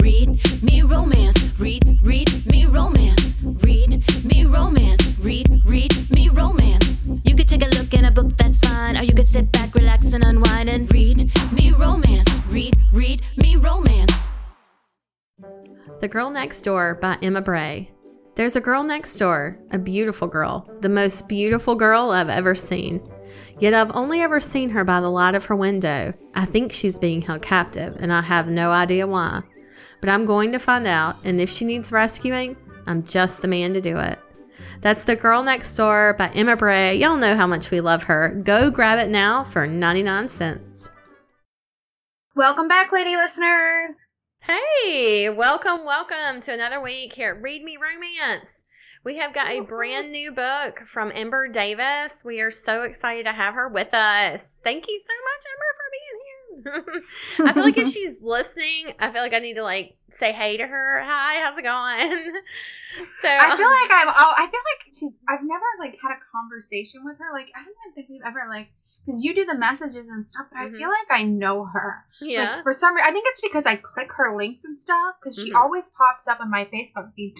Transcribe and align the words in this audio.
read 0.00 0.62
me 0.62 0.82
romance. 0.82 1.36
Read, 1.58 1.98
read 2.02 2.46
me 2.46 2.66
romance. 2.66 3.34
Read 3.42 4.24
me 4.24 4.44
romance. 4.44 5.18
Read, 5.18 5.62
read 5.66 6.10
me 6.10 6.28
romance. 6.28 7.08
You 7.24 7.34
could 7.34 7.48
take 7.48 7.62
a 7.62 7.68
look 7.78 7.92
in 7.94 8.04
a 8.04 8.10
book, 8.10 8.36
that's 8.36 8.60
fine. 8.60 8.96
Or 8.96 9.02
you 9.02 9.14
could 9.14 9.28
sit 9.28 9.50
back, 9.52 9.74
relax, 9.74 10.12
and 10.12 10.24
unwind 10.24 10.68
and 10.68 10.92
read 10.92 11.30
me 11.52 11.72
romance. 11.72 12.28
Read, 12.48 12.76
read 12.92 13.22
me 13.36 13.56
romance. 13.56 14.32
The 16.00 16.08
Girl 16.08 16.30
Next 16.30 16.62
Door 16.62 16.96
by 16.96 17.18
Emma 17.22 17.42
Bray. 17.42 17.90
There's 18.36 18.54
a 18.54 18.60
girl 18.60 18.84
next 18.84 19.16
door, 19.16 19.58
a 19.72 19.80
beautiful 19.80 20.28
girl, 20.28 20.70
the 20.80 20.88
most 20.88 21.28
beautiful 21.28 21.74
girl 21.74 22.10
I've 22.10 22.28
ever 22.28 22.54
seen. 22.54 23.02
Yet 23.58 23.74
I've 23.74 23.96
only 23.96 24.20
ever 24.20 24.38
seen 24.38 24.70
her 24.70 24.84
by 24.84 25.00
the 25.00 25.10
light 25.10 25.34
of 25.34 25.46
her 25.46 25.56
window. 25.56 26.14
I 26.36 26.44
think 26.44 26.72
she's 26.72 27.00
being 27.00 27.22
held 27.22 27.42
captive, 27.42 27.96
and 27.98 28.12
I 28.12 28.22
have 28.22 28.48
no 28.48 28.70
idea 28.70 29.08
why. 29.08 29.42
But 30.00 30.10
I'm 30.10 30.26
going 30.26 30.52
to 30.52 30.58
find 30.58 30.86
out, 30.86 31.16
and 31.24 31.40
if 31.40 31.48
she 31.48 31.64
needs 31.64 31.92
rescuing, 31.92 32.56
I'm 32.86 33.02
just 33.02 33.42
the 33.42 33.48
man 33.48 33.74
to 33.74 33.80
do 33.80 33.96
it. 33.96 34.18
That's 34.80 35.04
The 35.04 35.16
Girl 35.16 35.42
Next 35.42 35.76
Door 35.76 36.14
by 36.14 36.30
Emma 36.34 36.56
Bray. 36.56 36.94
Y'all 36.96 37.16
know 37.16 37.36
how 37.36 37.46
much 37.46 37.70
we 37.70 37.80
love 37.80 38.04
her. 38.04 38.40
Go 38.44 38.70
grab 38.70 38.98
it 38.98 39.10
now 39.10 39.44
for 39.44 39.66
99 39.66 40.28
cents. 40.28 40.90
Welcome 42.36 42.68
back, 42.68 42.92
lady 42.92 43.16
listeners. 43.16 44.06
Hey, 44.40 45.28
welcome, 45.28 45.84
welcome 45.84 46.40
to 46.42 46.54
another 46.54 46.80
week 46.80 47.14
here 47.14 47.34
at 47.34 47.42
Read 47.42 47.62
Me 47.64 47.76
Romance. 47.76 48.66
We 49.04 49.18
have 49.18 49.32
got 49.32 49.50
a 49.50 49.60
brand 49.60 50.12
new 50.12 50.32
book 50.32 50.78
from 50.80 51.12
Ember 51.14 51.48
Davis. 51.48 52.22
We 52.24 52.40
are 52.40 52.50
so 52.50 52.82
excited 52.82 53.26
to 53.26 53.32
have 53.32 53.54
her 53.54 53.68
with 53.68 53.92
us. 53.92 54.58
Thank 54.62 54.86
you 54.88 55.00
so 55.00 55.14
much, 55.24 55.42
Ember, 55.52 55.72
for 55.76 55.90
being 55.90 55.97
here. 55.97 55.97
I 56.66 57.52
feel 57.52 57.62
like 57.62 57.78
if 57.78 57.88
she's 57.88 58.20
listening, 58.22 58.94
I 58.98 59.10
feel 59.10 59.22
like 59.22 59.34
I 59.34 59.38
need 59.38 59.54
to 59.54 59.62
like 59.62 59.96
say 60.10 60.32
hey 60.32 60.56
to 60.56 60.66
her. 60.66 61.02
Hi, 61.04 61.44
how's 61.44 61.58
it 61.58 61.62
going? 61.64 62.32
so 63.20 63.28
I 63.28 63.54
feel 63.56 63.68
like 63.68 63.90
I'm. 63.92 64.08
Oh, 64.08 64.34
I 64.36 64.46
feel 64.46 64.60
like 64.66 64.94
she's. 64.94 65.18
I've 65.28 65.42
never 65.42 65.64
like 65.78 65.96
had 66.02 66.12
a 66.12 66.20
conversation 66.32 67.02
with 67.04 67.18
her. 67.18 67.32
Like 67.32 67.48
I 67.54 67.62
don't 67.64 67.74
even 67.86 67.94
think 67.94 68.08
we've 68.10 68.26
ever 68.26 68.48
like 68.50 68.68
because 69.06 69.22
you 69.24 69.34
do 69.34 69.44
the 69.44 69.56
messages 69.56 70.10
and 70.10 70.26
stuff, 70.26 70.46
but 70.52 70.58
Mhm. 70.58 70.74
I 70.74 70.76
feel 70.76 70.88
like 70.88 71.20
I 71.20 71.24
know 71.24 71.64
her. 71.66 72.04
yeah, 72.20 72.56
Like, 72.56 72.62
for 72.64 72.72
some 72.72 72.94
reason, 72.94 73.08
I 73.08 73.12
think 73.12 73.26
it's 73.28 73.40
because 73.40 73.64
I 73.66 73.76
click 73.76 74.10
her 74.16 74.36
links 74.36 74.64
and 74.64 74.78
stuff 74.78 75.14
because 75.20 75.38
she 75.40 75.52
Mhm. 75.52 75.60
always 75.60 75.88
pops 75.96 76.28
up 76.28 76.40
in 76.42 76.50
my 76.50 76.64
Facebook 76.66 77.14
feed. 77.14 77.34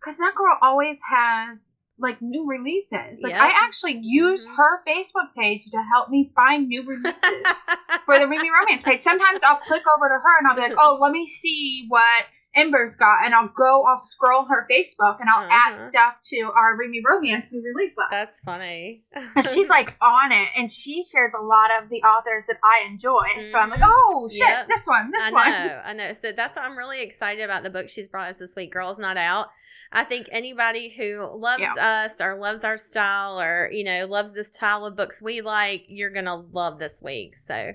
Because 0.00 0.18
that 0.18 0.34
girl 0.34 0.58
always 0.60 1.00
has 1.10 1.74
like 2.02 2.20
new 2.20 2.46
releases. 2.48 3.22
Like 3.22 3.32
Yep. 3.32 3.40
I 3.40 3.52
actually 3.64 3.98
use 4.02 4.46
Mhm. 4.46 4.56
her 4.56 4.82
Facebook 4.86 5.32
page 5.38 5.70
to 5.70 5.82
help 5.94 6.10
me 6.10 6.30
find 6.34 6.68
new 6.68 6.82
releases 6.82 7.22
for 8.04 8.18
the 8.18 8.26
Read 8.28 8.40
Me 8.40 8.50
Romance 8.50 8.82
page. 8.82 9.00
Sometimes 9.00 9.42
I'll 9.44 9.56
click 9.56 9.82
over 9.96 10.08
to 10.08 10.14
her 10.14 10.38
and 10.38 10.46
I'll 10.48 10.56
be 10.56 10.62
like, 10.62 10.74
oh, 10.78 10.98
let 11.00 11.12
me 11.12 11.26
see 11.26 11.86
what 11.88 12.26
Ember's 12.54 12.96
got, 12.96 13.24
and 13.24 13.34
I'll 13.34 13.48
go, 13.48 13.84
I'll 13.84 13.98
scroll 13.98 14.44
her 14.44 14.66
Facebook 14.70 15.18
and 15.20 15.28
I'll 15.28 15.44
add 15.50 15.74
Uh-huh. 15.74 15.78
stuff 15.78 16.14
to 16.24 16.50
our 16.54 16.76
Read 16.76 16.90
Me 16.90 17.02
Romance 17.08 17.50
new 17.52 17.62
release 17.64 17.96
list. 17.96 18.10
that's 18.10 18.40
funny. 18.40 19.04
She's 19.54 19.68
like 19.70 19.96
on 20.02 20.32
it, 20.32 20.48
and 20.56 20.70
she 20.70 21.02
shares 21.02 21.32
a 21.34 21.42
lot 21.42 21.70
of 21.82 21.88
the 21.88 22.02
authors 22.02 22.46
that 22.46 22.58
I 22.62 22.84
enjoy. 22.86 23.40
So 23.40 23.58
I'm 23.58 23.70
like, 23.70 23.80
Mhm. 23.80 23.88
oh 23.90 24.28
shit, 24.30 24.40
Yep. 24.40 24.68
this 24.68 24.86
one, 24.86 25.10
this 25.10 25.22
I 25.22 25.30
one. 25.32 25.50
know, 25.50 25.82
I 25.84 25.92
know. 25.94 26.12
So 26.12 26.32
that's 26.32 26.56
I'm 26.58 26.76
really 26.76 27.02
excited 27.02 27.42
about 27.42 27.62
the 27.62 27.70
book 27.70 27.88
she's 27.88 28.08
brought 28.08 28.28
us 28.28 28.38
this 28.38 28.54
week. 28.54 28.72
Girls 28.72 28.98
Night 28.98 29.16
Out. 29.16 29.48
I 29.94 30.04
think 30.04 30.26
anybody 30.32 30.88
who 30.88 31.28
loves 31.38 31.60
Yeah. 31.60 31.74
us 31.76 32.18
or 32.20 32.36
loves 32.36 32.64
our 32.64 32.76
style 32.78 33.38
or 33.40 33.68
you 33.72 33.84
know 33.84 34.06
loves 34.08 34.34
this 34.34 34.48
style 34.48 34.84
of 34.86 34.96
books 34.96 35.22
we 35.22 35.40
like, 35.42 35.84
you're 35.88 36.10
gonna 36.10 36.36
love 36.36 36.78
this 36.78 37.00
week. 37.02 37.36
So, 37.36 37.72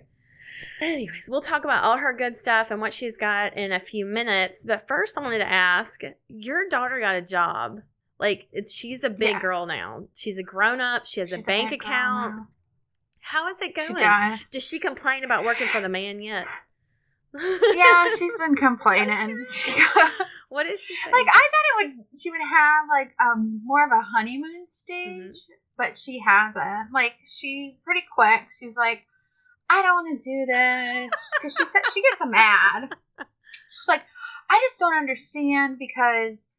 anyways, 0.82 1.28
we'll 1.30 1.42
talk 1.42 1.64
about 1.64 1.84
all 1.84 1.98
her 1.98 2.14
good 2.14 2.36
stuff 2.38 2.72
and 2.72 2.80
what 2.82 2.94
she's 2.94 3.18
got 3.18 3.56
in 3.58 3.72
a 3.72 3.80
few 3.80 4.06
minutes. 4.06 4.66
But 4.68 4.88
first, 4.88 5.18
I 5.18 5.22
wanted 5.22 5.40
to 5.40 5.52
ask: 5.52 6.02
Your 6.30 6.68
daughter 6.70 7.00
got 7.00 7.16
a 7.16 7.22
job. 7.22 7.82
Like 8.20 8.48
she's 8.68 9.04
a 9.04 9.10
big 9.12 9.34
Yeah. 9.34 9.40
girl 9.42 9.66
now. 9.68 10.06
She's 10.16 10.38
a 10.40 10.44
grown 10.44 10.82
up. 10.82 11.06
She 11.06 11.20
has 11.20 11.30
She's 11.30 11.42
a 11.44 11.46
bank 11.46 11.70
girl 11.70 11.78
account. 11.80 12.48
How 13.20 13.48
is 13.48 13.62
it 13.62 13.74
She 13.78 13.94
going? 13.94 14.04
does. 14.04 14.50
Does 14.50 14.68
she 14.68 14.80
complain 14.80 15.24
about 15.24 15.44
working 15.46 15.68
for 15.68 15.82
the 15.82 15.90
man 15.90 16.22
yet? 16.22 16.48
yeah, 17.76 18.06
she's 18.18 18.38
been 18.40 18.56
complaining. 18.68 19.46
She, 19.52 19.72
like 19.96 20.12
What 20.50 20.66
is 20.66 20.82
she 20.82 20.96
saying? 20.96 21.14
I 21.14 21.50
thought 21.52 21.84
it 21.84 21.88
would, 21.98 22.06
she 22.18 22.32
would 22.32 22.42
have 22.42 22.86
like 22.90 23.14
um 23.20 23.62
more 23.66 23.86
of 23.86 23.92
a 23.92 24.02
honeymoon 24.02 24.66
stage, 24.66 25.22
Mm-hmm. 25.22 25.54
but 25.78 25.98
she 25.98 26.20
hasn't. 26.26 26.92
Like 26.94 27.18
she 27.26 27.78
pretty 27.84 28.04
quick. 28.14 28.48
She's 28.58 28.78
like, 28.78 29.04
I 29.70 29.82
don't 29.82 29.94
want 30.06 30.22
to 30.22 30.30
do 30.32 30.46
this 30.46 31.32
because 31.38 31.56
she 31.58 31.66
said 31.66 31.82
she 31.94 32.02
gets 32.02 32.22
mad. 32.26 32.90
She's 33.70 33.88
like, 33.88 34.04
I 34.50 34.60
just 34.66 34.80
don't 34.80 34.96
understand 34.96 35.78
because 35.78 36.50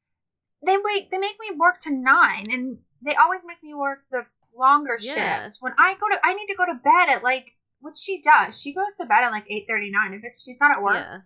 they 0.65 0.77
wait. 0.83 1.11
They 1.11 1.19
make 1.19 1.37
me 1.41 1.57
work 1.57 1.79
to 1.83 1.91
nine, 1.95 2.45
and 2.51 2.79
they 3.03 3.15
always 3.15 3.47
make 3.47 3.63
me 3.63 3.73
work 3.75 4.01
the 4.11 4.27
longer 4.57 4.99
Yeah. 5.01 5.43
shifts. 5.45 5.59
When 5.63 5.73
I 5.79 5.95
go 5.95 6.09
to, 6.09 6.19
I 6.23 6.35
need 6.35 6.47
to 6.49 6.55
go 6.57 6.67
to 6.67 6.75
bed 6.75 7.09
at 7.09 7.23
like. 7.23 7.53
what 7.81 7.95
she 7.97 8.21
does. 8.21 8.61
She 8.61 8.75
goes 8.75 8.97
to 9.01 9.07
bed 9.07 9.23
at 9.23 9.31
like 9.31 9.47
eight 9.49 9.67
thirty 9.69 9.91
nine. 9.91 10.13
If 10.13 10.21
it's 10.25 10.43
she's 10.45 10.59
not 10.61 10.73
at 10.77 10.83
work, 10.83 10.97
yeah. 10.97 11.19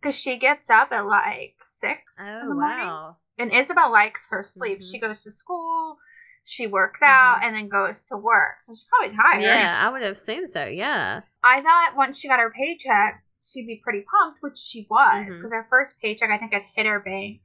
because 0.00 0.18
she 0.18 0.38
gets 0.38 0.70
up 0.70 0.90
at 0.92 1.06
like 1.06 1.56
six 1.62 2.18
in 2.18 2.26
Oh 2.26 2.48
the 2.48 2.54
morning. 2.54 2.86
wow. 2.86 3.16
And 3.38 3.52
Isabel 3.52 3.92
likes 3.92 4.30
her 4.30 4.42
sleep. 4.42 4.78
Mhm. 4.78 4.90
She 4.90 4.98
goes 4.98 5.22
to 5.24 5.30
school, 5.30 5.98
she 6.44 6.66
works 6.66 7.02
out, 7.02 7.38
Mhm. 7.40 7.44
and 7.44 7.56
then 7.56 7.68
goes 7.68 8.04
to 8.06 8.16
work. 8.16 8.60
So 8.60 8.72
she's 8.72 8.84
probably 8.84 9.16
tired. 9.16 9.42
Yeah, 9.42 9.80
I 9.82 9.88
would 9.90 10.02
have 10.02 10.12
assumed 10.12 10.50
so. 10.50 10.66
Yeah. 10.66 11.20
I 11.42 11.60
thought 11.62 11.94
once 11.96 12.18
she 12.18 12.28
got 12.28 12.38
her 12.38 12.50
paycheck, 12.50 13.24
she'd 13.42 13.66
be 13.66 13.80
pretty 13.82 14.02
pumped, 14.02 14.42
which 14.42 14.58
she 14.58 14.86
was, 14.90 15.36
because 15.36 15.52
her 15.52 15.66
first 15.70 16.00
paycheck, 16.00 16.30
I 16.30 16.38
think, 16.38 16.52
had 16.52 16.62
hit 16.74 16.86
her 16.86 17.00
bank, 17.00 17.40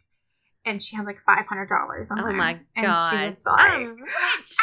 and 0.65 0.81
she 0.81 0.95
had 0.97 1.05
like 1.05 1.19
five 1.25 1.45
hundred 1.47 1.67
dollars 1.69 2.11
on 2.11 2.19
Oh 2.19 2.23
there. 2.23 2.33
my 2.33 2.59
And 2.75 2.85
she 2.85 3.27
was 3.27 3.45
like, 3.45 3.59
I'm 3.59 3.95
rich. 3.95 4.57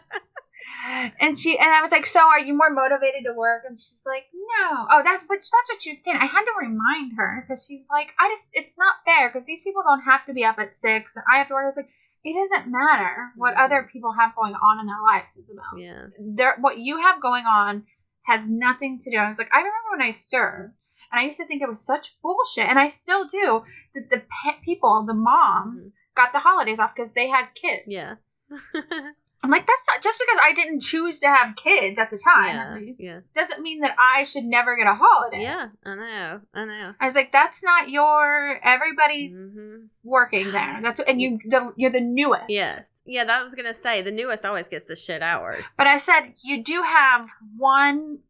and 1.20 1.38
she 1.38 1.58
and 1.58 1.70
I 1.70 1.80
was 1.80 1.90
like, 1.92 2.06
"So, 2.06 2.20
are 2.20 2.40
you 2.40 2.54
more 2.56 2.70
motivated 2.70 3.24
to 3.24 3.32
work?" 3.34 3.62
And 3.66 3.76
she's 3.76 4.02
like, 4.06 4.26
"No." 4.34 4.86
Oh, 4.90 5.02
that's 5.04 5.24
which 5.28 5.40
that's 5.50 5.70
what 5.70 5.80
she 5.82 5.90
was 5.90 6.02
saying. 6.02 6.18
I 6.20 6.26
had 6.26 6.44
to 6.44 6.52
remind 6.60 7.12
her 7.16 7.42
because 7.46 7.64
she's 7.66 7.88
like, 7.90 8.12
"I 8.18 8.28
just 8.28 8.48
it's 8.52 8.78
not 8.78 8.96
fair 9.04 9.28
because 9.28 9.46
these 9.46 9.62
people 9.62 9.82
don't 9.84 10.02
have 10.02 10.24
to 10.26 10.32
be 10.32 10.44
up 10.44 10.58
at 10.58 10.74
six, 10.74 11.16
and 11.16 11.24
I 11.32 11.38
have 11.38 11.48
to 11.48 11.54
work." 11.54 11.62
I 11.62 11.66
was 11.66 11.76
like, 11.76 11.88
"It 12.28 12.34
doesn't 12.34 12.70
matter 12.70 13.32
what 13.36 13.54
Mhm. 13.54 13.64
other 13.64 13.82
people 13.92 14.12
have 14.20 14.34
going 14.34 14.54
on 14.54 14.80
in 14.80 14.86
their 14.86 15.02
lives, 15.12 15.36
Isabel. 15.36 15.78
yeah. 15.78 16.06
There, 16.18 16.56
what 16.58 16.78
you 16.78 16.94
have 17.06 17.20
going 17.22 17.46
on 17.46 17.86
has 18.22 18.50
nothing 18.50 18.98
to 19.02 19.10
do." 19.10 19.18
I 19.18 19.28
was 19.28 19.38
like, 19.38 19.52
"I 19.54 19.58
remember 19.58 19.90
when 19.92 20.02
I 20.02 20.10
served." 20.10 20.74
And 21.10 21.20
I 21.20 21.24
used 21.24 21.38
to 21.38 21.46
think 21.46 21.62
it 21.62 21.68
was 21.68 21.86
such 21.86 22.20
bullshit, 22.20 22.68
and 22.68 22.78
I 22.80 22.88
still 22.88 23.24
do. 23.26 23.62
That 23.94 24.10
the 24.10 24.20
pe- 24.42 24.60
people, 24.60 25.04
the 25.06 25.14
moms, 25.14 25.94
got 26.16 26.32
the 26.32 26.40
holidays 26.40 26.80
off 26.80 26.94
because 26.94 27.14
they 27.14 27.28
had 27.28 27.54
kids. 27.54 27.84
Yeah. 27.86 28.16
I'm 29.42 29.50
like, 29.50 29.66
that's 29.66 29.86
not 29.88 30.02
just 30.02 30.18
because 30.18 30.40
I 30.42 30.52
didn't 30.54 30.80
choose 30.82 31.20
to 31.20 31.28
have 31.28 31.54
kids 31.56 31.98
at 31.98 32.10
the 32.10 32.18
time, 32.18 32.46
yeah. 32.46 32.70
at 32.74 32.80
least, 32.80 33.00
Yeah. 33.00 33.20
doesn't 33.34 33.62
mean 33.62 33.80
that 33.80 33.94
I 33.98 34.24
should 34.24 34.44
never 34.44 34.76
get 34.76 34.86
a 34.88 34.94
holiday. 34.94 35.42
Yeah. 35.42 35.68
I 35.84 35.94
know. 35.94 36.40
I 36.52 36.64
know. 36.64 36.94
I 36.98 37.04
was 37.04 37.14
like, 37.14 37.30
that's 37.32 37.62
not 37.62 37.88
your. 37.90 38.58
Everybody's 38.64 39.36
hmm 39.52 39.76
working 40.02 40.50
there. 40.52 40.78
That's 40.82 41.00
and 41.00 41.20
you. 41.20 41.38
The, 41.48 41.72
you're 41.76 41.90
the 41.90 42.00
newest. 42.00 42.44
Yes. 42.48 42.90
Yeah, 43.04 43.24
that 43.24 43.42
was 43.44 43.54
gonna 43.54 43.74
say 43.74 44.02
the 44.02 44.10
newest 44.10 44.44
always 44.44 44.68
gets 44.68 44.86
the 44.86 44.96
shit 44.96 45.22
hours. 45.22 45.72
But 45.76 45.86
I 45.86 45.96
said 45.96 46.32
you 46.44 46.62
do 46.64 46.82
have 46.82 47.28
one 47.56 48.20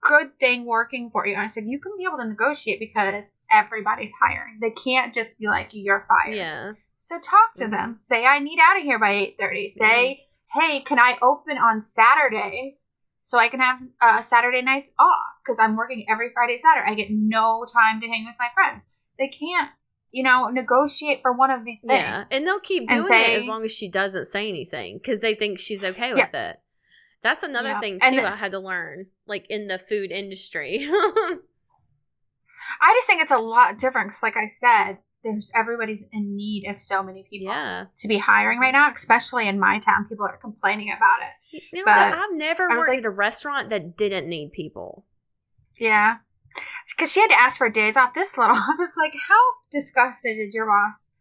good 0.00 0.38
thing 0.40 0.64
working 0.66 1.10
for 1.10 1.26
you. 1.26 1.36
I 1.36 1.46
said 1.46 1.64
you 1.66 1.78
can 1.80 1.92
be 1.96 2.04
able 2.04 2.18
to 2.18 2.28
negotiate 2.28 2.80
because 2.80 3.36
everybody's 3.50 4.12
hiring. 4.20 4.58
They 4.60 4.70
can't 4.70 5.14
just 5.14 5.38
be 5.38 5.46
like 5.46 5.68
you're 5.72 6.06
fired. 6.08 6.36
Yeah. 6.36 6.72
So 6.96 7.16
talk 7.18 7.54
to 7.56 7.64
Mhm. 7.66 7.70
them. 7.70 7.96
Say 7.96 8.26
I 8.26 8.38
need 8.40 8.58
out 8.60 8.76
of 8.76 8.82
here 8.82 8.98
by 8.98 9.12
eight 9.12 9.36
thirty. 9.38 9.68
Say, 9.68 10.24
hey, 10.54 10.80
can 10.80 10.98
I 10.98 11.16
open 11.22 11.56
on 11.58 11.80
Saturdays 11.82 12.90
so 13.20 13.38
I 13.38 13.48
can 13.48 13.60
have 13.60 13.80
uh, 14.00 14.22
Saturday 14.22 14.62
nights 14.62 14.92
off 14.98 15.36
because 15.42 15.58
I'm 15.58 15.76
working 15.76 16.04
every 16.08 16.30
Friday 16.34 16.56
Saturday. 16.56 16.90
I 16.90 16.94
get 16.94 17.08
no 17.10 17.64
time 17.72 18.00
to 18.00 18.06
hang 18.08 18.24
with 18.26 18.34
my 18.38 18.48
friends. 18.54 18.90
They 19.18 19.28
can't, 19.28 19.70
you 20.10 20.22
know, 20.22 20.48
negotiate 20.48 21.20
for 21.22 21.32
one 21.32 21.50
of 21.50 21.64
these 21.64 21.82
things. 21.86 22.00
Yeah. 22.00 22.24
And 22.30 22.46
they'll 22.46 22.60
keep 22.60 22.88
doing 22.88 23.04
say- 23.06 23.34
it 23.34 23.38
as 23.38 23.46
long 23.46 23.64
as 23.64 23.72
she 23.76 23.88
doesn't 23.88 24.26
say 24.26 24.48
anything 24.48 24.98
because 24.98 25.20
they 25.20 25.34
think 25.34 25.58
she's 25.58 25.84
okay 25.84 26.10
Yeah. 26.16 26.26
with 26.26 26.34
it. 26.34 26.60
That's 27.22 27.44
another 27.44 27.70
Yeah. 27.70 27.80
thing 27.80 28.00
too. 28.00 28.16
the- 28.16 28.32
I 28.32 28.36
had 28.36 28.52
to 28.52 28.58
learn, 28.58 29.06
like 29.26 29.46
in 29.48 29.68
the 29.68 29.78
food 29.78 30.10
industry. 30.10 30.78
I 32.80 32.94
just 32.94 33.06
think 33.06 33.22
it's 33.22 33.30
a 33.32 33.38
lot 33.38 33.78
different 33.78 34.08
because, 34.08 34.22
like 34.22 34.36
I 34.36 34.46
said, 34.46 34.98
there's 35.24 35.52
everybody's 35.54 36.04
in 36.12 36.36
need 36.36 36.66
of 36.68 36.82
so 36.82 37.02
many 37.02 37.22
people 37.28 37.52
yeah. 37.52 37.84
to 37.98 38.08
be 38.08 38.18
hiring 38.18 38.58
right 38.58 38.72
now, 38.72 38.90
especially 38.92 39.46
in 39.48 39.58
my 39.60 39.78
town. 39.78 40.06
People 40.08 40.26
are 40.26 40.36
complaining 40.38 40.92
about 40.96 41.20
it. 41.22 41.62
You 41.72 41.78
know, 41.80 41.92
But 41.92 42.14
I've 42.14 42.32
never 42.34 42.68
worked 42.68 42.88
like- 42.88 42.98
at 42.98 43.04
a 43.04 43.10
restaurant 43.10 43.70
that 43.70 43.96
didn't 43.96 44.28
need 44.28 44.52
people. 44.52 45.06
Yeah. 45.78 46.16
Because 46.96 47.12
she 47.12 47.20
had 47.20 47.28
to 47.30 47.40
ask 47.40 47.58
for 47.58 47.68
days 47.70 47.96
off 47.96 48.14
this 48.14 48.36
little. 48.36 48.56
I 48.58 48.74
was 48.78 48.94
like, 48.98 49.14
how 49.28 49.40
disgusted 49.70 50.36
did 50.36 50.52
your 50.54 50.66
boss 50.66 51.12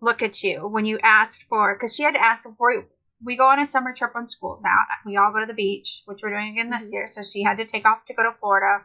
look 0.00 0.22
at 0.22 0.42
you 0.42 0.66
when 0.68 0.84
you 0.84 0.98
asked 1.02 1.44
for, 1.44 1.74
because 1.74 1.94
she 1.94 2.02
had 2.02 2.14
to 2.14 2.22
ask 2.22 2.48
for, 2.56 2.86
we 3.24 3.36
go 3.36 3.48
on 3.48 3.58
a 3.58 3.64
summer 3.66 3.92
trip 3.94 4.14
when 4.14 4.28
school's 4.28 4.62
out. 4.64 4.84
We 5.06 5.16
all 5.16 5.32
go 5.32 5.40
to 5.40 5.46
the 5.46 5.54
beach, 5.54 6.02
which 6.06 6.20
we're 6.22 6.30
doing 6.30 6.52
again 6.52 6.70
this 6.70 6.90
Mhm. 6.90 6.92
year. 6.92 7.06
So 7.06 7.22
she 7.22 7.42
had 7.42 7.56
to 7.56 7.64
take 7.64 7.86
off 7.86 8.04
to 8.06 8.14
go 8.14 8.22
to 8.22 8.32
Florida. 8.32 8.84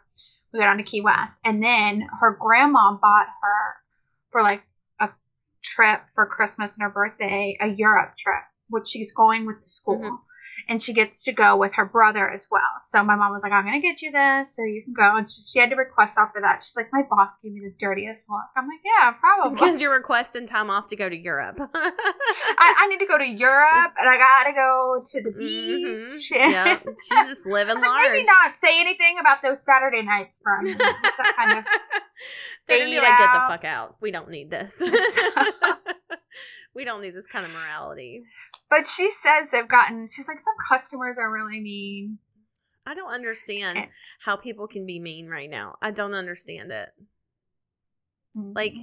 We 0.53 0.59
go 0.59 0.65
on 0.65 0.77
to 0.77 0.83
Key 0.83 1.01
West, 1.01 1.39
and 1.45 1.61
then 1.63 2.07
her 2.21 2.31
grandma 2.39 2.93
bought 2.93 3.27
her 3.41 3.75
for 4.31 4.41
like 4.41 4.63
a 4.99 5.09
trip 5.63 6.01
for 6.13 6.25
Christmas 6.25 6.77
and 6.77 6.83
her 6.83 6.89
birthday, 6.89 7.57
a 7.61 7.67
Europe 7.67 8.15
trip, 8.17 8.43
which 8.69 8.87
she's 8.87 9.13
going 9.13 9.45
with 9.45 9.59
the 9.61 9.67
school. 9.67 9.99
Mhm. 9.99 10.19
And 10.69 10.79
she 10.81 10.93
gets 10.93 11.23
to 11.23 11.33
go 11.33 11.57
with 11.57 11.73
her 11.75 11.85
brother 11.85 12.29
as 12.29 12.47
well. 12.51 12.61
So 12.79 13.03
my 13.03 13.15
mom 13.15 13.31
was 13.33 13.41
like, 13.41 13.51
I'm 13.51 13.65
going 13.65 13.81
to 13.81 13.85
get 13.85 14.03
you 14.03 14.11
this 14.11 14.55
so 14.55 14.61
you 14.63 14.83
can 14.83 14.93
go. 14.93 15.17
And 15.17 15.27
she, 15.27 15.41
she 15.41 15.59
had 15.59 15.71
to 15.71 15.75
request 15.75 16.17
off 16.19 16.29
for 16.31 16.41
that. 16.41 16.61
She's 16.61 16.75
like, 16.77 16.89
My 16.93 17.01
boss 17.09 17.39
gave 17.43 17.53
me 17.53 17.61
the 17.61 17.73
dirtiest 17.79 18.29
look. 18.29 18.45
I'm 18.55 18.67
like, 18.67 18.79
Yeah, 18.85 19.13
probably. 19.19 19.55
Because 19.55 19.81
you're 19.81 19.93
requesting 19.97 20.45
time 20.45 20.69
off 20.69 20.87
to 20.89 20.95
go 20.95 21.09
to 21.09 21.17
Europe. 21.17 21.57
I, 21.73 22.75
I 22.81 22.87
need 22.87 22.99
to 22.99 23.07
go 23.07 23.17
to 23.17 23.27
Europe 23.27 23.93
and 23.97 24.07
I 24.07 24.17
got 24.17 24.43
to 24.47 24.53
go 24.53 25.01
to 25.05 25.23
the 25.23 25.31
Mhm. 25.35 26.11
beach. 26.11 26.31
Yep. 26.31 26.85
She's 27.01 27.27
just 27.29 27.47
living 27.47 27.75
like, 27.75 27.83
large. 27.83 28.11
maybe 28.11 28.25
not 28.25 28.55
say 28.55 28.79
anything 28.79 29.17
about 29.19 29.41
those 29.41 29.65
Saturday 29.65 30.03
nights 30.03 30.29
minute. 30.61 30.77
That 31.17 31.33
kind 31.35 31.57
of 31.59 31.65
They're 32.67 32.79
gonna 32.79 32.91
be 32.91 32.97
like, 32.99 33.17
get 33.17 33.33
the 33.33 33.45
fuck 33.49 33.65
out. 33.65 33.95
We 34.01 34.11
don't 34.11 34.29
need 34.29 34.51
this. 34.51 34.81
we 36.75 36.85
don't 36.85 37.01
need 37.01 37.15
this 37.15 37.27
kind 37.27 37.45
of 37.45 37.51
morality. 37.53 38.23
But 38.69 38.85
she 38.85 39.09
says 39.11 39.51
they've 39.51 39.67
gotten. 39.67 40.09
She's 40.11 40.27
like, 40.27 40.39
some 40.39 40.53
customers 40.67 41.17
are 41.17 41.31
really 41.31 41.59
mean. 41.59 42.19
I 42.85 42.95
don't 42.95 43.13
understand 43.13 43.77
Eh. 43.77 43.85
how 44.25 44.35
people 44.35 44.67
can 44.67 44.85
be 44.85 44.99
mean 44.99 45.27
right 45.27 45.49
now. 45.49 45.75
I 45.81 45.91
don't 45.91 46.13
understand 46.13 46.71
it. 46.71 46.89
Like, 48.35 48.73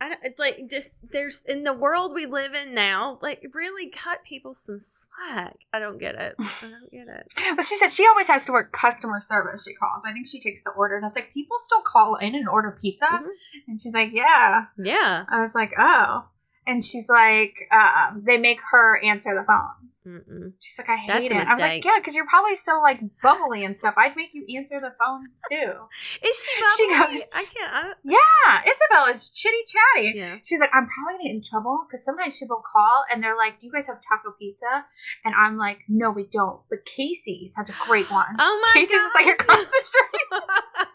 I 0.00 0.08
don't, 0.08 0.18
it's 0.24 0.38
like 0.40 0.68
just 0.68 1.04
there's 1.12 1.44
in 1.46 1.62
the 1.62 1.72
world 1.72 2.12
we 2.14 2.26
live 2.26 2.52
in 2.66 2.74
now. 2.74 3.18
Like, 3.22 3.44
really 3.54 3.88
cut 3.90 4.24
people 4.28 4.52
some 4.54 4.78
slack. 4.80 5.56
I 5.72 5.78
don't 5.78 5.98
get 5.98 6.16
it. 6.16 6.34
I 6.38 6.44
don't 6.62 6.90
get 6.90 7.08
it. 7.14 7.32
But 7.56 7.64
she 7.64 7.76
said 7.76 7.90
she 7.92 8.06
always 8.06 8.28
has 8.28 8.44
to 8.46 8.52
work 8.52 8.72
customer 8.72 9.20
service. 9.20 9.64
She 9.66 9.74
calls. 9.74 10.02
I 10.06 10.12
think 10.12 10.26
she 10.28 10.40
takes 10.40 10.64
the 10.64 10.70
orders. 10.70 11.02
I 11.04 11.06
was 11.08 11.14
like, 11.14 11.32
people 11.32 11.56
still 11.60 11.82
call 11.82 12.16
in 12.16 12.34
and 12.34 12.48
order 12.48 12.76
pizza, 12.80 13.06
Mhm. 13.06 13.28
and 13.68 13.80
she's 13.80 13.94
like, 13.94 14.10
yeah. 14.12 14.64
Yeah. 14.76 15.24
I 15.28 15.40
was 15.40 15.54
like, 15.54 15.72
oh. 15.78 16.24
And 16.64 16.82
she's 16.84 17.08
like, 17.10 17.66
um, 17.72 18.22
they 18.24 18.38
make 18.38 18.60
her 18.70 19.02
answer 19.02 19.34
the 19.34 19.44
phones. 19.44 20.06
Mm-mm. 20.06 20.52
She's 20.60 20.78
like, 20.78 20.88
I 20.90 20.96
hate 20.96 21.08
That's 21.08 21.30
it. 21.30 21.36
I 21.36 21.52
was 21.54 21.60
like, 21.60 21.84
yeah, 21.84 21.98
because 21.98 22.14
you're 22.14 22.26
probably 22.26 22.54
so 22.54 22.80
like 22.80 23.00
bubbly 23.20 23.64
and 23.64 23.76
stuff. 23.76 23.94
I'd 23.96 24.14
make 24.14 24.30
you 24.32 24.46
answer 24.56 24.78
the 24.78 24.94
phones 25.04 25.40
too. 25.50 25.72
Is 26.24 26.48
she? 26.48 26.62
She 26.76 26.88
bubbly? 26.92 27.16
goes- 27.16 27.28
I 27.32 27.44
can't. 27.44 27.72
I, 27.74 27.92
Yeah, 28.04 29.10
is 29.10 29.30
chitty 29.30 29.56
chatty. 29.66 30.12
yeah. 30.18 30.36
She's 30.44 30.60
like, 30.60 30.70
I'm 30.72 30.86
probably 30.88 31.14
gonna 31.14 31.24
get 31.24 31.34
in 31.36 31.42
trouble 31.42 31.84
because 31.86 32.04
sometimes 32.04 32.38
people 32.38 32.62
call 32.72 33.04
and 33.12 33.22
they're 33.22 33.36
like, 33.36 33.58
Do 33.58 33.66
you 33.66 33.72
guys 33.72 33.86
have 33.88 33.96
taco 33.96 34.34
pizza? 34.38 34.84
And 35.24 35.34
I'm 35.34 35.56
like, 35.58 35.80
No, 35.88 36.10
we 36.10 36.26
don't. 36.30 36.60
But 36.70 36.84
Casey's 36.84 37.54
has 37.56 37.68
a 37.68 37.74
great 37.88 38.10
one. 38.10 38.36
Oh 38.38 38.60
my 38.74 38.80
Casey's 38.80 38.94
is 38.94 39.12
like 39.14 39.40
across 39.40 39.64
the 39.64 39.82
street. 39.82 40.42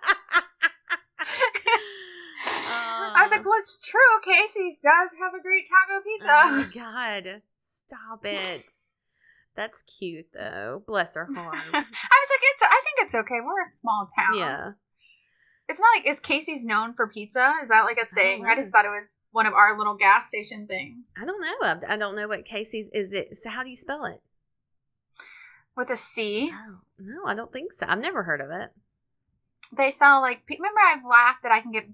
I 3.15 3.21
was 3.24 3.31
like, 3.31 3.45
Well, 3.45 3.59
it's 3.59 3.89
true. 3.89 4.00
Casey's 4.24 4.77
does 4.81 5.12
have 5.19 5.33
a 5.38 5.42
great 5.42 5.68
taco 5.68 6.01
pizza. 6.04 6.27
Oh 6.30 6.51
my 6.51 7.24
god. 7.25 7.42
Stop 7.65 8.19
it. 8.24 8.65
That's 9.56 9.81
cute 9.83 10.27
though. 10.33 10.83
Bless 10.88 11.15
her 11.15 11.25
heart. 11.36 11.56
I 11.56 11.59
was 11.59 11.74
like, 11.74 12.42
It's. 12.42 12.62
I 12.63 12.81
think 12.83 12.98
it's 13.06 13.15
okay. 13.15 13.39
We're 13.44 13.62
a 13.62 13.65
small 13.65 14.07
town. 14.15 14.38
yeah. 14.38 14.71
It's 15.69 15.80
not 15.81 15.88
like 15.98 16.07
is 16.07 16.19
Casey's 16.21 16.65
known 16.65 16.94
for 16.94 17.07
pizza? 17.07 17.54
Is 17.62 17.68
that 17.69 17.83
like 17.83 17.98
a 17.98 18.06
thing? 18.06 18.45
I, 18.45 18.50
know. 18.51 18.56
just 18.56 18.71
thought 18.71 18.86
it 18.86 18.89
was 18.89 19.15
one 19.31 19.45
of 19.45 19.54
our 19.54 19.77
little 19.77 19.95
gas 19.95 20.30
station 20.30 20.65
things 20.65 21.13
I 21.21 21.25
don't 21.25 21.42
know. 21.42 21.88
I, 21.89 21.94
I 21.94 21.98
don't 21.98 22.15
know 22.15 22.27
what 22.27 22.45
Casey's 22.45 22.89
is 22.94 23.12
it. 23.12 23.36
So 23.38 23.50
how 23.50 23.63
do 23.63 23.69
you 23.69 23.75
spell 23.75 24.06
it? 24.06 24.21
with 25.75 25.89
a 25.92 25.95
C. 25.95 26.51
Oh, 26.51 26.77
no, 27.00 27.25
I 27.30 27.36
don't 27.36 27.54
think 27.54 27.71
so. 27.71 27.86
I've 27.88 28.00
never 28.00 28.24
heard 28.24 28.42
of 28.42 28.50
it. 28.50 28.69
They 29.75 29.92
sell 29.92 30.21
like. 30.21 30.42
Remember, 30.50 30.80
I've 30.83 31.06
laughed 31.06 31.44
that 31.44 31.51
I 31.51 31.62
can 31.62 31.71
get 31.71 31.86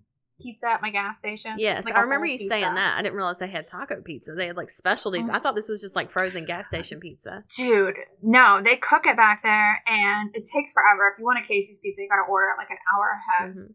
pizza 0.44 0.70
at 0.70 0.82
my 0.82 0.90
gas 0.92 1.20
station. 1.20 1.56
Yes, 1.58 1.86
Like 1.86 1.96
I 1.96 2.02
remember 2.02 2.26
you 2.26 2.38
pizza. 2.38 2.50
saying 2.50 2.74
that. 2.76 2.96
I 3.00 3.02
didn't 3.02 3.16
realize 3.16 3.40
they 3.40 3.48
had 3.50 3.68
taco 3.68 4.02
pizza. 4.02 4.34
They 4.34 4.48
had 4.48 4.58
like 4.58 4.70
specialties. 4.70 5.30
Mm. 5.30 5.36
I 5.36 5.40
thought 5.40 5.56
this 5.56 5.70
was 5.70 5.82
just 5.82 5.96
like 5.96 6.12
frozen 6.12 6.46
gas 6.46 6.68
station 6.68 7.00
pizza. 7.00 7.44
Dude, 7.58 7.96
no, 8.22 8.62
they 8.62 8.76
cook 8.76 9.08
it 9.08 9.16
back 9.18 9.42
there, 9.44 9.82
and 9.88 10.30
it 10.36 10.48
takes 10.54 10.74
forever. 10.74 11.12
If 11.14 11.20
you 11.20 11.26
want 11.26 11.40
a 11.40 11.48
Casey's 11.48 11.80
pizza, 11.80 12.02
you 12.04 12.10
got 12.10 12.18
to 12.24 12.30
order 12.30 12.48
it 12.48 12.58
like 12.60 12.70
an 12.70 12.78
hour 12.94 13.18
ahead. 13.18 13.56
Mhm. 13.56 13.74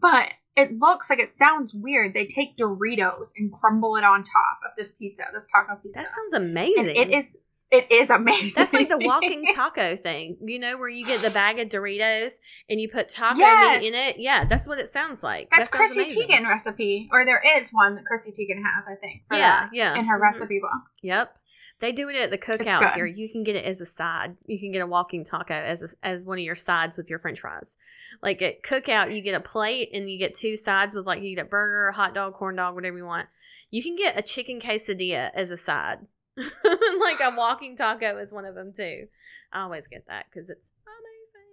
But 0.00 0.32
it 0.56 0.78
looks 0.78 1.10
like 1.10 1.18
it 1.18 1.34
sounds 1.34 1.72
weird. 1.74 2.14
They 2.14 2.26
take 2.26 2.56
Doritos 2.56 3.32
and 3.36 3.52
crumble 3.52 3.96
it 3.96 4.04
on 4.04 4.22
top 4.22 4.58
of 4.64 4.72
this 4.76 4.92
pizza, 4.92 5.24
this 5.32 5.48
taco 5.52 5.76
pizza. 5.82 5.92
That 6.00 6.08
sounds 6.10 6.32
and 6.34 6.50
amazing. 6.50 6.96
it 6.96 7.10
is. 7.12 7.38
It 7.70 7.86
is 7.92 8.10
amazing. 8.10 8.50
That's 8.56 8.72
like 8.72 8.88
the 8.88 8.98
walking 8.98 9.44
taco 9.54 9.94
thing, 9.94 10.36
you 10.44 10.58
know, 10.58 10.76
where 10.76 10.88
you 10.88 11.06
get 11.06 11.20
the 11.20 11.30
bag 11.30 11.60
of 11.60 11.68
Doritos 11.68 12.40
and 12.68 12.80
you 12.80 12.88
put 12.88 13.08
taco 13.08 13.38
Yes. 13.38 13.80
meat 13.80 13.88
in 13.88 13.94
it. 13.94 14.16
Yeah, 14.18 14.44
that's 14.44 14.66
what 14.66 14.80
it 14.80 14.88
sounds 14.88 15.22
like. 15.22 15.48
That's 15.56 15.70
that 15.70 15.76
Chrissy 15.76 16.00
amazing. 16.00 16.28
Teigen 16.28 16.48
recipe, 16.48 17.08
or 17.12 17.24
there 17.24 17.40
is 17.56 17.70
one 17.70 17.94
that 17.94 18.04
Chrissy 18.06 18.32
Teigen 18.32 18.56
has, 18.62 18.86
I 18.88 18.96
think. 18.96 19.22
Yeah, 19.30 19.38
that 19.38 19.70
yeah. 19.72 19.96
in 19.96 20.06
her 20.06 20.18
Mhm. 20.18 20.22
recipe 20.22 20.58
book. 20.58 20.70
Yep, 21.04 21.36
they 21.80 21.92
do 21.92 22.08
it 22.08 22.16
at 22.16 22.30
the 22.32 22.38
cookout 22.38 22.94
here. 22.94 23.06
You 23.06 23.28
can 23.30 23.44
get 23.44 23.54
it 23.54 23.64
as 23.64 23.80
a 23.80 23.86
side. 23.86 24.36
You 24.46 24.58
can 24.58 24.72
get 24.72 24.82
a 24.82 24.86
walking 24.88 25.24
taco 25.24 25.54
as 25.54 25.82
a, 25.82 25.88
as 26.06 26.24
one 26.24 26.38
of 26.38 26.44
your 26.44 26.56
sides 26.56 26.96
with 26.98 27.08
your 27.08 27.20
French 27.20 27.38
fries. 27.38 27.76
Like 28.20 28.42
at 28.42 28.62
cookout, 28.62 29.14
you 29.14 29.22
get 29.22 29.36
a 29.36 29.40
plate 29.40 29.90
and 29.94 30.10
you 30.10 30.18
get 30.18 30.34
two 30.34 30.56
sides 30.56 30.96
with 30.96 31.06
like 31.06 31.22
you 31.22 31.36
get 31.36 31.46
a 31.46 31.48
burger, 31.48 31.92
hot 31.92 32.16
dog, 32.16 32.34
corn 32.34 32.56
dog, 32.56 32.74
whatever 32.74 32.96
you 32.96 33.04
want. 33.04 33.28
You 33.70 33.80
can 33.82 33.94
get 33.94 34.18
a 34.18 34.22
chicken 34.22 34.60
quesadilla 34.60 35.30
as 35.34 35.52
a 35.52 35.56
side. 35.56 35.98
like 37.00 37.20
a 37.20 37.34
walking 37.36 37.76
taco 37.76 38.18
is 38.18 38.32
one 38.32 38.44
of 38.44 38.54
them 38.54 38.72
too. 38.72 39.06
I 39.52 39.62
always 39.62 39.88
get 39.88 40.06
that 40.08 40.26
because 40.30 40.48
it's 40.50 40.72
amazing. 40.86 41.50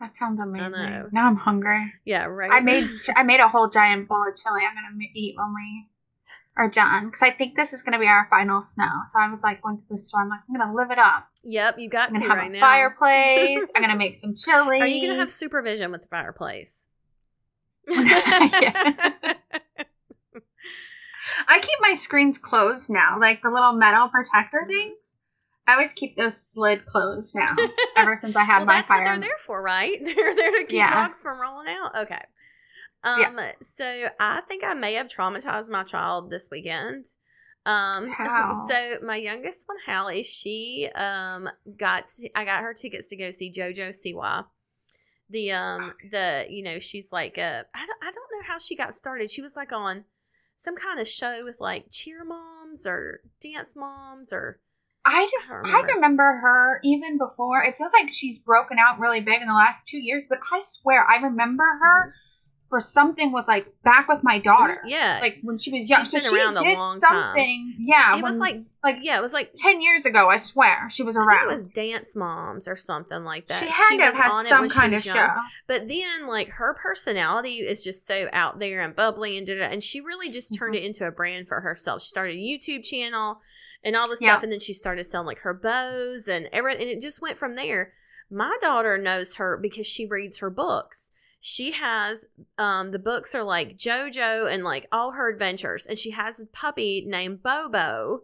That 0.00 0.16
sounds 0.16 0.40
amazing. 0.42 0.72
know. 0.72 1.08
Now 1.12 1.26
I'm 1.26 1.36
hungry. 1.36 1.92
Yeah, 2.04 2.26
right. 2.26 2.50
I 2.52 2.60
made 2.60 2.84
I 3.16 3.22
made 3.22 3.40
a 3.40 3.48
whole 3.48 3.68
giant 3.68 4.08
bowl 4.08 4.26
of 4.28 4.34
chili. 4.36 4.60
I'm 4.68 4.74
gonna 4.74 5.04
eat 5.14 5.34
when 5.36 5.54
we 5.54 5.86
are 6.56 6.68
done 6.70 7.06
because 7.06 7.22
I 7.22 7.30
think 7.30 7.56
this 7.56 7.72
is 7.72 7.82
gonna 7.82 7.98
be 7.98 8.06
our 8.06 8.26
final 8.30 8.60
snow. 8.60 8.90
So 9.06 9.20
I 9.20 9.28
was 9.28 9.42
like, 9.42 9.64
went 9.64 9.78
to 9.80 9.84
the 9.88 9.96
store. 9.96 10.22
I'm 10.22 10.28
like, 10.28 10.40
I'm 10.48 10.56
gonna 10.56 10.74
live 10.74 10.90
it 10.90 10.98
up. 10.98 11.28
Yep, 11.44 11.78
you 11.78 11.88
got 11.88 12.08
I'm 12.10 12.14
to 12.14 12.20
gonna 12.20 12.34
have 12.34 12.42
right 12.42 12.50
a 12.50 12.54
now. 12.54 12.60
fireplace. 12.60 13.70
I'm 13.74 13.82
gonna 13.82 13.96
make 14.04 14.14
some 14.14 14.34
chili. 14.34 14.80
Are 14.80 14.86
you 14.86 15.06
gonna 15.06 15.18
have 15.18 15.30
supervision 15.30 15.90
with 15.90 16.02
the 16.02 16.08
fireplace? 16.08 16.88
Yeah. 17.88 18.92
I 21.48 21.58
keep 21.60 21.78
my 21.80 21.92
screens 21.94 22.38
closed 22.38 22.90
now, 22.90 23.18
like 23.20 23.42
the 23.42 23.50
little 23.50 23.72
metal 23.72 24.08
protector 24.08 24.62
Mhm. 24.64 24.68
things. 24.68 25.20
I 25.66 25.72
always 25.72 25.94
keep 25.94 26.16
those 26.16 26.36
slid 26.40 26.84
closed 26.84 27.34
now. 27.34 27.54
ever 27.96 28.16
since 28.16 28.36
I 28.36 28.44
had 28.44 28.58
well, 28.58 28.66
my 28.66 28.74
that's 28.74 28.90
what 28.90 28.98
fire. 28.98 29.04
they're 29.06 29.18
there 29.20 29.38
for, 29.38 29.62
right? 29.62 29.96
They're 30.04 30.14
there 30.36 30.50
to 30.52 30.64
keep 30.64 30.72
Yeah. 30.72 30.92
rocks 30.94 31.22
from 31.22 31.40
rolling 31.40 31.68
out. 31.68 31.96
Okay. 32.02 32.20
Um. 33.02 33.38
So 33.60 34.06
I 34.20 34.42
think 34.48 34.64
I 34.64 34.74
may 34.74 34.94
have 34.94 35.08
traumatized 35.08 35.70
my 35.70 35.84
child 35.84 36.30
this 36.30 36.48
weekend. 36.50 37.04
Um. 37.66 38.08
How? 38.16 38.66
So 38.68 38.96
my 39.06 39.16
youngest 39.16 39.66
one, 39.68 39.78
Hallie, 39.86 40.22
she 40.22 40.88
um 40.94 41.48
got 41.78 42.10
I 42.34 42.44
got 42.44 42.62
her 42.62 42.74
tickets 42.74 43.08
to 43.10 43.16
go 43.16 43.30
see 43.30 43.50
JoJo 43.50 43.90
Siwa. 43.94 44.46
The 45.30 45.52
um 45.52 45.94
the 46.10 46.46
you 46.50 46.62
know 46.62 46.78
she's 46.78 47.10
like 47.10 47.38
uh 47.38 47.62
I 47.74 47.86
don't, 47.86 47.98
I 48.02 48.12
don't 48.12 48.30
know 48.32 48.46
how 48.46 48.58
she 48.58 48.76
got 48.76 48.94
started. 48.94 49.30
She 49.30 49.40
was 49.42 49.56
like 49.56 49.72
on 49.72 50.04
some 50.56 50.76
kind 50.76 51.00
of 51.00 51.08
show 51.08 51.40
with 51.44 51.58
like 51.60 51.86
cheer 51.90 52.24
moms 52.24 52.86
or 52.86 53.20
dance 53.40 53.74
moms 53.76 54.32
or 54.32 54.60
I 55.04 55.28
just 55.30 55.52
I 55.52 55.56
I 55.56 55.80
remember. 55.82 55.92
remember. 55.94 56.22
her 56.42 56.80
even 56.82 57.18
before. 57.18 57.62
It 57.62 57.76
feels 57.76 57.92
like 57.92 58.08
she's 58.08 58.38
broken 58.38 58.78
out 58.78 58.98
really 58.98 59.20
big 59.20 59.42
in 59.42 59.48
the 59.48 59.54
last 59.54 59.86
two 59.86 59.98
years, 59.98 60.26
but 60.28 60.38
I 60.52 60.58
swear 60.60 61.04
I 61.06 61.16
remember 61.16 61.64
her 61.64 62.08
mm-hmm. 62.08 62.18
For 62.74 62.80
something 62.80 63.30
with 63.30 63.46
like 63.46 63.66
back 63.84 64.08
with 64.08 64.24
my 64.24 64.38
daughter. 64.38 64.74
Mm-hmm. 64.74 64.88
yeah 64.88 65.18
Like 65.22 65.38
when 65.42 65.56
she 65.58 65.70
was 65.70 65.88
young. 65.88 66.00
She's 66.00 66.10
so 66.10 66.18
been 66.18 66.28
she 66.30 66.36
around 66.44 66.56
a 66.56 66.60
did 66.60 66.76
long 66.78 67.00
time. 67.00 67.20
something. 67.22 67.76
Yeah. 67.78 68.16
it 68.18 68.22
was 68.22 68.38
like 68.38 68.56
like 68.82 68.98
yeah 69.00 69.16
it 69.18 69.22
was 69.22 69.32
like 69.32 69.52
ten 69.56 69.80
years 69.80 70.04
ago, 70.06 70.28
I 70.28 70.36
swear. 70.36 70.88
She 70.90 71.02
was 71.04 71.16
around. 71.16 71.48
it 71.48 71.52
was 71.54 71.64
Dance 71.66 72.16
Moms 72.16 72.66
or 72.66 72.74
something 72.76 73.22
like 73.24 73.46
that. 73.46 73.58
she 73.60 73.66
had 73.66 73.96
to 73.96 74.02
have 74.02 74.14
was 74.14 74.20
had 74.22 74.30
on 74.32 74.40
it 74.44 74.48
some 74.48 74.60
when 74.62 74.68
she 74.70 74.78
kind 74.80 74.94
of 74.94 75.02
show. 75.02 75.26
But 75.68 75.88
then, 75.88 76.26
like, 76.28 76.48
her 76.48 76.74
personality 76.74 77.58
is 77.72 77.82
just 77.84 78.06
so 78.06 78.26
out 78.32 78.58
there 78.58 78.80
and 78.82 78.94
bubbly 78.94 79.38
and 79.38 79.46
da 79.46 79.54
da. 79.58 79.66
And 79.70 79.82
she 79.82 80.00
really 80.00 80.30
just 80.30 80.54
turned 80.58 80.74
Mm-hmm. 80.74 80.84
it 80.84 80.86
into 80.88 81.06
a 81.06 81.12
brand 81.12 81.48
for 81.48 81.60
herself. 81.60 82.02
She 82.02 82.08
started 82.08 82.36
a 82.36 82.38
YouTube 82.42 82.84
channel 82.84 83.40
and 83.84 83.94
all 83.96 84.08
this 84.08 84.20
Yeah. 84.20 84.32
stuff, 84.32 84.42
and 84.42 84.52
then 84.52 84.60
she 84.60 84.72
started 84.74 85.04
selling 85.04 85.26
like 85.28 85.38
her 85.40 85.54
bows 85.54 86.28
and 86.28 86.48
everything. 86.52 86.82
And 86.88 86.90
it 86.90 87.00
just 87.00 87.22
went 87.22 87.38
from 87.38 87.54
there. 87.54 87.92
My 88.30 88.56
daughter 88.60 88.98
knows 88.98 89.36
her 89.36 89.56
because 89.60 89.86
she 89.86 90.06
reads 90.06 90.38
her 90.40 90.50
books. 90.50 91.10
She 91.46 91.72
has 91.72 92.24
um 92.56 92.90
the 92.92 92.98
books 92.98 93.34
are 93.34 93.42
like 93.42 93.76
JoJo 93.76 94.50
and 94.50 94.64
like 94.64 94.86
all 94.90 95.10
her 95.12 95.28
adventures, 95.30 95.84
and 95.84 95.98
she 95.98 96.12
has 96.12 96.40
a 96.40 96.46
puppy 96.46 97.04
named 97.06 97.42
Bobo, 97.42 98.22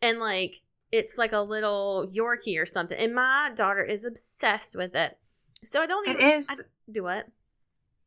and 0.00 0.18
like 0.18 0.62
it's 0.90 1.18
like 1.18 1.32
a 1.32 1.40
little 1.42 2.10
Yorkie 2.10 2.58
or 2.58 2.64
something. 2.64 2.96
And 2.98 3.14
my 3.14 3.50
daughter 3.54 3.84
is 3.84 4.06
obsessed 4.06 4.76
with 4.78 4.96
it. 4.96 5.18
So 5.62 5.82
I 5.82 5.86
don't 5.86 6.08
It 6.08 6.12
even 6.12 6.30
is. 6.30 6.48
I, 6.50 6.54
do 6.90 7.02
what? 7.02 7.26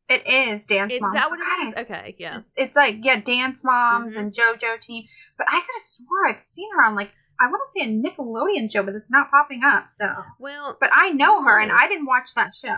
It 0.10 0.26
is 0.28 0.66
dance 0.66 0.92
Is 0.92 1.02
moms. 1.02 1.14
that 1.14 1.30
what 1.30 1.40
it 1.40 1.68
is? 1.68 1.92
Okay, 1.92 2.16
yeah. 2.18 2.40
It's, 2.40 2.54
it's 2.58 2.76
like 2.76 2.96
yeah, 3.04 3.20
dance 3.22 3.64
moms 3.64 4.18
Mhm. 4.18 4.22
and 4.22 4.34
JoJo 4.34 4.82
team. 4.82 5.04
But 5.38 5.46
I 5.52 5.60
could 5.60 5.76
have 5.76 5.82
swore 5.84 6.28
I've 6.30 6.40
seen 6.40 6.70
her 6.76 6.84
on 6.84 6.96
like 6.96 7.12
I 7.40 7.46
want 7.52 7.62
to 7.64 7.70
say 7.70 7.82
a 7.82 7.88
Nickelodeon 7.94 8.72
show, 8.74 8.82
but 8.82 8.96
it's 8.96 9.12
not 9.12 9.30
popping 9.30 9.62
up. 9.64 9.88
So, 9.88 10.16
Well, 10.40 10.76
but 10.82 10.90
I 10.96 11.12
know 11.12 11.44
her, 11.44 11.60
and. 11.62 11.72
I 11.72 11.88
didn't 11.88 12.08
watch 12.08 12.34
that 12.34 12.56
show. 12.56 12.76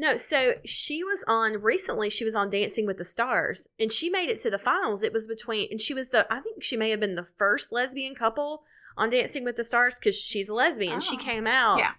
No, 0.00 0.16
so 0.16 0.52
she 0.64 1.02
was 1.02 1.24
on 1.26 1.60
recently. 1.60 2.08
She 2.08 2.24
was 2.24 2.36
on 2.36 2.50
Dancing 2.50 2.86
with 2.86 2.98
the 2.98 3.04
Stars, 3.04 3.66
and 3.80 3.90
she 3.90 4.08
made 4.08 4.30
it 4.30 4.38
to 4.40 4.50
the 4.50 4.58
finals. 4.58 5.02
It 5.02 5.12
was 5.12 5.26
between, 5.26 5.66
and 5.72 5.80
she 5.80 5.92
was 5.92 6.10
the. 6.10 6.24
I 6.32 6.38
think 6.38 6.62
she 6.62 6.76
may 6.76 6.90
have 6.90 7.00
been 7.00 7.16
the 7.16 7.24
first 7.24 7.72
lesbian 7.72 8.14
couple 8.14 8.62
on 8.96 9.10
Dancing 9.10 9.42
with 9.44 9.56
the 9.56 9.64
Stars 9.64 9.98
because 9.98 10.16
she's 10.20 10.48
a 10.48 10.54
lesbian. 10.54 11.00
She 11.00 11.16
Oh. 11.16 11.24
came 11.24 11.48
out 11.48 11.78
Yeah. 11.78 11.90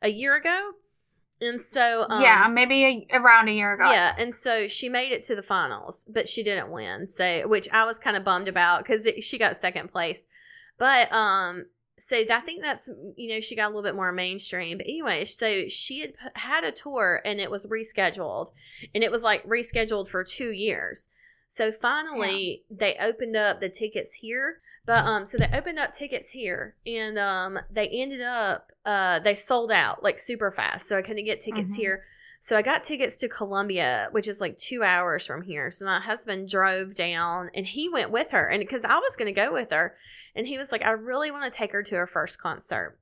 a 0.00 0.10
year 0.10 0.36
ago, 0.36 0.74
and 1.40 1.60
so 1.60 2.04
um, 2.08 2.22
yeah, 2.22 2.46
maybe 2.48 3.08
a, 3.10 3.18
around 3.18 3.48
a 3.48 3.52
year 3.52 3.74
ago. 3.74 3.90
yeah, 3.90 4.14
and 4.16 4.32
so 4.32 4.68
she 4.68 4.88
made 4.88 5.10
it 5.10 5.24
to 5.24 5.34
the 5.34 5.42
finals, 5.42 6.06
but 6.08 6.28
she 6.28 6.44
didn't 6.44 6.70
win. 6.70 7.08
So, 7.08 7.48
which 7.48 7.68
I 7.72 7.84
was 7.84 7.98
kind 7.98 8.16
of 8.16 8.24
bummed 8.24 8.46
about 8.46 8.84
because 8.84 9.10
she 9.22 9.38
got 9.38 9.56
second 9.56 9.90
place. 9.90 10.26
But 10.78 11.12
um, 11.12 11.66
so 12.00 12.16
I 12.16 12.40
think 12.40 12.62
that's 12.62 12.90
you 13.16 13.28
know 13.28 13.40
she 13.40 13.54
got 13.54 13.66
a 13.66 13.74
little 13.74 13.82
bit 13.82 13.94
more 13.94 14.10
mainstream. 14.12 14.78
But 14.78 14.86
anyway, 14.86 15.24
so 15.24 15.68
she 15.68 16.00
had 16.00 16.12
had 16.34 16.64
a 16.64 16.72
tour 16.72 17.20
and 17.24 17.38
it 17.40 17.50
was 17.50 17.66
rescheduled, 17.66 18.50
and 18.94 19.04
it 19.04 19.10
was 19.10 19.22
like 19.22 19.44
rescheduled 19.44 20.08
for 20.08 20.24
two 20.24 20.50
years. 20.52 21.08
So 21.48 21.70
finally, 21.72 22.64
they 22.70 22.94
opened 23.02 23.36
up 23.36 23.60
the 23.60 23.68
tickets 23.68 24.14
here. 24.14 24.60
But 24.86 25.04
um, 25.04 25.26
so 25.26 25.36
they 25.38 25.46
opened 25.56 25.78
up 25.78 25.92
tickets 25.92 26.30
here, 26.30 26.74
and 26.86 27.18
um, 27.18 27.58
they 27.70 27.86
ended 27.86 28.22
up 28.22 28.72
uh, 28.84 29.18
they 29.20 29.34
sold 29.34 29.70
out 29.70 30.02
like 30.02 30.18
super 30.18 30.50
fast. 30.50 30.88
So 30.88 30.96
I 30.96 31.02
couldn't 31.02 31.26
get 31.26 31.40
tickets 31.42 31.76
Mhm. 31.76 31.80
here. 31.80 32.04
So 32.42 32.56
I 32.56 32.62
got 32.62 32.82
tickets 32.84 33.18
to 33.20 33.28
Columbia, 33.28 34.08
which 34.12 34.26
is 34.26 34.40
like 34.40 34.56
two 34.56 34.82
hours 34.82 35.26
from 35.26 35.42
here. 35.42 35.70
So 35.70 35.84
my 35.84 36.00
husband 36.00 36.48
drove 36.48 36.94
down, 36.94 37.50
and 37.54 37.66
he 37.66 37.88
went 37.88 38.10
with 38.10 38.30
her, 38.30 38.48
and 38.48 38.60
because 38.60 38.82
I 38.82 38.96
was 38.96 39.14
going 39.14 39.32
to 39.32 39.38
go 39.38 39.52
with 39.52 39.70
her, 39.70 39.94
and 40.34 40.46
he 40.46 40.56
was 40.56 40.72
like, 40.72 40.84
"I 40.84 40.92
really 40.92 41.30
want 41.30 41.44
to 41.44 41.56
take 41.56 41.72
her 41.72 41.82
to 41.82 41.94
her 41.96 42.06
first 42.06 42.40
concert." 42.40 42.98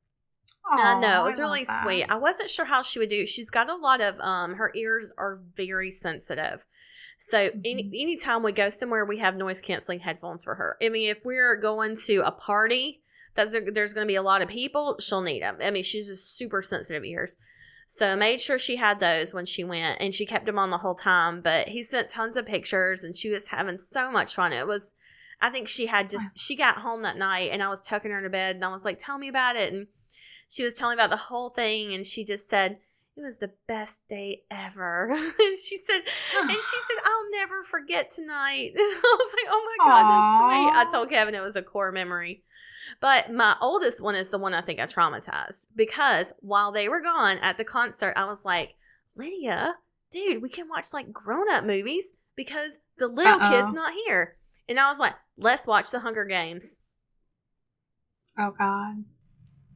I 0.70 1.00
know 1.00 1.20
it 1.22 1.24
was 1.24 1.38
really 1.40 1.64
sweet. 1.82 2.04
I 2.10 2.18
wasn't 2.18 2.50
sure 2.50 2.66
how 2.66 2.82
she 2.82 2.98
would 2.98 3.08
do. 3.08 3.26
She's 3.26 3.48
got 3.48 3.70
a 3.70 3.76
lot 3.76 4.02
of 4.02 4.18
um, 4.20 4.54
her 4.56 4.70
ears 4.74 5.12
are 5.16 5.40
very 5.54 5.90
sensitive. 5.90 6.66
So 7.16 7.48
any 7.64 7.84
Mhm. 7.84 7.90
anytime 7.94 8.42
we 8.42 8.52
go 8.52 8.68
somewhere, 8.70 9.04
we 9.04 9.18
have 9.18 9.34
noise 9.36 9.60
canceling 9.62 10.00
headphones 10.00 10.44
for 10.44 10.56
her. 10.56 10.76
I 10.82 10.88
mean, 10.90 11.08
if 11.10 11.24
we're 11.24 11.56
going 11.56 11.96
to 12.06 12.18
a 12.26 12.32
party 12.32 13.02
that's 13.34 13.56
there's 13.72 13.94
going 13.94 14.04
to 14.06 14.12
be 14.12 14.16
a 14.16 14.22
lot 14.22 14.42
of 14.42 14.48
people, 14.48 14.98
she'll 14.98 15.22
need 15.22 15.42
them. 15.42 15.56
I 15.62 15.70
mean, 15.70 15.84
she's 15.84 16.08
just 16.08 16.36
super 16.36 16.60
sensitive 16.60 17.04
ears. 17.04 17.36
So 17.90 18.12
I 18.12 18.16
made 18.16 18.42
sure 18.42 18.58
she 18.58 18.76
had 18.76 19.00
those 19.00 19.32
when 19.32 19.46
she 19.46 19.64
went, 19.64 19.96
and 19.98 20.14
she 20.14 20.26
kept 20.26 20.44
them 20.44 20.58
on 20.58 20.68
the 20.68 20.76
whole 20.76 20.94
time. 20.94 21.40
But 21.40 21.68
he 21.68 21.82
sent 21.82 22.10
tons 22.10 22.36
of 22.36 22.44
pictures, 22.44 23.02
and 23.02 23.16
she 23.16 23.30
was 23.30 23.48
having 23.48 23.78
so 23.78 24.12
much 24.12 24.34
fun. 24.34 24.52
It 24.52 24.66
was, 24.66 24.94
I 25.40 25.48
think 25.48 25.68
she 25.68 25.86
had 25.86 26.10
just 26.10 26.38
she 26.38 26.54
got 26.54 26.76
home 26.76 27.02
that 27.02 27.16
night, 27.16 27.48
and 27.50 27.62
I 27.62 27.70
was 27.70 27.80
tucking 27.80 28.10
her 28.10 28.18
into 28.18 28.28
bed, 28.28 28.56
and 28.56 28.64
I 28.64 28.68
was 28.68 28.84
like, 28.84 28.98
"Tell 28.98 29.16
me 29.16 29.28
about 29.28 29.56
it," 29.56 29.72
and 29.72 29.86
she 30.50 30.64
was 30.64 30.76
telling 30.76 30.98
me 30.98 31.02
about 31.02 31.10
the 31.10 31.16
whole 31.16 31.48
thing, 31.48 31.94
and 31.94 32.04
she 32.04 32.24
just 32.24 32.48
said. 32.48 32.78
It 33.16 33.22
was 33.22 33.38
the 33.38 33.50
best 33.66 34.06
day 34.08 34.42
ever. 34.48 35.08
and 35.10 35.56
she 35.56 35.76
said, 35.76 35.96
and 36.40 36.50
she 36.52 36.56
said, 36.56 36.96
I'll 37.04 37.30
never 37.32 37.64
forget 37.64 38.12
tonight. 38.12 38.70
And 38.74 38.76
I 38.78 39.16
was 39.18 39.34
like, 39.34 39.50
oh 39.50 39.76
my 39.80 39.84
God, 39.84 40.04
that's 40.04 40.38
sweet. 40.38 40.80
I 40.80 40.88
told 40.88 41.10
Kevin 41.10 41.34
it 41.34 41.40
was 41.40 41.56
a 41.56 41.62
core 41.62 41.90
memory. 41.90 42.44
But 43.00 43.32
my 43.32 43.54
oldest 43.60 44.02
one 44.02 44.14
is 44.14 44.30
the 44.30 44.38
one 44.38 44.54
I 44.54 44.60
think 44.60 44.80
I 44.80 44.86
traumatized 44.86 45.68
because 45.76 46.34
while 46.40 46.72
they 46.72 46.88
were 46.88 47.00
gone 47.02 47.36
at 47.42 47.58
the 47.58 47.64
concert, 47.64 48.14
I 48.16 48.24
was 48.26 48.44
like, 48.44 48.74
Lydia, 49.16 49.76
dude, 50.10 50.42
we 50.42 50.48
can 50.48 50.68
watch 50.68 50.92
like 50.92 51.12
grown 51.12 51.50
up 51.50 51.64
movies 51.64 52.14
because 52.36 52.78
the 52.98 53.08
little 53.08 53.40
Uh-oh. 53.40 53.48
kid's 53.48 53.72
not 53.72 53.92
here. 54.06 54.36
And 54.68 54.78
I 54.78 54.90
was 54.90 54.98
like, 54.98 55.14
let's 55.36 55.66
watch 55.66 55.90
the 55.90 56.00
Hunger 56.00 56.24
Games. 56.24 56.80
Oh 58.38 58.52
God. 58.56 59.04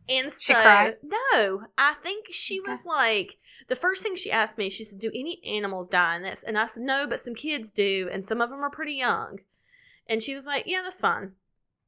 And 0.08 0.32
She 0.32 0.52
so, 0.52 0.94
no, 1.02 1.66
I 1.78 1.94
think 2.02 2.26
she 2.30 2.60
Okay. 2.60 2.70
was 2.72 2.84
like, 2.86 3.38
the 3.68 3.76
first 3.76 4.02
thing 4.02 4.14
she 4.16 4.30
asked 4.30 4.58
me, 4.58 4.68
she 4.68 4.84
said, 4.84 4.98
Do 4.98 5.10
any 5.14 5.38
animals 5.46 5.88
die 5.88 6.16
in 6.16 6.22
this? 6.22 6.42
And 6.42 6.58
I 6.58 6.66
said, 6.66 6.82
No, 6.82 7.06
but 7.08 7.20
some 7.20 7.34
kids 7.34 7.72
do, 7.72 8.08
and 8.12 8.24
some 8.24 8.40
of 8.40 8.50
them 8.50 8.60
are 8.60 8.70
pretty 8.70 8.94
young. 8.94 9.38
And 10.08 10.22
she 10.22 10.34
was 10.34 10.44
like, 10.46 10.64
Yeah, 10.66 10.82
that's 10.84 11.00
fine. 11.00 11.32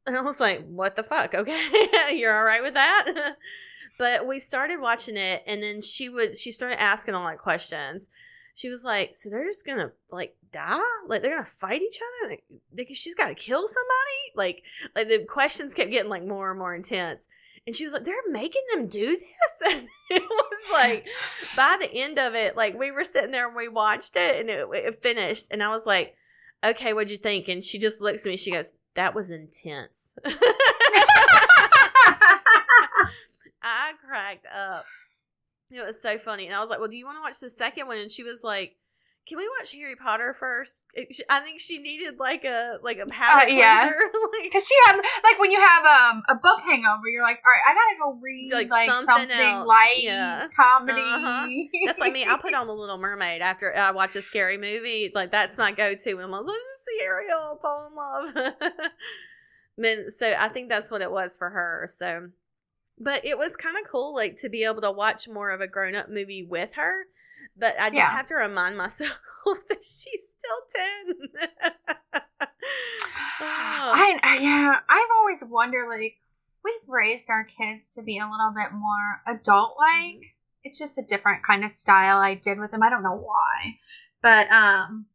And 0.06 0.16
I 0.16 0.20
was 0.20 0.40
like, 0.40 0.64
What 0.66 0.96
the 0.96 1.02
fuck? 1.02 1.34
Okay, 1.34 1.58
you're 2.12 2.37
all 2.37 2.44
right 2.44 2.62
with 2.62 2.75
that? 2.75 3.34
but 3.99 4.26
we 4.26 4.40
started 4.40 4.80
watching 4.80 5.16
it, 5.16 5.42
and 5.46 5.62
then 5.62 5.80
she 5.80 6.08
would, 6.08 6.37
she 6.37 6.50
started 6.50 6.80
asking 6.80 7.14
all 7.14 7.25
like 7.25 7.38
questions. 7.38 8.11
She 8.54 8.68
was 8.68 8.84
like, 8.84 9.11
So 9.12 9.30
they're 9.30 9.46
just 9.46 9.66
gonna 9.66 9.92
like 10.11 10.37
die? 10.52 10.80
Like 11.06 11.23
they're 11.23 11.37
gonna 11.37 11.46
fight 11.46 11.82
each 11.82 12.00
other? 12.23 12.30
Like, 12.30 12.44
like 12.76 12.88
she's 12.92 13.14
gotta 13.14 13.34
kill 13.34 13.66
somebody? 13.66 14.32
Like, 14.37 14.62
like 14.94 15.08
the 15.08 15.26
questions 15.28 15.75
kept 15.75 15.90
getting 15.90 16.11
like 16.11 16.25
more 16.25 16.50
and 16.50 16.58
more 16.58 16.75
intense. 16.75 17.28
And 17.66 17.75
she 17.75 17.84
was 17.84 17.94
like, 17.94 18.04
they're 18.04 18.16
making 18.30 18.62
them 18.75 18.87
do 18.87 19.06
this? 19.06 19.34
And 19.73 19.88
it 20.11 20.23
was 20.23 20.70
like, 20.75 21.06
by 21.56 21.78
the 21.80 21.88
end 22.02 22.18
of 22.18 22.34
it, 22.34 22.56
like 22.56 22.78
we 22.78 22.90
were 22.90 23.04
sitting 23.04 23.30
there 23.30 23.46
and 23.49 23.56
we 23.56 23.68
watched 23.68 24.14
it 24.16 24.38
and 24.38 24.50
it, 24.50 24.68
it 24.70 25.02
finished. 25.02 25.49
And 25.50 25.62
I 25.62 25.70
was 25.70 25.87
like, 25.87 26.14
okay, 26.64 26.92
what'd 26.92 27.11
you 27.11 27.16
think? 27.16 27.49
And 27.49 27.62
she 27.62 27.78
just 27.78 28.00
looks 28.00 28.26
at 28.26 28.30
me. 28.30 28.37
She 28.37 28.52
goes, 28.52 28.73
that 28.94 29.14
was 29.14 29.30
intense. 29.30 30.16
I 33.62 33.92
cracked 34.06 34.47
up. 34.54 34.85
It 35.71 35.85
was 35.85 36.00
so 36.00 36.18
funny. 36.18 36.47
And 36.47 36.54
I 36.54 36.61
was 36.61 36.71
like, 36.71 36.78
well, 36.78 36.88
do 36.88 36.97
you 36.97 37.04
want 37.04 37.18
to 37.18 37.23
watch 37.23 37.40
the 37.40 37.50
second 37.50 37.88
one? 37.88 37.99
And 37.99 38.11
she 38.11 38.23
was 38.23 38.42
like, 38.44 38.76
can 39.26 39.38
we 39.38 39.49
watch 39.59 39.73
Harry 39.73 39.97
Potter 39.97 40.35
first? 40.38 40.85
I 41.31 41.40
think 41.40 41.59
she 41.59 41.78
needed 41.78 42.19
like 42.19 42.45
a 42.45 42.76
like 42.83 42.99
a 42.99 43.07
palate 43.07 43.52
yeah. 43.52 43.88
cleanser. 43.88 43.97
like, 44.33 44.45
Because 44.45 44.69
she 44.69 44.75
had 44.87 44.97
like 44.97 45.38
when 45.38 45.50
you 45.50 45.61
have 45.61 45.85
um 45.85 46.23
a 46.28 46.35
book 46.35 46.61
hangover, 46.61 47.09
you're 47.11 47.23
like, 47.23 47.40
all 47.45 47.50
right, 47.50 47.62
I 47.69 47.75
gotta 47.75 47.97
go 48.02 48.21
read 48.21 48.52
Like 48.52 48.71
like, 48.71 48.90
something 48.90 49.28
something, 49.28 49.66
light 49.66 50.00
yeah. 50.02 50.49
comedy. 50.54 51.00
Uh-huh. 51.00 51.49
That's 51.87 52.00
like 52.00 52.12
me. 52.12 52.26
I'll 52.28 52.38
put 52.38 52.54
on 52.59 52.66
The 52.66 52.75
Little 52.75 52.99
Mermaid 52.99 53.40
after 53.40 53.73
I 53.75 53.93
watch 53.93 54.14
a 54.14 54.23
scary 54.23 54.59
movie. 54.59 55.11
Like 55.14 55.33
that's 55.33 55.57
my 55.57 55.73
go-to. 55.73 56.21
I'm 56.21 56.31
like, 56.31 56.43
let's 56.43 56.59
just 56.59 56.85
see 56.85 57.02
Ariel 57.02 57.59
fall 57.62 57.88
in 57.88 57.97
love. 57.97 58.52
Man, 59.78 60.11
so 60.11 60.33
I 60.38 60.49
think 60.49 60.69
that's 60.69 60.90
what 60.90 61.02
it 61.02 61.11
was 61.11 61.37
for 61.37 61.49
her. 61.49 61.87
So, 61.88 62.28
but 62.99 63.25
it 63.25 63.38
was 63.38 63.57
kind 63.57 63.76
of 63.83 63.90
cool, 63.90 64.14
like 64.14 64.37
to 64.43 64.50
be 64.50 64.64
able 64.64 64.83
to 64.83 64.93
watch 64.93 65.26
more 65.28 65.52
of 65.52 65.61
a 65.61 65.66
grown-up 65.66 66.11
movie 66.11 66.47
with 66.49 66.75
her. 66.75 67.07
But 67.56 67.75
I 67.80 67.84
just 67.90 67.94
Yeah. 67.94 68.11
have 68.11 68.26
to 68.26 68.34
remind 68.34 68.76
myself 68.76 69.18
that 69.68 69.82
she's 69.82 70.28
still 70.37 70.61
ten. 70.75 72.49
Oh. 73.40 73.92
I, 73.94 74.38
yeah, 74.40 74.76
I've 74.88 75.08
always 75.18 75.44
wondered 75.44 75.88
like 75.88 76.16
we've 76.64 76.88
raised 76.88 77.28
our 77.30 77.44
kids 77.44 77.90
to 77.90 78.02
be 78.02 78.18
a 78.18 78.28
little 78.28 78.52
bit 78.54 78.73
more 78.73 79.20
adult 79.26 79.76
like. 79.78 80.14
Mm-hmm. 80.14 80.28
It's 80.64 80.78
just 80.78 80.99
a 80.99 81.02
different 81.02 81.44
kind 81.46 81.62
of 81.64 81.70
style 81.70 82.16
I 82.18 82.34
did 82.34 82.58
with 82.58 82.70
them. 82.70 82.82
I 82.82 82.88
don't 82.88 83.02
know 83.02 83.16
why, 83.16 83.76
but 84.23 84.50
um, 84.50 85.06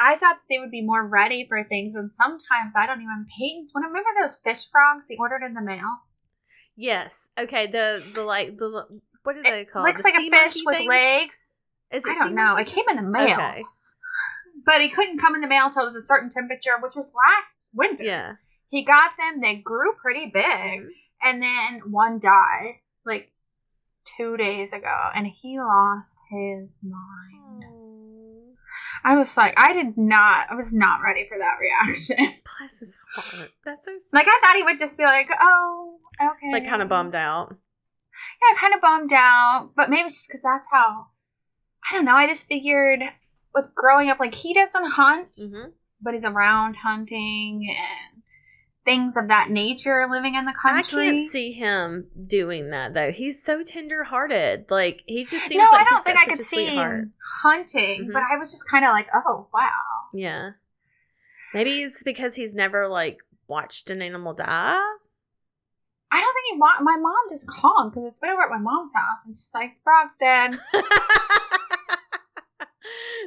I 0.00 0.12
thought 0.16 0.36
that 0.36 0.42
they 0.48 0.58
would 0.58 0.70
be 0.70 0.80
more 0.80 1.06
ready 1.06 1.44
for 1.46 1.62
things, 1.62 1.94
and 1.94 2.10
sometimes 2.10 2.74
I 2.74 2.86
don't 2.86 3.02
even. 3.02 3.26
Peyton's 3.38 3.72
when 3.74 3.84
I 3.84 3.88
remember 3.88 4.10
those 4.18 4.36
fish 4.36 4.66
frogs 4.70 5.08
he 5.08 5.16
ordered 5.18 5.42
in 5.44 5.52
the 5.54 5.60
mail. 5.60 5.98
yes. 6.74 7.28
Okay. 7.38 7.66
The 7.66 8.02
the 8.14 8.22
like 8.22 8.56
the 8.56 8.86
what 9.26 9.36
are 9.36 9.42
they 9.42 9.50
call 9.50 9.58
It 9.60 9.68
called? 9.72 9.86
looks 9.86 10.02
The 10.02 10.10
like 10.10 10.20
a 10.20 10.30
fish 10.44 10.62
with 10.64 10.76
things? 10.76 10.88
legs. 10.88 11.52
Is 11.92 12.06
it 12.06 12.10
I 12.10 12.24
don't 12.24 12.34
know. 12.34 12.56
It 12.56 12.66
came 12.66 12.84
in 12.88 12.96
the 12.96 13.02
mail, 13.02 13.36
Okay. 13.38 13.62
but 14.64 14.80
he 14.80 14.88
couldn't 14.88 15.18
come 15.18 15.34
in 15.34 15.40
the 15.40 15.46
mail 15.46 15.66
until 15.66 15.82
it 15.82 15.86
was 15.86 15.96
a 15.96 16.02
certain 16.02 16.28
temperature, 16.30 16.78
which 16.80 16.94
was 16.96 17.12
last 17.14 17.70
winter. 17.74 18.04
Yeah. 18.04 18.32
He 18.68 18.84
got 18.84 19.12
them. 19.18 19.40
They 19.40 19.56
grew 19.56 19.92
pretty 20.00 20.26
big. 20.26 20.44
Mm-hmm. 20.44 20.88
And 21.22 21.42
then 21.42 21.80
one 21.90 22.18
died 22.18 22.76
like 23.04 23.30
two 24.16 24.36
days 24.36 24.72
ago, 24.72 25.10
and 25.14 25.26
he 25.26 25.58
lost 25.58 26.18
his 26.30 26.74
mind. 26.82 27.64
I 29.04 29.14
was 29.16 29.36
like, 29.36 29.54
I 29.56 29.72
did 29.72 29.96
not, 29.96 30.50
I 30.50 30.54
was 30.56 30.72
not 30.72 31.00
ready 31.02 31.26
for 31.28 31.38
that 31.38 31.58
reaction. 31.60 32.16
bless 32.58 32.80
his 32.80 33.00
heart. 33.14 33.52
That's 33.64 33.84
so 33.84 33.92
sweet. 34.00 34.18
like, 34.18 34.26
I 34.28 34.40
thought 34.42 34.56
he 34.56 34.62
would 34.64 34.78
just 34.78 34.98
be 34.98 35.04
like, 35.04 35.28
oh, 35.40 35.98
okay. 36.20 36.50
Like 36.52 36.64
kind 36.66 36.82
of 36.82 36.88
bummed 36.88 37.14
out. 37.14 37.56
Yeah, 38.42 38.58
kind 38.58 38.74
of 38.74 38.80
bummed 38.80 39.12
out, 39.12 39.70
but 39.76 39.90
maybe 39.90 40.02
it's 40.06 40.14
just 40.18 40.28
because 40.28 40.42
that's 40.42 40.68
how, 40.70 41.06
I 41.90 41.94
don't 41.94 42.04
know, 42.04 42.14
I 42.16 42.26
just 42.26 42.46
figured 42.48 43.02
with 43.54 43.74
growing 43.74 44.10
up, 44.10 44.20
like, 44.20 44.34
he 44.34 44.52
doesn't 44.54 44.92
hunt, 44.92 45.36
hmm 45.50 45.70
but 45.98 46.12
he's 46.12 46.26
around 46.26 46.76
hunting 46.76 47.68
and 47.70 48.22
things 48.84 49.16
of 49.16 49.28
that 49.28 49.48
nature 49.50 50.06
living 50.08 50.34
in 50.34 50.44
the 50.44 50.52
country. 50.52 51.00
I 51.00 51.04
can't 51.10 51.28
see 51.30 51.52
him 51.52 52.08
doing 52.26 52.70
that 52.70 52.92
though. 52.92 53.10
He's 53.10 53.42
so 53.42 53.62
tender 53.64 54.04
hearted. 54.04 54.70
Like 54.70 55.02
he 55.06 55.22
just 55.22 55.46
seems 55.46 55.56
no, 55.58 55.70
like 55.72 55.80
I 55.80 55.84
don't 55.84 55.96
he's 55.96 56.04
think 56.04 56.18
I 56.18 56.24
could 56.26 56.36
see 56.36 56.66
sweetheart. 56.66 56.98
him 57.00 57.12
hunting, 57.42 58.08
Mhm. 58.08 58.12
but 58.12 58.22
I 58.30 58.36
was 58.38 58.52
just 58.52 58.68
kind 58.70 58.84
of 58.84 58.90
like, 58.90 59.08
oh 59.14 59.48
wow. 59.52 59.70
Yeah. 60.12 60.50
Maybe 61.54 61.70
it's 61.82 62.02
because 62.04 62.36
he's 62.36 62.54
never 62.54 62.86
like 62.86 63.18
watched 63.48 63.88
an 63.90 64.02
animal 64.02 64.34
die. 64.34 64.78
I 66.12 66.20
don't 66.20 66.34
think 66.34 66.54
he 66.54 66.58
want. 66.58 66.82
My 66.82 66.96
mom 66.96 67.16
just 67.28 67.48
called 67.48 67.90
because 67.90 68.04
it's 68.04 68.20
been 68.20 68.30
over 68.30 68.42
at 68.42 68.50
my 68.50 68.58
mom's 68.58 68.94
house, 68.94 69.26
and 69.26 69.34
she's 69.34 69.50
like, 69.54 69.76
"Frog's 69.82 70.16
dead." 70.16 70.54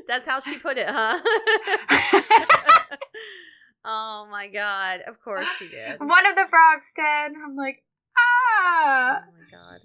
That's 0.08 0.26
how 0.28 0.40
she 0.40 0.58
put 0.58 0.78
it, 0.78 0.88
huh? 0.88 1.20
oh 3.86 4.28
my 4.32 4.48
god. 4.48 5.02
Of 5.08 5.22
course 5.22 5.50
she 5.58 5.68
did. 5.68 6.00
One 6.00 6.26
of 6.26 6.36
the 6.36 6.48
frogs 6.50 6.94
dead. 6.96 7.34
I'm 7.46 7.56
like, 7.56 7.84
ah 8.18 9.22
Oh 9.22 9.32
my 9.38 9.44
god. 9.52 9.80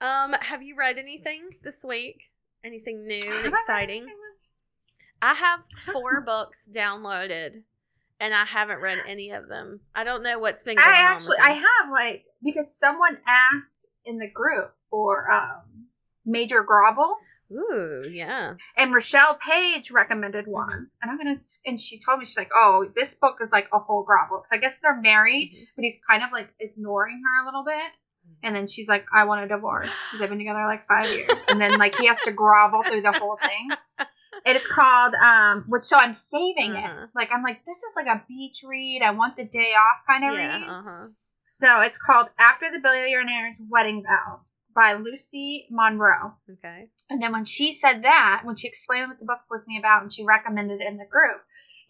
Um, 0.00 0.34
have 0.42 0.62
you 0.62 0.76
read 0.78 0.96
anything 0.96 1.48
this 1.62 1.84
week? 1.86 2.30
Anything 2.64 3.04
new 3.04 3.16
and 3.16 3.24
Have 3.24 3.46
I 3.46 3.48
read 3.48 3.54
exciting? 3.54 4.06
I 5.20 5.34
have 5.34 5.64
four 5.92 6.20
books 6.20 6.68
downloaded, 6.72 7.64
and 8.20 8.34
I 8.34 8.44
haven't 8.44 8.80
read 8.80 8.98
any 9.06 9.30
of 9.30 9.48
them. 9.48 9.80
I 9.94 10.04
don't 10.04 10.22
know 10.22 10.38
what's 10.38 10.64
been 10.64 10.76
going 10.76 10.88
I 10.88 11.00
actually, 11.00 11.38
I 11.42 11.50
have 11.52 11.90
like 11.92 12.24
because 12.42 12.78
someone 12.78 13.18
asked 13.26 13.86
in 14.04 14.18
the 14.18 14.28
group 14.30 14.72
for 14.90 15.30
um, 15.30 15.86
major 16.24 16.62
grovels, 16.62 17.40
Ooh, 17.52 18.00
yeah. 18.10 18.54
and 18.76 18.92
Rochelle 18.94 19.38
Paige 19.46 19.90
recommended 19.90 20.46
one, 20.46 20.90
and 21.02 21.10
I'm 21.10 21.16
gonna, 21.18 21.36
and 21.66 21.78
she 21.80 21.98
told 21.98 22.18
me 22.18 22.24
she's 22.24 22.38
like, 22.38 22.50
oh, 22.54 22.86
this 22.96 23.14
book 23.14 23.36
is 23.42 23.50
like 23.52 23.68
a 23.72 23.78
whole 23.78 24.02
grovel 24.04 24.38
because 24.38 24.52
I 24.52 24.58
guess 24.58 24.78
they're 24.78 25.00
married, 25.00 25.52
Mhm. 25.54 25.66
but 25.76 25.82
he's 25.82 26.00
kind 26.08 26.22
of 26.22 26.30
like 26.32 26.54
ignoring 26.60 27.22
her 27.24 27.42
a 27.42 27.46
little 27.46 27.64
bit. 27.64 27.92
And 28.42 28.54
then 28.54 28.66
she's 28.66 28.88
like, 28.90 29.06
I 29.12 29.24
want 29.24 29.42
a 29.42 29.48
divorce 29.48 30.04
because 30.04 30.20
they've 30.20 30.28
been 30.28 30.38
together 30.38 30.64
like 30.66 30.86
five 30.86 31.10
years. 31.16 31.32
And 31.50 31.58
then 31.60 31.76
like 31.78 31.96
he 31.96 32.06
has 32.06 32.22
to 32.24 32.30
grovel 32.30 32.82
through 32.82 33.00
the 33.00 33.10
whole 33.12 33.36
thing. 33.36 33.68
And 34.46 34.56
it's 34.56 34.66
called 34.66 35.14
um 35.14 35.64
which 35.68 35.84
so 35.84 35.96
I'm 35.96 36.12
saving 36.12 36.72
Uh-huh. 36.72 37.04
it. 37.04 37.10
Like 37.14 37.30
I'm 37.32 37.42
like, 37.42 37.64
this 37.64 37.78
is 37.78 37.94
like 37.96 38.06
a 38.06 38.24
beach 38.28 38.62
read. 38.66 39.02
I 39.02 39.10
want 39.12 39.36
the 39.36 39.44
day 39.44 39.72
off 39.74 39.98
kind 40.08 40.24
of 40.24 40.34
Yeah, 40.36 40.56
read. 40.58 40.68
uh 40.68 40.82
huh. 40.84 41.06
So 41.46 41.80
it's 41.80 41.98
called 41.98 42.28
After 42.38 42.70
the 42.70 42.78
Billionaire's 42.80 43.62
Wedding 43.70 44.04
Vows 44.06 44.52
by 44.74 44.92
Lucy 44.92 45.66
Monroe. 45.70 46.34
Okay. 46.52 46.88
And 47.10 47.20
then 47.22 47.32
when 47.32 47.44
she 47.46 47.72
said 47.72 48.02
that, 48.04 48.42
when 48.44 48.54
she 48.56 48.68
explained 48.68 49.08
what 49.08 49.18
the 49.18 49.24
book 49.24 49.40
was 49.50 49.66
me 49.66 49.78
about 49.78 50.02
and 50.02 50.12
she 50.12 50.24
recommended 50.24 50.80
it 50.80 50.86
in 50.86 50.98
the 50.98 51.06
group, 51.10 51.40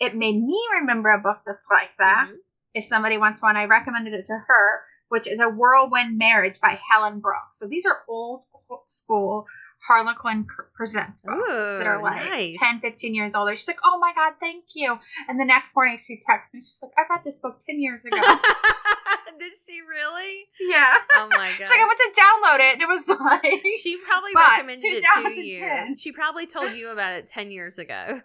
it 0.01 0.15
made 0.17 0.41
me 0.43 0.59
remember 0.81 1.11
a 1.11 1.21
book 1.21 1.39
that's 1.45 1.67
like 1.71 1.91
that. 1.99 2.29
Mhm. 2.31 2.37
If 2.75 2.85
somebody 2.85 3.19
wants 3.19 3.43
one, 3.43 3.57
I 3.57 3.65
recommended 3.65 4.15
it 4.15 4.25
to 4.27 4.39
her, 4.47 4.83
which 5.09 5.27
is 5.27 5.41
A 5.41 5.49
Whirlwind 5.49 6.17
Marriage 6.19 6.61
by 6.61 6.79
Helen 6.91 7.19
Brooks. 7.21 7.59
So 7.59 7.67
these 7.67 7.85
are 7.85 8.05
old 8.09 8.45
school 8.87 9.47
Harlequin 9.89 10.47
Presents 10.75 11.23
books 11.23 11.49
that 11.49 11.87
are 11.87 12.03
like 12.03 12.15
nice. 12.15 12.57
10, 12.59 12.81
15 12.81 13.15
years 13.15 13.35
older. 13.35 13.55
She's 13.57 13.67
like, 13.67 13.81
oh 13.85 13.99
my 13.99 14.13
God, 14.15 14.35
thank 14.39 14.65
you. 14.75 14.99
And 15.29 15.41
the 15.41 15.45
next 15.45 15.75
morning 15.75 15.99
she 15.99 16.21
texts 16.21 16.55
me, 16.55 16.61
she's 16.61 16.81
like, 16.83 16.93
I 16.97 17.13
read 17.13 17.25
this 17.25 17.41
book 17.41 17.59
10 17.59 17.81
years 17.81 18.05
ago. 18.05 18.17
Did 19.39 19.53
she 19.55 19.81
really? 19.81 20.47
yeah. 20.61 20.95
Oh 21.13 21.29
my 21.31 21.37
god. 21.37 21.49
She's 21.59 21.71
like, 21.71 21.79
I 21.79 21.87
went 21.87 21.99
to 21.99 22.21
download 22.21 22.59
it, 22.59 22.73
and 22.75 22.83
it 22.83 22.89
was 22.89 23.09
like, 23.09 23.65
She 23.83 23.97
probably 24.05 24.33
recommended 24.35 24.83
it 24.85 25.05
to 25.05 25.41
you. 25.41 25.95
She 25.97 26.11
probably 26.11 26.47
told 26.47 26.75
you 26.75 26.93
about 26.93 27.17
it 27.17 27.29
ten 27.29 27.53
years 27.53 27.79
ago. 27.79 28.21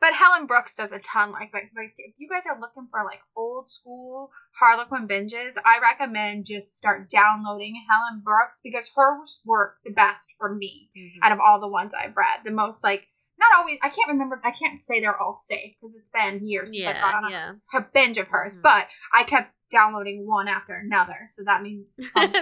But 0.00 0.14
Helen 0.14 0.46
Brooks 0.46 0.74
does 0.74 0.92
a 0.92 0.98
ton. 0.98 1.32
Like, 1.32 1.50
like, 1.52 1.70
like, 1.76 1.94
if 1.96 2.14
you 2.18 2.28
guys 2.28 2.46
are 2.46 2.58
looking 2.60 2.88
for 2.90 3.04
like 3.04 3.20
old 3.36 3.68
school 3.68 4.30
Harlequin 4.58 5.06
binges, 5.08 5.56
I 5.64 5.78
recommend 5.80 6.46
just 6.46 6.76
start 6.76 7.08
downloading 7.08 7.74
Helen 7.90 8.22
Brooks 8.24 8.60
because 8.62 8.90
hers 8.94 9.40
work 9.44 9.76
the 9.84 9.92
best 9.92 10.34
for 10.38 10.54
me 10.54 10.90
Mhm. 10.96 11.18
out 11.22 11.32
of 11.32 11.40
all 11.40 11.60
the 11.60 11.68
ones 11.68 11.94
I've 11.94 12.16
read. 12.16 12.40
The 12.44 12.50
most 12.52 12.82
like, 12.84 13.06
not 13.38 13.58
always. 13.58 13.78
I 13.82 13.88
can't 13.88 14.08
remember. 14.08 14.40
I 14.44 14.50
can't 14.52 14.80
say 14.82 15.00
they're 15.00 15.20
all 15.20 15.34
safe 15.34 15.74
because 15.80 15.96
it's 15.96 16.10
been 16.10 16.46
years 16.46 16.72
since 16.72 16.86
I 16.86 16.92
got 16.92 16.98
yeah, 17.00 17.16
on 17.16 17.24
a, 17.24 17.30
yeah. 17.30 17.52
a 17.74 17.80
binge 17.80 18.18
of 18.18 18.28
hers. 18.28 18.58
Mhm. 18.58 18.62
But 18.62 18.88
I 19.12 19.24
kept 19.24 19.52
downloading 19.70 20.26
one 20.26 20.48
after 20.48 20.74
another, 20.74 21.16
so 21.24 21.42
that 21.44 21.62
means. 21.62 21.98
It 22.16 22.34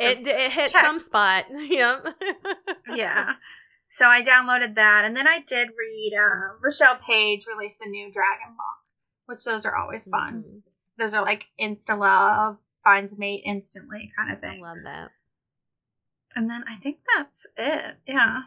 It 0.00 0.26
it 0.26 0.52
hit 0.52 0.70
Check. 0.70 0.84
some 0.84 0.98
spot. 0.98 1.44
Yep. 1.50 2.06
yeah. 2.94 3.34
So 3.92 4.06
I 4.06 4.22
downloaded 4.22 4.76
that, 4.76 5.04
and 5.04 5.16
then 5.16 5.26
I 5.26 5.40
did 5.40 5.70
read. 5.76 6.12
Uh, 6.16 6.54
Rochelle 6.62 7.00
Paige 7.04 7.44
released 7.48 7.82
a 7.84 7.88
new 7.88 8.10
Dragon 8.12 8.54
book, 8.56 8.86
which 9.26 9.42
those 9.44 9.66
are 9.66 9.76
always 9.76 10.06
fun. 10.06 10.44
Mhm. 10.44 10.62
Those 10.96 11.12
are 11.12 11.24
like 11.24 11.46
insta 11.60 11.98
love, 11.98 12.58
finds 12.84 13.18
mate 13.18 13.42
instantly 13.44 14.12
kind 14.16 14.32
of 14.32 14.40
thing. 14.40 14.64
I 14.64 14.68
love 14.68 14.84
that. 14.84 15.10
And 16.36 16.48
then 16.48 16.62
I 16.68 16.76
think 16.76 17.00
that's 17.16 17.48
it. 17.56 17.96
Yeah, 18.06 18.42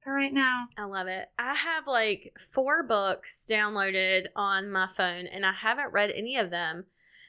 for 0.00 0.12
right 0.12 0.32
now. 0.32 0.68
I 0.78 0.84
love 0.84 1.08
it. 1.08 1.32
I 1.40 1.54
have 1.54 1.88
like 1.88 2.32
four 2.38 2.84
books 2.84 3.44
downloaded 3.50 4.28
on 4.36 4.70
my 4.70 4.86
phone 4.86 5.26
and 5.26 5.44
I 5.44 5.54
haven't 5.54 5.92
read 5.92 6.12
any 6.12 6.36
of 6.36 6.50
them. 6.50 6.86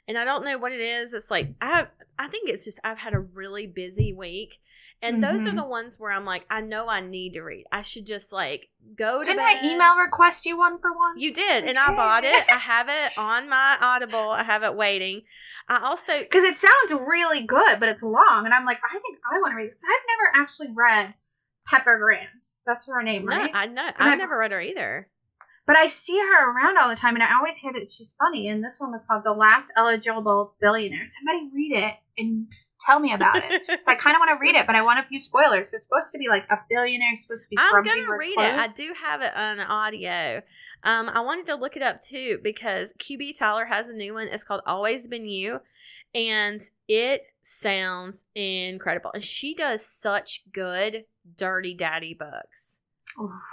And 0.07 0.19
I 0.19 0.23
don't 0.23 0.45
know 0.45 0.59
what 0.59 0.71
it 0.71 0.81
is. 0.81 1.15
It's 1.15 1.31
like 1.31 1.55
I 1.59 1.87
I 2.19 2.27
think 2.27 2.47
it's 2.47 2.65
just 2.65 2.79
I've 2.83 2.99
had 2.99 3.13
a 3.15 3.19
really 3.19 3.65
busy 3.65 4.13
week. 4.13 4.61
And 5.03 5.21
those 5.23 5.45
are 5.47 5.51
Mhm. 5.51 5.57
the 5.57 5.67
ones 5.67 5.99
where 5.99 6.11
I'm 6.11 6.25
like, 6.25 6.45
I 6.49 6.61
know 6.61 6.87
I 6.89 7.01
need 7.01 7.33
to 7.33 7.41
read. 7.41 7.65
I 7.71 7.81
should 7.81 8.05
just 8.05 8.31
like 8.31 8.69
go 8.95 9.19
to 9.19 9.25
Didn't 9.25 9.37
bed. 9.37 9.59
I 9.63 9.73
email 9.73 9.97
request 9.97 10.45
you 10.45 10.57
one 10.57 10.79
for 10.79 10.91
one? 10.91 11.17
You 11.17 11.33
did, 11.33 11.65
and 11.65 11.77
I 11.77 11.95
bought 11.95 12.23
it. 12.23 12.45
I 12.49 12.57
have 12.57 12.87
it 12.89 13.13
on 13.17 13.49
my 13.49 13.77
Audible. 13.81 14.31
I 14.31 14.43
have 14.43 14.63
it 14.63 14.75
waiting. 14.75 15.21
I 15.69 15.79
also 15.83 16.13
because 16.19 16.43
it 16.43 16.57
sounds 16.57 16.91
really 16.93 17.41
good, 17.41 17.79
but 17.79 17.89
it's 17.89 18.03
long, 18.03 18.45
and 18.45 18.53
I'm 18.53 18.65
like, 18.65 18.79
I 18.83 18.93
think 18.99 19.19
I 19.29 19.39
want 19.39 19.51
to 19.51 19.55
read 19.57 19.67
this 19.67 19.75
because 19.75 19.89
I've 19.89 20.07
never 20.07 20.43
actually 20.43 20.67
read 20.73 21.13
Pepper 21.67 21.97
Grand. 21.99 22.29
That's 22.65 22.87
her 22.87 23.01
name, 23.03 23.25
no, 23.25 23.35
right? 23.37 23.51
I 23.53 23.67
know 23.67 23.85
I've 23.85 23.93
I've- 23.99 24.17
never 24.17 24.37
read 24.37 24.51
her 24.51 24.61
either. 24.61 25.09
But 25.65 25.77
I 25.77 25.85
see 25.85 26.19
her 26.19 26.51
around 26.51 26.77
all 26.77 26.89
the 26.89 26.95
time, 26.95 27.13
and 27.15 27.23
I 27.23 27.33
always 27.37 27.57
hear 27.59 27.71
that 27.71 27.89
she's 27.89 28.13
funny. 28.19 28.49
And 28.49 28.61
this 28.61 28.81
one 28.81 28.91
was 28.91 29.05
called 29.05 29.23
"The 29.23 29.31
Last 29.31 29.71
Eligible 29.77 30.55
Billionaire." 30.59 31.05
Somebody 31.05 31.47
read 31.55 31.71
it 31.77 31.95
and 32.17 32.47
tell 32.79 32.99
me 32.99 33.13
about 33.13 33.37
it. 33.37 33.61
so 33.83 33.91
I 33.91 33.95
kind 33.99 34.15
of 34.15 34.19
want 34.19 34.31
to 34.31 34.39
read 34.41 34.55
it, 34.55 34.65
but 34.67 34.75
I 34.75 34.81
want 34.81 34.99
a 34.99 35.03
few 35.03 35.19
spoilers. 35.19 35.73
It's 35.73 35.85
supposed 35.85 36.11
to 36.11 36.17
be 36.17 36.27
like 36.27 36.45
a 36.49 36.57
billionaire 36.69 37.13
is 37.13 37.25
supposed 37.25 37.45
to 37.45 37.49
be. 37.49 37.57
I'm 37.59 37.83
gonna 37.83 38.17
read 38.17 38.35
it. 38.37 38.39
I 38.39 38.67
do 38.75 38.93
have 39.01 39.21
it 39.21 39.35
on 39.35 39.59
audio. 39.59 40.41
Um, 40.83 41.09
I 41.13 41.21
wanted 41.21 41.45
to 41.47 41.55
look 41.55 41.75
it 41.75 41.81
up 41.81 42.03
too 42.03 42.39
because 42.43 42.93
QB 42.93 43.37
Tyler 43.39 43.65
has 43.65 43.89
a 43.89 43.93
new 43.93 44.13
one. 44.13 44.27
It's 44.29 44.43
called 44.43 44.61
Always 44.65 45.07
Been 45.07 45.27
You, 45.27 45.59
and 46.13 46.61
it 46.87 47.21
sounds 47.41 48.25
incredible. 48.35 49.11
And 49.13 49.23
she 49.23 49.53
does 49.53 49.85
such 49.85 50.43
good 50.51 51.05
dirty 51.37 51.73
daddy 51.73 52.13
books. 52.13 52.81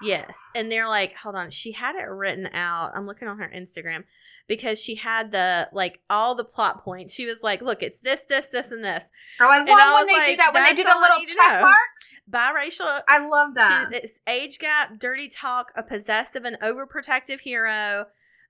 Yes. 0.02 0.48
And 0.54 0.70
they're 0.70 0.88
like, 0.88 1.14
hold 1.14 1.34
on, 1.34 1.50
she 1.50 1.72
had 1.72 1.96
it 1.96 2.08
written 2.08 2.48
out. 2.52 2.92
I'm 2.94 3.06
looking 3.06 3.28
on 3.28 3.38
her 3.38 3.50
Instagram 3.54 4.04
because 4.48 4.82
she 4.82 4.96
had 4.96 5.32
the 5.32 5.68
like 5.72 6.00
all 6.08 6.34
the 6.34 6.44
plot 6.44 6.82
points. 6.82 7.14
She 7.14 7.26
was 7.26 7.42
like, 7.42 7.60
look, 7.60 7.82
it's 7.82 8.00
this, 8.00 8.24
this, 8.24 8.48
this, 8.48 8.72
and 8.72 8.84
this. 8.84 9.10
Oh, 9.40 9.46
I 9.46 9.58
love 9.58 9.68
And 9.68 9.78
I 9.78 9.94
when 9.94 10.06
they 10.06 10.30
do 10.32 10.36
that. 10.36 10.54
When 10.54 10.64
they 10.64 10.74
do 10.74 10.84
the 10.84 10.98
little 11.00 11.24
check 11.26 11.60
marks. 11.60 12.14
Biracial 12.30 13.00
I 13.08 13.26
love 13.26 13.54
that. 13.54 13.88
she, 13.90 13.98
it's 13.98 14.20
age 14.28 14.58
gap, 14.58 14.98
dirty 14.98 15.28
talk, 15.28 15.72
a 15.76 15.82
possessive 15.82 16.44
and 16.44 16.58
overprotective 16.60 17.40
hero, 17.40 18.06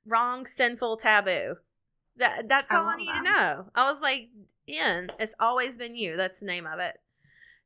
wrong, 0.07 0.47
sinful, 0.47 0.97
taboo. 0.99 1.57
That 2.17 2.49
that's 2.49 2.71
I 2.71 2.77
all 2.77 2.87
I 2.87 2.97
need 2.97 3.13
to 3.15 3.23
know. 3.23 3.67
I 3.75 3.91
was 3.91 4.01
like, 4.01 4.29
in 4.67 5.09
it's 5.19 5.35
always 5.41 5.77
been 5.77 5.97
you. 5.97 6.17
That's 6.17 6.41
the 6.41 6.47
name 6.47 6.67
of 6.67 6.79
it. 6.79 6.99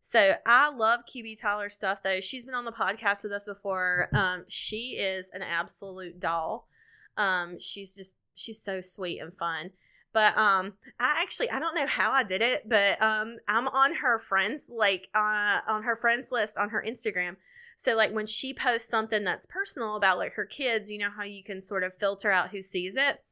So 0.07 0.33
I 0.45 0.69
love 0.69 1.01
QB 1.07 1.41
Tyler 1.41 1.71
stuff 1.71 2.03
though. 2.03 2.21
She's 2.21 2.45
been 2.45 2.55
on 2.55 2.67
the 2.67 2.73
podcast 2.73 3.23
with 3.23 3.33
us 3.33 3.47
before. 3.47 4.09
Um, 4.13 4.45
she 4.49 4.99
is 4.99 5.31
an 5.33 5.41
absolute 5.41 6.21
doll. 6.21 6.69
Um, 7.17 7.59
she's 7.59 7.97
just 7.97 8.19
she's 8.35 8.61
so 8.61 8.83
sweet 8.83 9.19
and 9.19 9.33
fun. 9.33 9.71
But 10.13 10.37
um, 10.37 10.75
I 11.01 11.21
actually 11.23 11.49
I 11.49 11.59
don't 11.59 11.75
know 11.75 11.87
how 11.87 12.13
I 12.13 12.23
did 12.23 12.43
it, 12.43 12.69
but 12.69 13.01
um, 13.01 13.39
I'm 13.49 13.67
on 13.67 13.95
her 14.03 14.19
friends 14.19 14.71
like 14.71 15.09
uh 15.15 15.61
on 15.67 15.85
her 15.85 15.97
friends 15.97 16.29
list 16.31 16.59
on 16.59 16.69
her 16.69 16.85
Instagram. 16.87 17.37
So 17.79 17.97
like 17.97 18.13
when 18.13 18.27
she 18.27 18.53
posts 18.53 18.91
something 18.91 19.25
that's 19.25 19.47
personal 19.47 19.97
about 19.97 20.19
like 20.19 20.35
her 20.35 20.45
kids, 20.45 20.91
you 20.91 20.99
know 20.99 21.11
how 21.17 21.25
you 21.25 21.43
can 21.43 21.63
sort 21.63 21.83
of 21.83 21.95
filter 21.95 22.31
out 22.31 22.51
who 22.51 22.61
sees 22.61 22.95
it. 22.95 23.25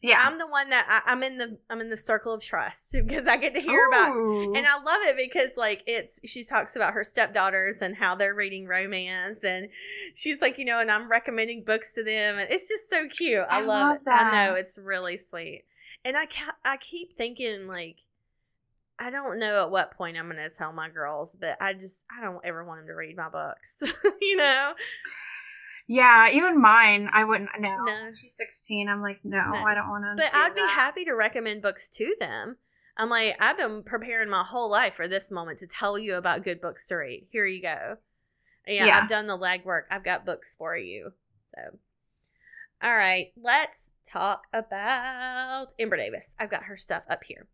Yeah. 0.00 0.18
I'm 0.20 0.38
the 0.38 0.46
one 0.46 0.70
that 0.70 0.84
I, 0.88 1.12
I'm 1.12 1.22
in 1.22 1.38
the 1.38 1.58
I'm 1.68 1.80
in 1.80 1.90
the 1.90 1.96
circle 1.96 2.34
of 2.34 2.42
trust 2.42 2.92
because 3.06 3.26
I 3.26 3.36
get 3.36 3.54
to 3.54 3.60
hear 3.60 3.86
about 3.88 4.14
and 4.14 4.66
I 4.66 4.76
love 4.76 5.00
it 5.02 5.16
because 5.16 5.50
like 5.56 5.82
it's 5.86 6.20
she 6.28 6.44
talks 6.44 6.76
about 6.76 6.94
her 6.94 7.04
stepdaughters 7.04 7.82
and 7.82 7.96
how 7.96 8.14
they're 8.14 8.34
reading 8.34 8.66
romance 8.66 9.44
and 9.44 9.68
she's 10.14 10.40
like, 10.40 10.58
you 10.58 10.64
know, 10.64 10.80
and 10.80 10.90
I'm 10.90 11.10
recommending 11.10 11.64
books 11.64 11.94
to 11.94 12.04
them 12.04 12.38
and 12.38 12.48
it's 12.50 12.68
just 12.68 12.90
so 12.90 13.06
cute. 13.08 13.44
I, 13.48 13.62
I 13.62 13.64
love, 13.64 13.88
love 13.88 13.96
it. 14.06 14.10
I 14.10 14.30
know 14.30 14.54
it's 14.54 14.78
really 14.82 15.16
sweet. 15.16 15.64
And 16.04 16.16
I 16.16 16.26
ca- 16.26 16.56
I 16.64 16.76
keep 16.76 17.16
thinking 17.16 17.66
like 17.66 17.96
I 19.00 19.10
don't 19.10 19.38
know 19.38 19.62
at 19.62 19.70
what 19.70 19.92
point 19.92 20.16
I'm 20.16 20.28
going 20.28 20.36
to 20.36 20.50
tell 20.50 20.72
my 20.72 20.88
girls, 20.88 21.36
but 21.40 21.56
I 21.60 21.72
just 21.72 22.04
I 22.16 22.20
don't 22.20 22.40
ever 22.44 22.64
want 22.64 22.80
them 22.80 22.88
to 22.88 22.94
read 22.94 23.16
my 23.16 23.28
books. 23.28 23.82
you 24.20 24.36
know? 24.36 24.72
Yeah, 25.88 26.30
even 26.30 26.60
mine, 26.60 27.08
I 27.12 27.24
wouldn't. 27.24 27.48
No, 27.58 27.76
No. 27.84 28.06
She's 28.08 28.34
sixteen. 28.36 28.88
I'm 28.88 29.00
like, 29.00 29.20
no, 29.24 29.38
No. 29.38 29.58
I 29.58 29.74
don't 29.74 29.88
want 29.88 30.04
to. 30.04 30.22
But 30.22 30.30
I'd 30.34 30.54
be 30.54 30.60
happy 30.60 31.04
to 31.06 31.12
recommend 31.12 31.62
books 31.62 31.88
to 31.90 32.14
them. 32.20 32.58
I'm 32.96 33.08
like, 33.08 33.34
I've 33.40 33.56
been 33.56 33.82
preparing 33.82 34.28
my 34.28 34.44
whole 34.46 34.70
life 34.70 34.94
for 34.94 35.08
this 35.08 35.30
moment 35.30 35.58
to 35.60 35.66
tell 35.66 35.98
you 35.98 36.16
about 36.18 36.44
good 36.44 36.60
books 36.60 36.86
to 36.88 36.96
read. 36.96 37.26
Here 37.30 37.46
you 37.46 37.62
go. 37.62 37.96
Yeah, 38.66 39.00
I've 39.00 39.08
done 39.08 39.26
the 39.26 39.32
legwork. 39.32 39.82
I've 39.90 40.04
got 40.04 40.26
books 40.26 40.54
for 40.54 40.76
you. 40.76 41.12
So, 41.54 41.78
all 42.82 42.94
right, 42.94 43.32
let's 43.40 43.92
talk 44.04 44.42
about 44.52 45.68
Ember 45.78 45.96
Davis. 45.96 46.34
I've 46.38 46.50
got 46.50 46.64
her 46.64 46.76
stuff 46.76 47.04
up 47.08 47.24
here. 47.24 47.46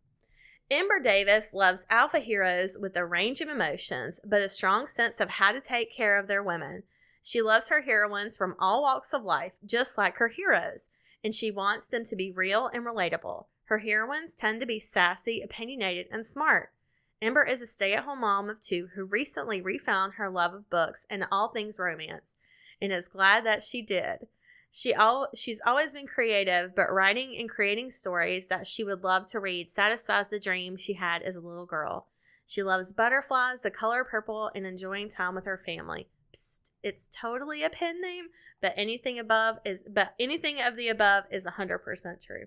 Ember 0.71 0.99
Davis 0.99 1.55
loves 1.55 1.87
alpha 1.89 2.19
heroes 2.19 2.77
with 2.81 2.97
a 2.97 3.05
range 3.05 3.41
of 3.41 3.49
emotions, 3.49 4.21
but 4.27 4.41
a 4.41 4.49
strong 4.49 4.87
sense 4.87 5.21
of 5.21 5.31
how 5.31 5.53
to 5.53 5.61
take 5.61 5.95
care 5.95 6.19
of 6.19 6.27
their 6.27 6.43
women. 6.43 6.83
She 7.27 7.41
loves 7.41 7.71
her 7.71 7.81
heroines 7.81 8.37
from 8.37 8.55
all 8.59 8.83
walks 8.83 9.15
of 9.15 9.25
life, 9.25 9.57
just 9.65 9.97
like 9.97 10.17
her 10.17 10.29
heroes, 10.29 10.91
and 11.25 11.35
she 11.35 11.51
wants 11.51 11.87
them 11.87 12.05
to 12.05 12.15
be 12.15 12.31
real 12.31 12.67
and 12.67 12.85
relatable. 12.85 13.47
Her 13.65 13.79
heroines 13.79 14.37
tend 14.37 14.61
to 14.61 14.67
be 14.67 14.79
sassy, 14.79 15.41
opinionated, 15.41 16.07
and 16.11 16.27
smart. 16.27 16.75
Ember 17.23 17.43
is 17.43 17.63
a 17.63 17.67
stay 17.67 17.95
at 17.95 18.05
home 18.05 18.21
mom 18.21 18.51
of 18.51 18.61
two 18.61 18.91
who 18.95 19.07
recently 19.07 19.63
refound 19.63 20.15
her 20.15 20.31
love 20.31 20.53
of 20.53 20.69
books 20.69 21.07
and 21.09 21.25
all 21.33 21.49
things 21.49 21.79
romance 21.79 22.37
and 22.79 22.93
is 22.93 23.09
glad 23.09 23.47
that 23.47 23.63
she 23.63 23.81
did. 23.81 24.27
She 24.71 24.93
al- 24.93 25.29
she's 25.35 25.63
always 25.67 25.95
been 25.95 26.07
creative, 26.07 26.77
but 26.77 26.93
writing 26.93 27.35
and 27.39 27.49
creating 27.49 27.91
stories 27.91 28.49
that 28.49 28.67
she 28.67 28.85
would 28.85 29.03
love 29.03 29.25
to 29.29 29.41
read 29.41 29.71
satisfies 29.71 30.29
the 30.29 30.39
dream 30.39 30.77
she 30.77 30.93
had 30.93 31.23
as 31.23 31.37
a 31.37 31.41
little 31.41 31.65
girl. 31.65 32.09
She 32.47 32.63
loves 32.63 32.93
butterflies, 32.93 33.63
the 33.63 33.71
color 33.71 34.05
purple, 34.05 34.51
and 34.55 34.67
enjoying 34.67 35.09
time 35.09 35.35
with 35.35 35.47
her 35.47 35.57
family. 35.57 36.09
Psst, 36.35 36.73
it's 36.83 37.09
totally 37.09 37.63
a 37.63 37.71
pen 37.71 38.01
name, 38.01 38.27
but 38.61 38.75
anything 38.77 39.19
above 39.19 39.57
is 39.65 39.81
but 39.89 40.15
anything 40.19 40.57
of 40.61 40.77
the 40.77 40.89
above 40.89 41.25
is 41.31 41.47
100% 41.47 41.79
true. 42.25 42.47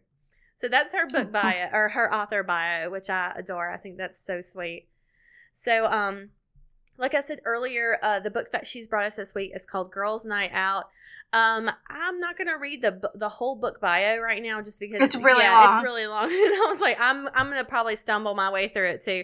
So 0.55 0.67
that's 0.67 0.93
her 0.93 1.07
book 1.07 1.31
bio 1.33 1.69
or 1.73 1.89
her 1.89 2.13
author 2.13 2.43
bio, 2.43 2.89
which 2.89 3.09
I 3.09 3.33
adore. 3.37 3.71
I 3.71 3.77
think 3.77 3.97
that's 3.97 4.23
so 4.23 4.41
sweet. 4.41 4.89
So 5.53 5.85
um 5.87 6.31
like 6.97 7.13
I 7.13 7.19
said 7.21 7.39
earlier, 7.45 7.97
uh, 8.01 8.19
the 8.19 8.31
book 8.31 8.51
that 8.51 8.65
she's 8.67 8.87
brought 8.87 9.05
us 9.05 9.15
this 9.15 9.35
week 9.35 9.51
is 9.53 9.65
called 9.65 9.91
Girls 9.91 10.25
Night 10.25 10.51
Out. 10.53 10.85
Um, 11.33 11.69
I'm 11.89 12.17
not 12.19 12.37
gonna 12.37 12.57
read 12.57 12.81
the 12.81 13.09
the 13.15 13.29
whole 13.29 13.55
book 13.55 13.79
bio 13.81 14.17
right 14.19 14.41
now, 14.41 14.61
just 14.61 14.79
because 14.79 15.01
It's 15.01 15.15
really 15.15 15.43
yeah, 15.43 15.65
long. 15.65 15.73
it's 15.73 15.83
really 15.83 16.07
long. 16.07 16.23
And 16.23 16.31
I 16.33 16.65
was 16.69 16.81
like, 16.81 16.97
I'm 16.99 17.27
I'm 17.35 17.49
gonna 17.49 17.65
probably 17.65 17.95
stumble 17.95 18.33
my 18.35 18.51
way 18.51 18.67
through 18.67 18.87
it 18.89 19.01
too. 19.01 19.23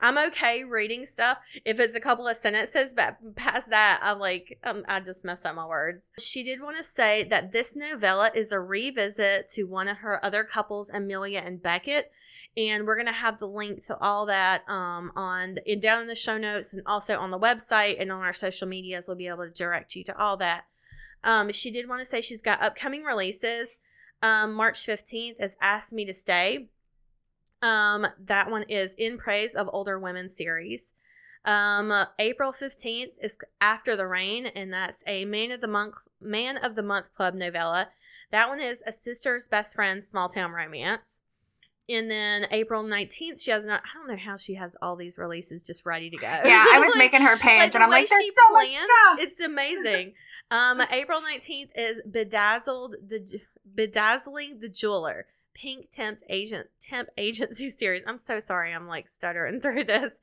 I'm 0.00 0.16
okay 0.28 0.64
reading 0.64 1.04
stuff 1.04 1.38
if 1.64 1.78
it's 1.78 1.94
a 1.94 2.00
couple 2.00 2.26
of 2.26 2.36
sentences, 2.36 2.94
but 2.94 3.18
past 3.36 3.70
that, 3.70 4.00
I'm 4.02 4.18
like, 4.18 4.58
um, 4.64 4.82
I 4.88 5.00
just 5.00 5.24
mess 5.24 5.44
up 5.44 5.54
my 5.54 5.66
words. 5.66 6.10
She 6.18 6.42
did 6.42 6.62
want 6.62 6.78
to 6.78 6.84
say 6.84 7.22
that 7.24 7.52
this 7.52 7.76
novella 7.76 8.30
is 8.34 8.50
a 8.50 8.58
revisit 8.60 9.48
to 9.50 9.64
one 9.64 9.86
of 9.88 9.98
her 9.98 10.24
other 10.24 10.42
couples, 10.42 10.90
Amelia 10.90 11.42
and 11.44 11.62
Beckett 11.62 12.10
and 12.56 12.86
we're 12.86 12.96
gonna 12.96 13.12
have 13.12 13.38
the 13.38 13.48
link 13.48 13.84
to 13.86 13.98
all 14.00 14.26
that 14.26 14.68
um, 14.68 15.12
on 15.16 15.56
in, 15.66 15.80
down 15.80 16.02
in 16.02 16.06
the 16.06 16.14
show 16.14 16.38
notes 16.38 16.72
and 16.72 16.82
also 16.86 17.18
on 17.18 17.30
the 17.30 17.38
website 17.38 18.00
and 18.00 18.12
on 18.12 18.22
our 18.22 18.32
social 18.32 18.68
medias. 18.68 19.08
We'll 19.08 19.16
be 19.16 19.28
able 19.28 19.44
to 19.44 19.50
direct 19.50 19.96
you 19.96 20.04
to 20.04 20.18
all 20.18 20.36
that. 20.38 20.64
Um, 21.22 21.50
she 21.52 21.70
did 21.70 21.88
want 21.88 22.00
to 22.00 22.06
say 22.06 22.20
she's 22.20 22.42
got 22.42 22.62
upcoming 22.62 23.02
releases. 23.02 23.78
Um, 24.22 24.54
March 24.54 24.84
fifteenth 24.84 25.36
is 25.40 25.56
"Ask 25.60 25.92
Me 25.92 26.04
to 26.04 26.14
Stay." 26.14 26.68
Um, 27.62 28.06
that 28.18 28.50
one 28.50 28.64
is 28.68 28.94
in 28.94 29.16
praise 29.18 29.54
of 29.54 29.70
older 29.72 29.98
women 29.98 30.28
series. 30.28 30.92
Um, 31.46 31.92
April 32.18 32.52
fifteenth 32.52 33.12
is 33.20 33.38
"After 33.60 33.96
the 33.96 34.06
Rain," 34.06 34.46
and 34.46 34.72
that's 34.72 35.02
a 35.06 35.24
man 35.24 35.50
of 35.50 35.60
the 35.60 35.68
month 35.68 35.94
man 36.20 36.56
of 36.56 36.74
the 36.74 36.82
month 36.82 37.14
club 37.14 37.34
novella. 37.34 37.88
That 38.30 38.48
one 38.48 38.60
is 38.60 38.82
a 38.82 38.92
sister's 38.92 39.48
best 39.48 39.76
friend 39.76 40.02
small 40.02 40.28
town 40.28 40.52
romance. 40.52 41.22
And 41.88 42.10
then 42.10 42.46
April 42.50 42.82
19th, 42.82 43.42
she 43.42 43.50
has 43.50 43.66
not, 43.66 43.82
I 43.84 43.98
don't 43.98 44.08
know 44.08 44.16
how 44.16 44.36
she 44.36 44.54
has 44.54 44.74
all 44.80 44.96
these 44.96 45.18
releases 45.18 45.62
just 45.66 45.84
ready 45.84 46.08
to 46.10 46.16
go. 46.16 46.26
Yeah, 46.44 46.64
I 46.72 46.78
was 46.82 46.94
Like, 46.96 47.12
making 47.12 47.26
her 47.26 47.36
page, 47.38 47.70
the 47.72 47.76
and 47.76 47.84
I'm 47.84 47.90
like, 47.90 48.08
there's 48.08 48.34
so 48.34 48.52
much 48.52 48.68
plans, 48.68 48.74
stuff. 48.84 49.18
It's 49.20 49.40
amazing. 49.40 50.14
um, 50.50 50.80
April 50.92 51.20
19th 51.20 51.70
is 51.76 52.02
Bedazzled, 52.10 52.96
the 53.06 53.40
Bedazzling 53.74 54.60
the 54.60 54.68
Jeweler, 54.70 55.26
Pink 55.52 55.90
Temp 55.90 56.20
Agent, 56.30 56.68
Temp 56.80 57.08
Agency 57.18 57.68
series. 57.68 58.02
I'm 58.06 58.18
so 58.18 58.38
sorry. 58.40 58.72
I'm 58.72 58.88
like 58.88 59.06
stuttering 59.08 59.60
through 59.60 59.84
this. 59.84 60.22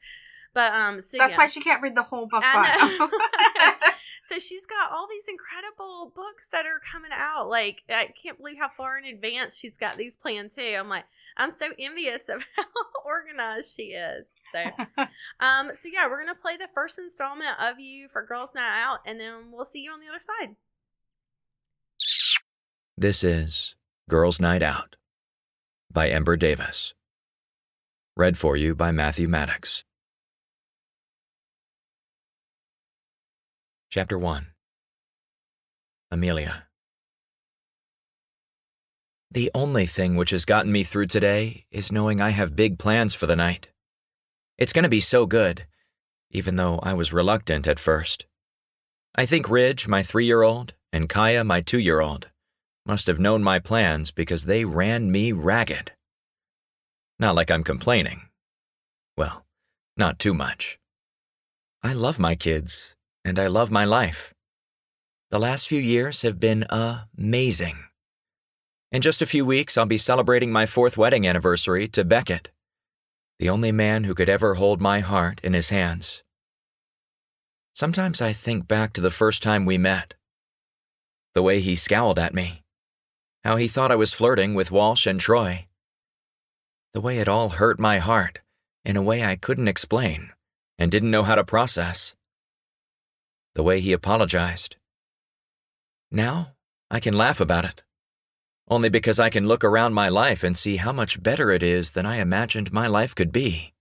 But, 0.54 0.74
um, 0.74 1.00
so 1.00 1.18
That's 1.20 1.34
yeah. 1.34 1.38
why 1.38 1.46
she 1.46 1.62
can't 1.62 1.82
read 1.82 1.96
the 1.96 2.04
whole 2.04 2.26
book. 2.26 2.42
I 2.44 2.98
bio. 3.00 3.06
know. 3.06 3.92
so 4.24 4.36
she's 4.40 4.66
got 4.66 4.92
all 4.92 5.08
these 5.10 5.28
incredible 5.30 6.12
books 6.14 6.48
that 6.52 6.66
are 6.66 6.82
coming 6.92 7.12
out. 7.14 7.48
Like 7.50 7.84
I 7.90 8.10
can't 8.22 8.38
believe 8.38 8.58
how 8.60 8.70
far 8.76 8.98
in 8.98 9.06
advance 9.06 9.58
she's 9.58 9.78
got 9.78 9.96
these 9.96 10.18
planned 10.18 10.52
too. 10.52 10.76
I'm 10.78 10.90
like, 10.90 11.06
I'm 11.38 11.52
so 11.52 11.68
envious 11.80 12.30
of 12.30 12.46
how 12.56 12.64
organized 13.06 13.76
she 13.76 13.94
is. 13.94 14.28
So, 14.54 14.62
um, 15.40 15.72
so 15.76 15.90
yeah, 15.92 16.08
we're 16.10 16.20
gonna 16.20 16.36
play 16.36 16.58
the 16.58 16.68
first 16.74 17.00
installment 17.00 17.52
of 17.62 17.80
you 17.80 18.08
for 18.08 18.26
Girls 18.26 18.54
Night 18.56 18.84
Out, 18.84 19.00
and 19.06 19.20
then 19.20 19.52
we'll 19.52 19.66
see 19.66 19.84
you 19.84 19.92
on 19.92 20.00
the 20.00 20.08
other 20.08 20.20
side. 20.20 20.56
This 22.98 23.24
is 23.24 23.76
Girls 24.10 24.40
Night 24.40 24.62
Out 24.62 24.96
by 25.92 26.10
Ember 26.10 26.38
Davis. 26.38 26.94
Read 28.16 28.38
for 28.38 28.58
you 28.58 28.76
by 28.76 28.92
Matthew 28.92 29.28
Maddox. 29.28 29.84
Chapter 33.90 34.18
1 34.18 34.48
Amelia. 36.12 36.68
The 39.34 39.50
only 39.56 39.86
thing 39.86 40.18
which 40.18 40.32
has 40.32 40.44
gotten 40.44 40.74
me 40.74 40.84
through 40.84 41.06
today 41.06 41.66
is 41.72 41.90
knowing 41.90 42.20
I 42.20 42.32
have 42.32 42.54
big 42.54 42.78
plans 42.78 43.16
for 43.16 43.28
the 43.28 43.36
night. 43.36 43.70
It's 44.58 44.74
going 44.74 44.84
to 44.84 44.90
be 44.90 45.00
so 45.00 45.26
good, 45.26 45.68
even 46.32 46.58
though 46.58 46.80
I 46.84 46.94
was 46.94 47.14
reluctant 47.14 47.66
at 47.66 47.80
first. 47.80 48.26
I 49.16 49.26
think 49.26 49.50
Ridge, 49.50 49.88
my 49.88 50.04
three 50.04 50.26
year 50.26 50.42
old, 50.42 50.74
and 50.92 51.08
Kaya, 51.08 51.46
my 51.46 51.62
two 51.62 51.80
year 51.80 52.02
old, 52.02 52.28
must 52.86 53.08
have 53.08 53.22
known 53.22 53.42
my 53.42 53.58
plans 53.58 54.12
because 54.12 54.48
they 54.48 54.66
ran 54.66 55.10
me 55.10 55.32
ragged. 55.32 55.94
Not 57.18 57.36
like 57.36 57.50
I'm 57.50 57.64
complaining. 57.64 58.24
Well, 59.16 59.46
not 59.96 60.20
too 60.20 60.34
much. 60.34 60.78
I 61.82 61.94
love 61.94 62.20
my 62.20 62.36
kids, 62.36 62.96
and 63.24 63.40
I 63.40 63.48
love 63.48 63.72
my 63.72 63.86
life. 63.86 64.34
The 65.30 65.40
last 65.40 65.70
few 65.70 65.80
years 65.80 66.22
have 66.24 66.38
been 66.38 66.66
amazing. 66.70 67.78
In 68.92 69.02
just 69.02 69.22
a 69.22 69.26
few 69.26 69.46
weeks, 69.46 69.78
I'll 69.78 69.86
be 69.86 69.98
celebrating 69.98 70.52
my 70.52 70.66
fourth 70.66 70.98
wedding 70.98 71.26
anniversary 71.26 71.88
to 71.90 72.04
Beckett, 72.04 72.50
the 73.40 73.50
only 73.50 73.72
man 73.72 74.04
who 74.04 74.14
could 74.14 74.28
ever 74.28 74.56
hold 74.56 74.82
my 74.82 75.00
heart 75.00 75.40
in 75.46 75.54
his 75.54 75.70
hands. 75.70 76.24
Sometimes 77.74 78.22
I 78.22 78.34
think 78.34 78.68
back 78.68 78.92
to 78.94 79.02
the 79.02 79.10
first 79.10 79.42
time 79.42 79.66
we 79.66 79.78
met. 79.78 80.16
The 81.36 81.42
way 81.42 81.62
he 81.62 81.78
scowled 81.78 82.20
at 82.20 82.34
me. 82.34 82.64
How 83.46 83.56
he 83.56 83.70
thought 83.70 83.94
I 83.94 83.96
was 83.96 84.14
flirting 84.14 84.56
with 84.56 84.72
Walsh 84.72 85.08
and 85.08 85.22
Troy. 85.22 85.68
The 86.94 87.00
way 87.00 87.20
it 87.20 87.30
all 87.30 87.48
hurt 87.48 87.80
my 87.80 88.00
heart 88.00 88.42
in 88.84 88.98
a 88.98 89.02
way 89.02 89.24
I 89.24 89.38
couldn't 89.38 89.70
explain 89.70 90.32
and 90.78 90.92
didn't 90.92 91.12
know 91.12 91.24
how 91.24 91.36
to 91.36 91.46
process. 91.46 92.14
The 93.56 93.64
way 93.64 93.80
he 93.80 93.94
apologized. 93.94 94.76
Now, 96.12 96.56
I 96.90 97.00
can 97.00 97.14
laugh 97.14 97.40
about 97.40 97.64
it. 97.64 97.84
Only 98.72 98.88
because 98.88 99.20
I 99.20 99.30
can 99.30 99.50
look 99.50 99.66
around 99.66 99.94
my 99.94 100.08
life 100.08 100.46
and 100.46 100.56
see 100.56 100.78
how 100.78 100.94
much 100.94 101.22
better 101.22 101.52
it 101.52 101.62
is 101.62 101.92
than 101.92 102.06
I 102.06 102.22
imagined 102.22 102.72
my 102.72 102.88
life 102.88 103.14
could 103.14 103.34
be. 103.34 103.74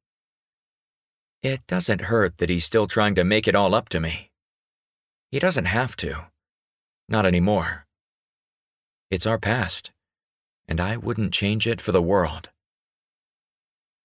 It 1.44 1.64
doesn't 1.68 2.10
hurt 2.12 2.38
that 2.38 2.50
he's 2.50 2.64
still 2.64 2.88
trying 2.88 3.14
to 3.14 3.22
make 3.22 3.46
it 3.46 3.54
all 3.54 3.72
up 3.72 3.88
to 3.90 4.00
me. 4.00 4.30
He 5.30 5.38
doesn't 5.38 5.66
have 5.66 5.94
to. 5.96 6.26
Not 7.08 7.24
anymore. 7.24 7.86
It's 9.12 9.26
our 9.26 9.38
past, 9.38 9.92
and 10.66 10.80
I 10.80 10.96
wouldn't 10.96 11.32
change 11.32 11.68
it 11.68 11.80
for 11.80 11.92
the 11.92 12.02
world. 12.02 12.48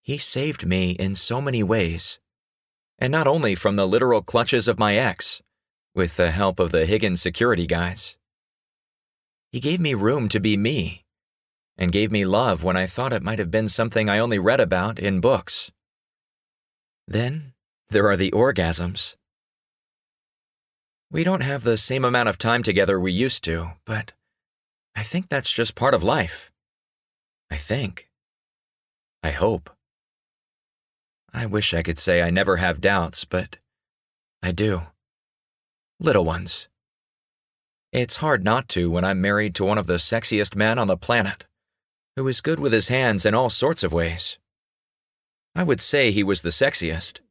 He 0.03 0.19
saved 0.19 0.67
me 0.67 0.91
in 0.91 1.15
so 1.15 1.41
many 1.41 1.63
ways, 1.63 2.19
and 2.99 3.11
not 3.11 3.25
only 3.25 3.55
from 3.55 3.75
the 3.75 3.87
literal 3.87 4.21
clutches 4.21 4.67
of 4.67 4.77
my 4.77 4.97
ex, 4.97 5.41
with 5.95 6.15
the 6.15 6.29
help 6.29 6.59
of 6.59 6.71
the 6.71 6.85
Higgins 6.85 7.23
security 7.23 7.65
guys. 7.65 8.17
He 9.55 9.61
gave 9.61 9.79
me 9.79 9.93
room 9.93 10.27
to 10.27 10.41
be 10.41 10.57
me, 10.57 11.05
and 11.77 11.89
gave 11.89 12.11
me 12.11 12.25
love 12.25 12.65
when 12.65 12.75
I 12.75 12.85
thought 12.85 13.13
it 13.13 13.23
might 13.23 13.39
have 13.39 13.49
been 13.49 13.69
something 13.69 14.09
I 14.09 14.19
only 14.19 14.37
read 14.37 14.59
about 14.59 14.99
in 14.99 15.21
books. 15.21 15.71
Then 17.07 17.53
there 17.87 18.09
are 18.09 18.17
the 18.17 18.31
orgasms. 18.31 19.15
We 21.09 21.23
don't 21.23 21.39
have 21.39 21.63
the 21.63 21.77
same 21.77 22.03
amount 22.03 22.27
of 22.27 22.37
time 22.37 22.63
together 22.63 22.99
we 22.99 23.13
used 23.13 23.45
to, 23.45 23.71
but 23.85 24.11
I 24.93 25.03
think 25.03 25.29
that's 25.29 25.53
just 25.53 25.73
part 25.73 25.93
of 25.93 26.03
life. 26.03 26.51
I 27.49 27.55
think. 27.55 28.09
I 29.23 29.31
hope. 29.31 29.69
I 31.33 31.45
wish 31.45 31.73
I 31.73 31.81
could 31.81 31.97
say 31.97 32.21
I 32.21 32.29
never 32.29 32.57
have 32.57 32.81
doubts, 32.81 33.23
but 33.23 33.55
I 34.43 34.51
do. 34.51 34.81
Little 35.97 36.25
ones. 36.25 36.67
It's 37.95 38.17
hard 38.17 38.43
not 38.43 38.67
to 38.75 38.91
when 38.91 39.05
I'm 39.05 39.21
married 39.21 39.55
to 39.55 39.63
one 39.63 39.77
of 39.77 39.87
the 39.87 39.93
sexiest 39.93 40.53
men 40.53 40.77
on 40.77 40.87
the 40.87 40.97
planet, 40.97 41.45
who 42.17 42.27
is 42.27 42.41
good 42.41 42.59
with 42.59 42.73
his 42.73 42.89
hands 42.89 43.25
in 43.25 43.33
all 43.33 43.49
sorts 43.49 43.85
of 43.85 43.93
ways. 43.93 44.37
I 45.55 45.63
would 45.63 45.79
say 45.79 46.11
he 46.11 46.21
was 46.21 46.41
the 46.41 46.49
sexiest, 46.49 47.21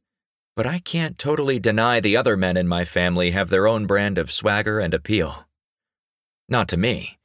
but 0.55 0.65
I 0.65 0.79
can't 0.79 1.19
totally 1.19 1.59
deny 1.59 1.99
the 1.99 2.17
other 2.17 2.35
men 2.35 2.57
in 2.57 2.67
my 2.67 2.83
family 2.83 3.29
have 3.29 3.49
their 3.49 3.67
own 3.67 3.85
brand 3.85 4.17
of 4.17 4.31
swagger 4.31 4.79
and 4.79 4.95
appeal. 4.95 5.45
Not 6.49 6.67
to 6.69 6.77
me. 6.77 7.19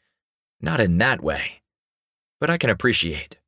Not 0.60 0.78
in 0.78 0.98
that 0.98 1.22
way. 1.22 1.62
But 2.40 2.50
I 2.50 2.58
can 2.58 2.68
appreciate. 2.68 3.38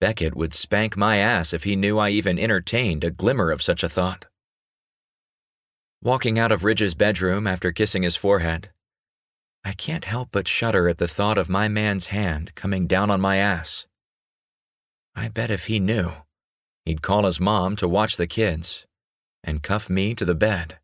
Beckett 0.00 0.34
would 0.34 0.54
spank 0.54 0.96
my 0.96 1.18
ass 1.18 1.52
if 1.52 1.62
he 1.62 1.76
knew 1.76 1.98
I 1.98 2.10
even 2.10 2.36
entertained 2.36 3.04
a 3.04 3.12
glimmer 3.12 3.52
of 3.52 3.62
such 3.62 3.84
a 3.84 3.88
thought. 3.88 4.26
Walking 6.06 6.38
out 6.38 6.52
of 6.52 6.62
Ridge's 6.62 6.94
bedroom 6.94 7.48
after 7.48 7.72
kissing 7.72 8.04
his 8.04 8.14
forehead, 8.14 8.70
I 9.64 9.72
can't 9.72 10.04
help 10.04 10.28
but 10.30 10.46
shudder 10.46 10.88
at 10.88 10.98
the 10.98 11.08
thought 11.08 11.36
of 11.36 11.48
my 11.48 11.66
man's 11.66 12.06
hand 12.06 12.54
coming 12.54 12.86
down 12.86 13.10
on 13.10 13.20
my 13.20 13.38
ass. 13.38 13.88
I 15.16 15.26
bet 15.26 15.50
if 15.50 15.66
he 15.66 15.80
knew, 15.80 16.12
He'd 16.84 17.02
call 17.02 17.24
his 17.24 17.40
mom 17.40 17.74
to 17.74 17.88
watch 17.88 18.18
the 18.18 18.28
kids 18.28 18.86
and 19.42 19.64
cuff 19.64 19.90
me 19.90 20.14
to 20.14 20.24
the 20.24 20.36
bed. 20.36 20.78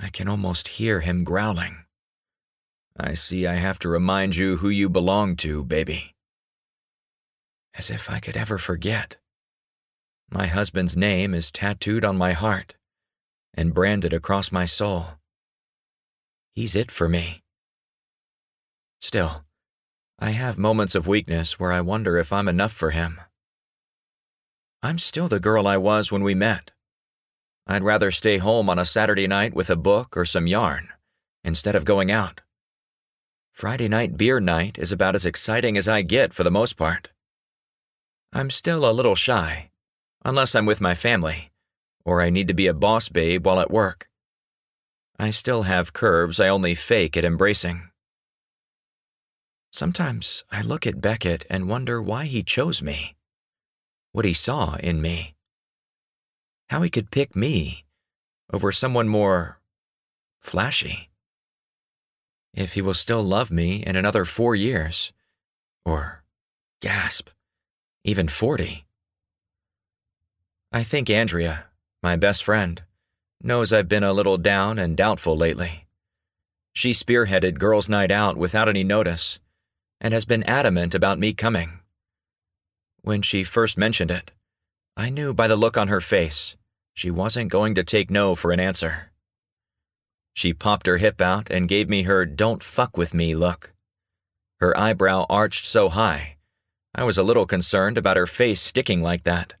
I 0.00 0.08
can 0.08 0.26
almost 0.26 0.66
hear 0.66 0.98
him 0.98 1.22
growling. 1.22 1.84
I 2.98 3.14
see 3.14 3.46
I 3.46 3.54
have 3.54 3.78
to 3.78 3.88
remind 3.88 4.34
you 4.34 4.56
who 4.56 4.68
you 4.68 4.88
belong 4.88 5.36
to, 5.46 5.62
baby. 5.62 6.16
As 7.74 7.88
if 7.88 8.10
I 8.10 8.18
could 8.18 8.36
ever 8.36 8.58
forget. 8.58 9.18
My 10.28 10.48
husband's 10.48 10.96
name 10.96 11.34
is 11.34 11.52
tattooed 11.52 12.04
on 12.04 12.16
my 12.16 12.32
heart 12.32 12.74
and 13.54 13.74
branded 13.74 14.12
across 14.12 14.52
my 14.52 14.64
soul. 14.64 15.06
He's 16.54 16.74
it 16.76 16.90
for 16.90 17.08
me. 17.08 17.42
Still, 19.00 19.44
I 20.18 20.30
have 20.30 20.58
moments 20.58 20.94
of 20.94 21.06
weakness 21.06 21.58
where 21.58 21.72
I 21.72 21.80
wonder 21.80 22.18
if 22.18 22.32
I'm 22.32 22.48
enough 22.48 22.72
for 22.72 22.90
him. 22.90 23.20
I'm 24.82 24.98
still 24.98 25.28
the 25.28 25.40
girl 25.40 25.66
I 25.66 25.76
was 25.76 26.12
when 26.12 26.22
we 26.22 26.34
met. 26.34 26.70
I'd 27.66 27.84
rather 27.84 28.10
stay 28.10 28.38
home 28.38 28.68
on 28.68 28.78
a 28.78 28.84
Saturday 28.84 29.26
night 29.26 29.54
with 29.54 29.70
a 29.70 29.76
book 29.76 30.16
or 30.16 30.24
some 30.24 30.46
yarn 30.46 30.88
instead 31.44 31.74
of 31.74 31.84
going 31.84 32.10
out. 32.10 32.42
Friday 33.52 33.88
night 33.88 34.16
beer 34.16 34.40
night 34.40 34.78
is 34.78 34.92
about 34.92 35.14
as 35.14 35.26
exciting 35.26 35.76
as 35.76 35.88
I 35.88 36.02
get 36.02 36.34
for 36.34 36.44
the 36.44 36.50
most 36.50 36.76
part. 36.76 37.10
I'm 38.32 38.50
still 38.50 38.88
a 38.88 38.92
little 38.92 39.14
shy, 39.14 39.70
unless 40.24 40.54
I'm 40.54 40.66
with 40.66 40.80
my 40.80 40.94
family, 40.94 41.49
or 42.10 42.20
I 42.20 42.28
need 42.28 42.48
to 42.48 42.54
be 42.54 42.66
a 42.66 42.74
boss 42.74 43.08
babe 43.08 43.46
while 43.46 43.60
at 43.60 43.70
work. 43.70 44.08
I 45.18 45.30
still 45.30 45.62
have 45.62 45.94
curves 45.94 46.40
I 46.40 46.48
only 46.48 46.74
fake 46.74 47.16
at 47.16 47.24
embracing. 47.24 47.88
Sometimes 49.72 50.44
I 50.50 50.60
look 50.60 50.86
at 50.86 51.00
Beckett 51.00 51.46
and 51.48 51.68
wonder 51.68 52.02
why 52.02 52.26
he 52.26 52.42
chose 52.42 52.82
me, 52.82 53.14
what 54.12 54.24
he 54.24 54.34
saw 54.34 54.74
in 54.74 55.00
me 55.00 55.36
how 56.70 56.82
he 56.82 56.88
could 56.88 57.10
pick 57.10 57.34
me 57.34 57.84
over 58.52 58.70
someone 58.70 59.08
more 59.08 59.58
flashy. 60.38 61.10
If 62.54 62.74
he 62.74 62.80
will 62.80 62.94
still 62.94 63.24
love 63.24 63.50
me 63.50 63.82
in 63.84 63.96
another 63.96 64.24
four 64.24 64.54
years, 64.54 65.12
or, 65.84 66.22
gasp, 66.80 67.28
even 68.04 68.28
40. 68.28 68.84
I 70.72 70.84
think 70.84 71.10
Andrea, 71.10 71.66
my 72.02 72.16
best 72.16 72.44
friend, 72.44 72.82
knows 73.42 73.72
I've 73.72 73.88
been 73.88 74.02
a 74.02 74.12
little 74.12 74.38
down 74.38 74.78
and 74.78 74.96
doubtful 74.96 75.36
lately. 75.36 75.86
She 76.72 76.92
spearheaded 76.92 77.58
Girls' 77.58 77.88
Night 77.88 78.10
Out 78.10 78.36
without 78.36 78.68
any 78.68 78.84
notice 78.84 79.38
and 80.00 80.14
has 80.14 80.24
been 80.24 80.42
adamant 80.44 80.94
about 80.94 81.18
me 81.18 81.32
coming. 81.32 81.80
When 83.02 83.22
she 83.22 83.44
first 83.44 83.76
mentioned 83.76 84.10
it, 84.10 84.32
I 84.96 85.10
knew 85.10 85.34
by 85.34 85.46
the 85.46 85.56
look 85.56 85.76
on 85.76 85.88
her 85.88 86.00
face 86.00 86.56
she 86.94 87.10
wasn't 87.10 87.50
going 87.50 87.74
to 87.74 87.84
take 87.84 88.10
no 88.10 88.34
for 88.34 88.52
an 88.52 88.60
answer. 88.60 89.10
She 90.34 90.52
popped 90.52 90.86
her 90.86 90.98
hip 90.98 91.20
out 91.20 91.50
and 91.50 91.68
gave 91.68 91.88
me 91.88 92.02
her 92.02 92.24
don't 92.24 92.62
fuck 92.62 92.96
with 92.96 93.14
me 93.14 93.34
look. 93.34 93.72
Her 94.58 94.76
eyebrow 94.76 95.26
arched 95.28 95.64
so 95.64 95.88
high, 95.88 96.36
I 96.94 97.04
was 97.04 97.18
a 97.18 97.22
little 97.22 97.46
concerned 97.46 97.96
about 97.96 98.16
her 98.16 98.26
face 98.26 98.60
sticking 98.60 99.00
like 99.00 99.24
that. 99.24 99.54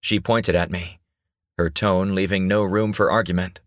She 0.00 0.20
pointed 0.20 0.54
at 0.54 0.70
me, 0.70 1.00
her 1.58 1.70
tone 1.70 2.14
leaving 2.14 2.48
no 2.48 2.62
room 2.62 2.92
for 2.92 3.10
argument. 3.10 3.60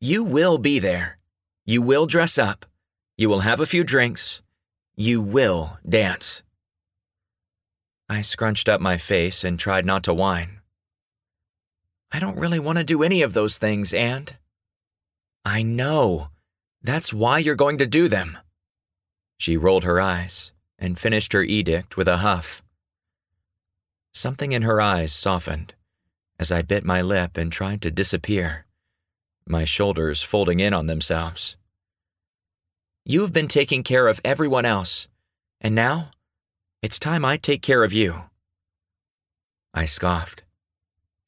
You 0.00 0.22
will 0.22 0.58
be 0.58 0.78
there. 0.78 1.18
You 1.64 1.82
will 1.82 2.06
dress 2.06 2.38
up. 2.38 2.66
You 3.16 3.28
will 3.28 3.40
have 3.40 3.60
a 3.60 3.66
few 3.66 3.82
drinks. 3.82 4.42
You 4.96 5.20
will 5.20 5.78
dance. 5.88 6.42
I 8.08 8.22
scrunched 8.22 8.68
up 8.68 8.80
my 8.80 8.96
face 8.96 9.44
and 9.44 9.58
tried 9.58 9.84
not 9.84 10.04
to 10.04 10.14
whine. 10.14 10.60
I 12.10 12.20
don't 12.20 12.38
really 12.38 12.58
want 12.58 12.78
to 12.78 12.84
do 12.84 13.02
any 13.02 13.22
of 13.22 13.34
those 13.34 13.58
things, 13.58 13.92
and. 13.92 14.34
I 15.44 15.62
know. 15.62 16.28
That's 16.82 17.12
why 17.12 17.38
you're 17.38 17.54
going 17.54 17.78
to 17.78 17.86
do 17.86 18.08
them. 18.08 18.38
She 19.36 19.56
rolled 19.56 19.84
her 19.84 20.00
eyes 20.00 20.52
and 20.78 20.98
finished 20.98 21.32
her 21.32 21.42
edict 21.42 21.96
with 21.96 22.08
a 22.08 22.18
huff. 22.18 22.62
Something 24.14 24.52
in 24.52 24.62
her 24.62 24.80
eyes 24.80 25.12
softened 25.12 25.74
as 26.38 26.52
I 26.52 26.62
bit 26.62 26.84
my 26.84 27.02
lip 27.02 27.36
and 27.36 27.50
tried 27.50 27.82
to 27.82 27.90
disappear, 27.90 28.66
my 29.46 29.64
shoulders 29.64 30.22
folding 30.22 30.60
in 30.60 30.72
on 30.72 30.86
themselves. 30.86 31.56
You've 33.04 33.32
been 33.32 33.48
taking 33.48 33.82
care 33.82 34.06
of 34.06 34.20
everyone 34.24 34.64
else, 34.64 35.08
and 35.60 35.74
now 35.74 36.10
it's 36.82 36.98
time 36.98 37.24
I 37.24 37.36
take 37.36 37.62
care 37.62 37.82
of 37.82 37.92
you. 37.92 38.24
I 39.74 39.84
scoffed. 39.84 40.44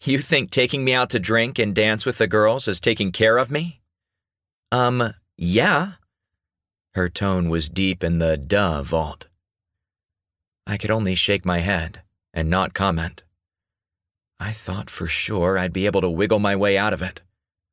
You 0.03 0.18
think 0.18 0.51
taking 0.51 0.85
me 0.85 0.94
out 0.94 1.11
to 1.11 1.18
drink 1.18 1.59
and 1.59 1.75
dance 1.75 2.07
with 2.07 2.18
the 2.18 2.27
girls 2.27 2.68
is 2.68 2.81
taking 2.81 3.12
care 3.12 3.37
of 3.37 3.51
me? 3.51 3.81
Um, 4.73 5.14
yeah. 5.37 5.92
Her 6.94 7.09
tone 7.09 7.49
was 7.49 7.68
deep 7.68 8.03
in 8.03 8.18
the 8.18 8.37
duh 8.37 8.83
vault. 8.83 9.29
I 10.66 10.77
could 10.77 10.90
only 10.90 11.14
shake 11.14 11.44
my 11.44 11.59
head 11.59 12.03
and 12.33 12.49
not 12.49 12.75
comment. 12.75 13.25
I 14.42 14.53
thought 14.53 14.88
for 14.88 15.07
sure 15.07 15.59
I'd 15.59 15.72
be 15.74 15.85
able 15.85 16.00
to 16.00 16.09
wiggle 16.09 16.38
my 16.38 16.57
way 16.57 16.79
out 16.79 16.94
of 16.94 17.03
it, 17.03 17.20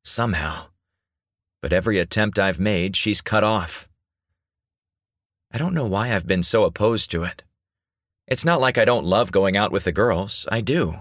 somehow. 0.04 0.66
But 1.62 1.72
every 1.72 1.98
attempt 1.98 2.38
I've 2.38 2.60
made, 2.60 2.94
she's 2.94 3.22
cut 3.22 3.42
off. 3.42 3.88
I 5.50 5.56
don't 5.56 5.72
know 5.72 5.86
why 5.86 6.14
I've 6.14 6.26
been 6.26 6.42
so 6.42 6.64
opposed 6.64 7.10
to 7.12 7.24
it. 7.24 7.42
It's 8.26 8.44
not 8.44 8.60
like 8.60 8.76
I 8.76 8.84
don't 8.84 9.06
love 9.06 9.32
going 9.32 9.56
out 9.56 9.72
with 9.72 9.84
the 9.84 9.92
girls, 9.92 10.46
I 10.52 10.60
do. 10.60 10.96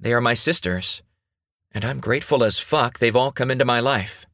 They 0.00 0.14
are 0.14 0.22
my 0.22 0.32
sisters, 0.32 1.02
and 1.72 1.84
I'm 1.84 2.00
grateful 2.00 2.42
as 2.42 2.58
fuck 2.58 2.98
they've 2.98 3.14
all 3.14 3.32
come 3.32 3.50
into 3.50 3.66
my 3.66 3.80
life. 3.80 4.24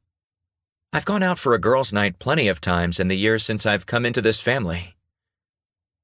I've 0.93 1.05
gone 1.05 1.25
out 1.25 1.41
for 1.41 1.55
a 1.55 1.61
girls' 1.61 1.93
night 1.93 2.21
plenty 2.21 2.47
of 2.47 2.61
times 2.61 3.01
in 3.01 3.09
the 3.09 3.17
years 3.17 3.45
since 3.45 3.67
I've 3.67 3.87
come 3.87 4.07
into 4.07 4.23
this 4.23 4.41
family. 4.41 4.95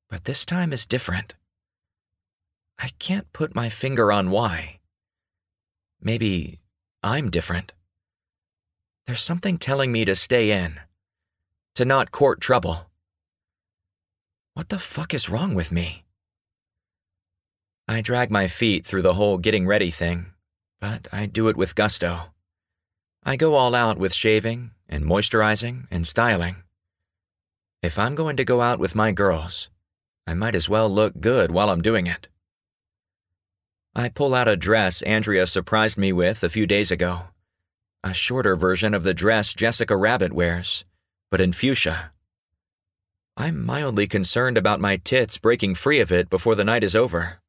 But 0.09 0.25
this 0.25 0.45
time 0.45 0.73
is 0.73 0.85
different. 0.85 1.37
I 2.79 2.91
can't 2.99 3.33
put 3.33 3.55
my 3.55 3.69
finger 3.69 4.13
on 4.13 4.31
why. 4.31 4.79
Maybe 6.01 6.61
I'm 7.03 7.31
different. 7.31 7.73
There's 9.07 9.21
something 9.21 9.59
telling 9.59 9.91
me 9.91 10.05
to 10.05 10.15
stay 10.15 10.51
in, 10.53 10.79
to 11.75 11.85
not 11.85 12.13
court 12.13 12.41
trouble. 12.41 12.91
What 14.55 14.69
the 14.69 14.79
fuck 14.79 15.15
is 15.15 15.29
wrong 15.29 15.55
with 15.55 15.73
me? 15.73 16.05
I 17.89 18.01
drag 18.01 18.31
my 18.31 18.47
feet 18.47 18.85
through 18.85 19.03
the 19.03 19.15
whole 19.15 19.39
getting 19.39 19.67
ready 19.67 19.91
thing, 19.91 20.27
but 20.79 21.09
I 21.11 21.27
do 21.27 21.49
it 21.49 21.57
with 21.57 21.75
gusto. 21.75 22.35
I 23.25 23.37
go 23.37 23.55
all 23.55 23.75
out 23.75 23.99
with 23.99 24.15
shaving 24.15 24.73
and 24.89 25.05
moisturizing 25.05 25.87
and 25.91 26.07
styling. 26.07 26.57
If 27.83 27.99
I'm 27.99 28.15
going 28.15 28.37
to 28.37 28.45
go 28.45 28.61
out 28.61 28.79
with 28.79 28.95
my 28.95 29.13
girls, 29.13 29.69
I 30.27 30.35
might 30.35 30.55
as 30.55 30.69
well 30.69 30.89
look 30.89 31.21
good 31.21 31.51
while 31.51 31.71
I'm 31.71 31.83
doing 31.83 32.07
it. 32.07 32.29
I 33.99 34.09
pull 34.09 34.33
out 34.33 34.47
a 34.47 34.57
dress 34.57 35.03
Andrea 35.03 35.45
surprised 35.45 35.99
me 35.99 36.13
with 36.13 36.45
a 36.45 36.49
few 36.49 36.69
days 36.69 36.93
ago. 36.93 37.31
A 38.05 38.15
shorter 38.15 38.55
version 38.55 38.95
of 38.95 39.03
the 39.03 39.13
dress 39.13 39.53
Jessica 39.53 39.97
Rabbit 39.97 40.33
wears, 40.33 40.85
but 41.33 41.41
in 41.41 41.53
fuchsia. 41.53 42.13
I'm 43.37 43.67
mildly 43.67 44.07
concerned 44.07 44.57
about 44.57 44.79
my 44.79 44.99
tits 44.99 45.37
breaking 45.37 45.75
free 45.75 45.99
of 45.99 46.13
it 46.13 46.31
before 46.31 46.55
the 46.55 46.63
night 46.63 46.85
is 46.85 46.95
over. 46.95 47.41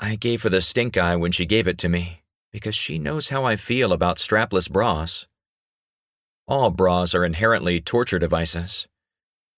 I 0.00 0.16
gave 0.16 0.44
her 0.44 0.48
the 0.48 0.62
stink 0.62 0.96
eye 0.96 1.14
when 1.14 1.30
she 1.30 1.44
gave 1.44 1.68
it 1.68 1.76
to 1.80 1.90
me, 1.90 2.22
because 2.50 2.74
she 2.74 2.98
knows 2.98 3.28
how 3.28 3.44
I 3.44 3.56
feel 3.56 3.92
about 3.92 4.16
strapless 4.16 4.70
bras. 4.70 5.26
All 6.48 6.70
bras 6.70 7.14
are 7.14 7.22
inherently 7.22 7.82
torture 7.82 8.18
devices. 8.18 8.88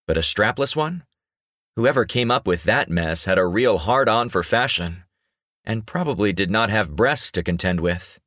But 0.04 0.16
a 0.16 0.20
strapless 0.20 0.74
one? 0.74 1.04
Whoever 1.76 2.04
came 2.04 2.32
up 2.32 2.44
with 2.44 2.64
that 2.64 2.90
mess 2.90 3.26
had 3.26 3.38
a 3.38 3.46
real 3.46 3.78
hard 3.78 4.08
on 4.08 4.30
for 4.30 4.42
fashion, 4.42 5.04
and 5.66 5.86
probably 5.86 6.32
did 6.32 6.50
not 6.50 6.70
have 6.70 6.96
breasts 6.96 7.32
to 7.32 7.42
contend 7.42 7.80
with. 7.80 8.20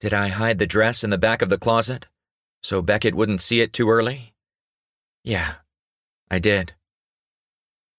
Did 0.00 0.12
I 0.12 0.28
hide 0.28 0.58
the 0.58 0.66
dress 0.66 1.04
in 1.04 1.10
the 1.10 1.18
back 1.18 1.40
of 1.40 1.48
the 1.48 1.58
closet, 1.58 2.06
so 2.62 2.82
Beckett 2.82 3.14
wouldn't 3.14 3.40
see 3.40 3.60
it 3.60 3.72
too 3.72 3.88
early? 3.88 4.34
Yeah, 5.24 5.54
I 6.30 6.38
did. 6.38 6.74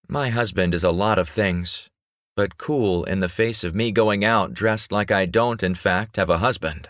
My 0.08 0.30
husband 0.30 0.74
is 0.74 0.84
a 0.84 0.92
lot 0.92 1.20
of 1.20 1.30
things, 1.30 1.90
but 2.36 2.58
cool 2.58 3.04
in 3.04 3.20
the 3.20 3.28
face 3.30 3.64
of 3.64 3.76
me 3.76 3.92
going 3.92 4.26
out 4.26 4.54
dressed 4.54 4.92
like 4.92 5.12
I 5.12 5.26
don't, 5.26 5.62
in 5.62 5.76
fact, 5.76 6.18
have 6.18 6.30
a 6.30 6.40
husband, 6.40 6.90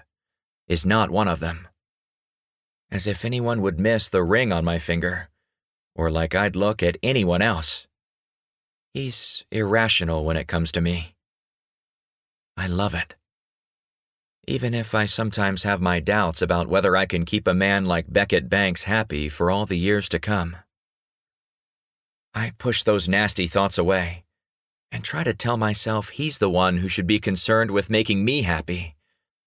is 0.68 0.86
not 0.86 1.12
one 1.12 1.28
of 1.28 1.40
them. 1.40 1.68
As 2.92 3.06
if 3.06 3.26
anyone 3.26 3.62
would 3.62 3.80
miss 3.80 4.10
the 4.10 4.24
ring 4.24 4.54
on 4.54 4.64
my 4.64 4.78
finger, 4.78 5.30
or 5.96 6.10
like 6.10 6.34
I'd 6.34 6.56
look 6.56 6.82
at 6.82 6.98
anyone 7.04 7.42
else. 7.42 7.89
He's 8.94 9.46
irrational 9.52 10.26
when 10.26 10.36
it 10.36 10.48
comes 10.48 10.72
to 10.72 10.82
me. 10.82 11.16
I 12.58 12.66
love 12.66 12.94
it. 12.96 13.16
Even 14.48 14.74
if 14.74 14.96
I 14.96 15.06
sometimes 15.06 15.62
have 15.62 15.80
my 15.80 16.00
doubts 16.00 16.42
about 16.42 16.68
whether 16.68 16.98
I 16.98 17.06
can 17.06 17.24
keep 17.24 17.48
a 17.48 17.54
man 17.54 17.86
like 17.86 18.12
Beckett 18.12 18.50
Banks 18.50 18.84
happy 18.84 19.30
for 19.30 19.52
all 19.52 19.68
the 19.68 19.78
years 19.78 20.10
to 20.10 20.20
come. 20.20 20.58
I 22.34 22.54
push 22.58 22.82
those 22.82 23.08
nasty 23.08 23.46
thoughts 23.46 23.78
away 23.78 24.24
and 24.92 25.04
try 25.04 25.24
to 25.24 25.36
tell 25.36 25.58
myself 25.58 26.10
he's 26.10 26.40
the 26.40 26.50
one 26.50 26.78
who 26.78 26.88
should 26.88 27.06
be 27.06 27.20
concerned 27.20 27.70
with 27.70 27.92
making 27.92 28.26
me 28.26 28.42
happy 28.42 28.96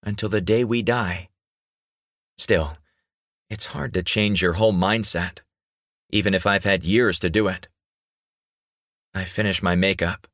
until 0.01 0.29
the 0.29 0.41
day 0.41 0.63
we 0.63 0.81
die. 0.81 1.29
Still, 2.37 2.77
it's 3.49 3.67
hard 3.67 3.93
to 3.93 4.03
change 4.03 4.41
your 4.41 4.53
whole 4.53 4.73
mindset, 4.73 5.39
even 6.09 6.33
if 6.33 6.47
I've 6.47 6.63
had 6.63 6.85
years 6.85 7.19
to 7.19 7.29
do 7.29 7.49
it. 7.49 7.67
I 9.13 9.25
finish 9.25 9.61
my 9.61 9.75
makeup, 9.75 10.27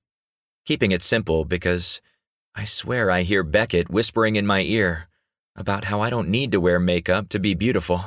keeping 0.66 0.92
it 0.92 1.04
simple 1.04 1.46
because 1.46 2.02
I 2.56 2.64
swear 2.64 3.12
I 3.12 3.24
hear 3.24 3.44
Beckett 3.44 3.90
whispering 3.90 4.36
in 4.36 4.46
my 4.48 4.62
ear 4.62 5.08
about 5.56 5.86
how 5.86 6.02
I 6.02 6.10
don't 6.10 6.30
need 6.30 6.52
to 6.54 6.62
wear 6.62 6.80
makeup 6.80 7.30
to 7.30 7.40
be 7.40 7.54
beautiful. 7.54 8.04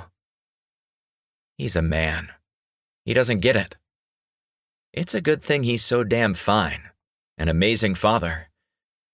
He's 1.58 1.76
a 1.76 1.82
man. 1.82 2.30
He 3.04 3.12
doesn't 3.12 3.40
get 3.40 3.56
it. 3.56 3.76
It's 4.92 5.14
a 5.14 5.20
good 5.20 5.42
thing 5.42 5.62
he's 5.62 5.84
so 5.84 6.04
damn 6.04 6.34
fine, 6.34 6.90
an 7.36 7.48
amazing 7.48 7.94
father, 7.94 8.48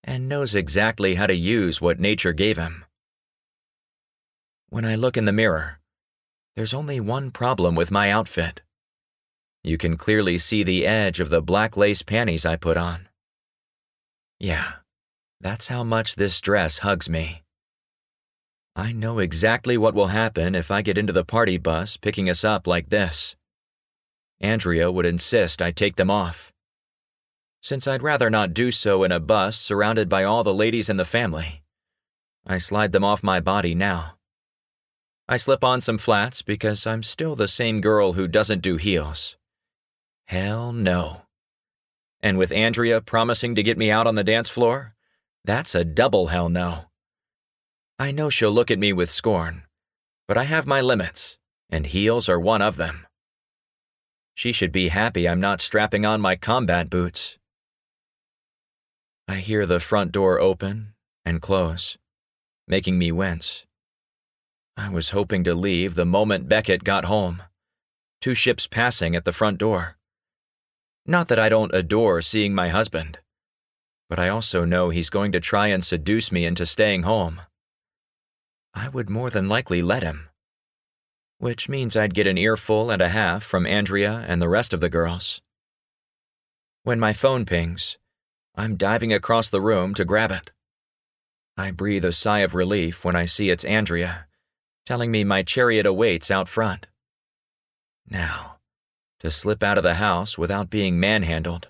and 0.03 0.29
knows 0.29 0.55
exactly 0.55 1.15
how 1.15 1.27
to 1.27 1.35
use 1.35 1.81
what 1.81 1.99
nature 1.99 2.33
gave 2.33 2.57
him. 2.57 2.85
When 4.69 4.85
I 4.85 4.95
look 4.95 5.17
in 5.17 5.25
the 5.25 5.33
mirror, 5.33 5.79
there's 6.55 6.73
only 6.73 6.99
one 6.99 7.31
problem 7.31 7.75
with 7.75 7.91
my 7.91 8.11
outfit. 8.11 8.61
You 9.63 9.77
can 9.77 9.97
clearly 9.97 10.37
see 10.37 10.63
the 10.63 10.87
edge 10.87 11.19
of 11.19 11.29
the 11.29 11.41
black 11.41 11.75
lace 11.75 12.01
panties 12.01 12.45
I 12.45 12.55
put 12.55 12.77
on. 12.77 13.09
Yeah, 14.39 14.73
that's 15.41 15.67
how 15.67 15.83
much 15.83 16.15
this 16.15 16.39
dress 16.39 16.79
hugs 16.79 17.09
me. 17.09 17.43
I 18.75 18.93
know 18.93 19.19
exactly 19.19 19.77
what 19.77 19.93
will 19.93 20.07
happen 20.07 20.55
if 20.55 20.71
I 20.71 20.81
get 20.81 20.97
into 20.97 21.11
the 21.11 21.25
party 21.25 21.57
bus 21.57 21.97
picking 21.97 22.29
us 22.29 22.45
up 22.45 22.65
like 22.67 22.89
this. 22.89 23.35
Andrea 24.39 24.89
would 24.89 25.05
insist 25.05 25.61
I 25.61 25.71
take 25.71 25.97
them 25.97 26.09
off. 26.09 26.53
Since 27.61 27.87
I'd 27.87 28.01
rather 28.01 28.29
not 28.29 28.53
do 28.53 28.71
so 28.71 29.03
in 29.03 29.11
a 29.11 29.19
bus 29.19 29.57
surrounded 29.57 30.07
by 30.07 30.23
all 30.23 30.45
the 30.45 30.53
ladies 30.53 30.87
in 30.87 30.95
the 30.95 31.03
family, 31.03 31.61
I 32.45 32.57
slide 32.57 32.93
them 32.93 33.03
off 33.03 33.21
my 33.21 33.41
body 33.41 33.75
now. 33.75 34.15
I 35.27 35.35
slip 35.35 35.63
on 35.63 35.81
some 35.81 35.97
flats 35.97 36.41
because 36.41 36.87
I'm 36.87 37.03
still 37.03 37.35
the 37.35 37.49
same 37.49 37.81
girl 37.81 38.13
who 38.13 38.27
doesn't 38.29 38.61
do 38.61 38.77
heels. 38.77 39.35
Hell 40.29 40.71
no. 40.73 41.23
And 42.21 42.37
with 42.37 42.51
Andrea 42.51 43.01
promising 43.01 43.55
to 43.55 43.63
get 43.63 43.79
me 43.79 43.89
out 43.89 44.05
on 44.05 44.13
the 44.13 44.23
dance 44.23 44.47
floor, 44.47 44.93
that's 45.43 45.73
a 45.73 45.83
double 45.83 46.27
hell 46.27 46.49
no. 46.49 46.85
I 47.97 48.11
know 48.11 48.29
she'll 48.29 48.51
look 48.51 48.69
at 48.69 48.77
me 48.77 48.93
with 48.93 49.09
scorn, 49.09 49.63
but 50.27 50.37
I 50.37 50.43
have 50.43 50.67
my 50.67 50.81
limits, 50.81 51.39
and 51.71 51.87
heels 51.87 52.29
are 52.29 52.39
one 52.39 52.61
of 52.61 52.77
them. 52.77 53.07
She 54.35 54.51
should 54.51 54.71
be 54.71 54.89
happy 54.89 55.27
I'm 55.27 55.39
not 55.39 55.61
strapping 55.61 56.05
on 56.05 56.21
my 56.21 56.35
combat 56.35 56.91
boots. 56.91 57.39
I 59.27 59.37
hear 59.37 59.65
the 59.65 59.79
front 59.79 60.11
door 60.11 60.39
open 60.39 60.93
and 61.25 61.41
close, 61.41 61.97
making 62.67 62.99
me 62.99 63.11
wince. 63.11 63.65
I 64.77 64.89
was 64.89 65.09
hoping 65.09 65.43
to 65.45 65.55
leave 65.55 65.95
the 65.95 66.05
moment 66.05 66.47
Beckett 66.47 66.83
got 66.83 67.05
home. 67.05 67.41
Two 68.21 68.35
ships 68.35 68.67
passing 68.67 69.15
at 69.15 69.25
the 69.25 69.33
front 69.33 69.57
door. 69.57 69.95
Not 71.09 71.27
that 71.29 71.39
I 71.39 71.49
don't 71.49 71.73
adore 71.73 72.21
seeing 72.21 72.53
my 72.53 72.69
husband, 72.69 73.17
but 74.11 74.19
I 74.19 74.29
also 74.29 74.63
know 74.63 74.91
he's 74.91 75.09
going 75.09 75.31
to 75.31 75.39
try 75.39 75.65
and 75.65 75.83
seduce 75.83 76.31
me 76.31 76.45
into 76.45 76.67
staying 76.67 77.01
home. 77.01 77.41
I 78.75 78.89
would 78.89 79.09
more 79.09 79.31
than 79.31 79.49
likely 79.49 79.81
let 79.81 80.03
him. 80.03 80.29
Which 81.39 81.67
means 81.67 81.95
I'd 81.95 82.13
get 82.13 82.27
an 82.27 82.37
earful 82.37 82.91
and 82.91 83.01
a 83.01 83.09
half 83.09 83.41
from 83.41 83.65
Andrea 83.65 84.23
and 84.27 84.39
the 84.39 84.47
rest 84.47 84.71
of 84.71 84.81
the 84.81 84.87
girls. 84.89 85.41
When 86.83 86.99
my 86.99 87.13
phone 87.13 87.43
pings, 87.43 87.97
I'm 88.53 88.75
diving 88.75 89.11
across 89.11 89.49
the 89.49 89.61
room 89.61 89.95
to 89.95 90.05
grab 90.05 90.29
it. 90.29 90.51
I 91.57 91.71
breathe 91.71 92.05
a 92.05 92.11
sigh 92.11 92.41
of 92.41 92.53
relief 92.53 93.03
when 93.03 93.15
I 93.15 93.25
see 93.25 93.49
it's 93.49 93.65
Andrea, 93.65 94.27
telling 94.85 95.09
me 95.09 95.23
my 95.23 95.41
chariot 95.41 95.87
awaits 95.87 96.29
out 96.29 96.47
front. 96.47 96.85
Now, 98.07 98.58
to 99.19 99.31
slip 99.31 99.63
out 99.63 99.77
of 99.77 99.83
the 99.83 99.95
house 99.95 100.37
without 100.37 100.69
being 100.69 100.99
manhandled 100.99 101.69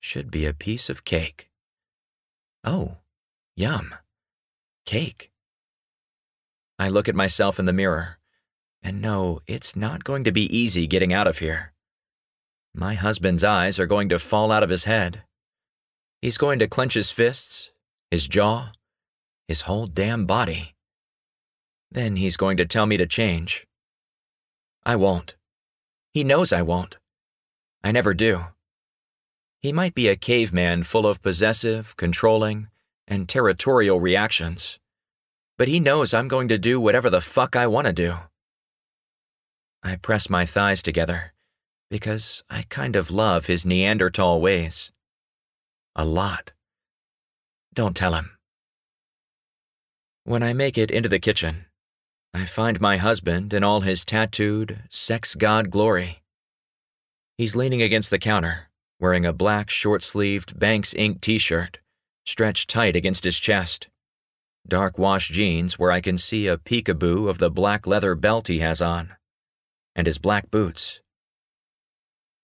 should 0.00 0.30
be 0.30 0.46
a 0.46 0.52
piece 0.52 0.88
of 0.88 1.04
cake. 1.04 1.50
Oh, 2.62 2.98
yum. 3.56 3.94
Cake. 4.84 5.30
I 6.78 6.88
look 6.88 7.08
at 7.08 7.14
myself 7.14 7.58
in 7.58 7.64
the 7.64 7.72
mirror 7.72 8.18
and 8.82 9.00
know 9.00 9.40
it's 9.46 9.74
not 9.74 10.04
going 10.04 10.24
to 10.24 10.32
be 10.32 10.56
easy 10.56 10.86
getting 10.86 11.12
out 11.12 11.26
of 11.26 11.38
here. 11.38 11.72
My 12.74 12.94
husband's 12.94 13.42
eyes 13.42 13.80
are 13.80 13.86
going 13.86 14.08
to 14.10 14.18
fall 14.18 14.52
out 14.52 14.62
of 14.62 14.70
his 14.70 14.84
head. 14.84 15.22
He's 16.20 16.38
going 16.38 16.58
to 16.58 16.68
clench 16.68 16.94
his 16.94 17.10
fists, 17.10 17.72
his 18.10 18.28
jaw, 18.28 18.72
his 19.48 19.62
whole 19.62 19.86
damn 19.86 20.26
body. 20.26 20.74
Then 21.90 22.16
he's 22.16 22.36
going 22.36 22.58
to 22.58 22.66
tell 22.66 22.86
me 22.86 22.96
to 22.96 23.06
change. 23.06 23.66
I 24.84 24.96
won't. 24.96 25.36
He 26.16 26.24
knows 26.24 26.50
I 26.52 26.62
won't. 26.62 26.96
I 27.84 27.92
never 27.92 28.14
do. 28.14 28.46
He 29.60 29.72
might 29.72 29.94
be 29.94 30.08
a 30.08 30.16
caveman 30.16 30.82
full 30.82 31.06
of 31.06 31.20
possessive, 31.20 31.94
controlling, 31.96 32.68
and 33.06 33.28
territorial 33.28 34.00
reactions 34.00 34.78
but 35.56 35.68
he 35.68 35.80
knows 35.80 36.12
I'm 36.12 36.28
going 36.28 36.48
to 36.48 36.58
do 36.58 36.80
whatever 36.80 37.10
the 37.10 37.20
fuck 37.20 37.56
I 37.56 37.66
want 37.66 37.86
to 37.86 37.92
do. 37.92 38.14
I 39.82 39.96
press 39.96 40.28
my 40.28 40.44
thighs 40.44 40.82
together 40.82 41.32
because 41.88 42.44
I 42.50 42.64
kind 42.68 42.96
of 42.96 43.10
love 43.10 43.46
his 43.46 43.64
Neanderthal 43.64 44.40
ways. 44.40 44.90
A 45.94 46.04
lot. 46.04 46.52
Don't 47.72 47.96
tell 47.96 48.14
him. 48.14 48.32
When 50.24 50.42
I 50.42 50.52
make 50.52 50.76
it 50.76 50.90
into 50.90 51.08
the 51.08 51.20
kitchen, 51.20 51.66
I 52.36 52.44
find 52.44 52.80
my 52.80 52.96
husband 52.96 53.52
in 53.52 53.64
all 53.64 53.80
his 53.80 54.04
tattooed, 54.04 54.82
sex 54.90 55.34
god 55.34 55.70
glory. 55.70 56.22
He's 57.38 57.56
leaning 57.56 57.82
against 57.82 58.10
the 58.10 58.18
counter, 58.18 58.68
wearing 59.00 59.26
a 59.26 59.32
black, 59.32 59.70
short 59.70 60.02
sleeved 60.02 60.58
Banks 60.58 60.94
Inc. 60.94 61.20
t 61.20 61.38
shirt, 61.38 61.78
stretched 62.24 62.70
tight 62.70 62.94
against 62.94 63.24
his 63.24 63.38
chest 63.38 63.88
dark 64.68 64.98
wash 64.98 65.28
jeans 65.28 65.78
where 65.78 65.92
I 65.92 66.00
can 66.00 66.18
see 66.18 66.48
a 66.48 66.58
peekaboo 66.58 67.28
of 67.28 67.38
the 67.38 67.50
black 67.50 67.86
leather 67.86 68.14
belt 68.14 68.48
he 68.48 68.58
has 68.60 68.82
on, 68.82 69.12
and 69.94 70.06
his 70.06 70.18
black 70.18 70.50
boots. 70.50 71.00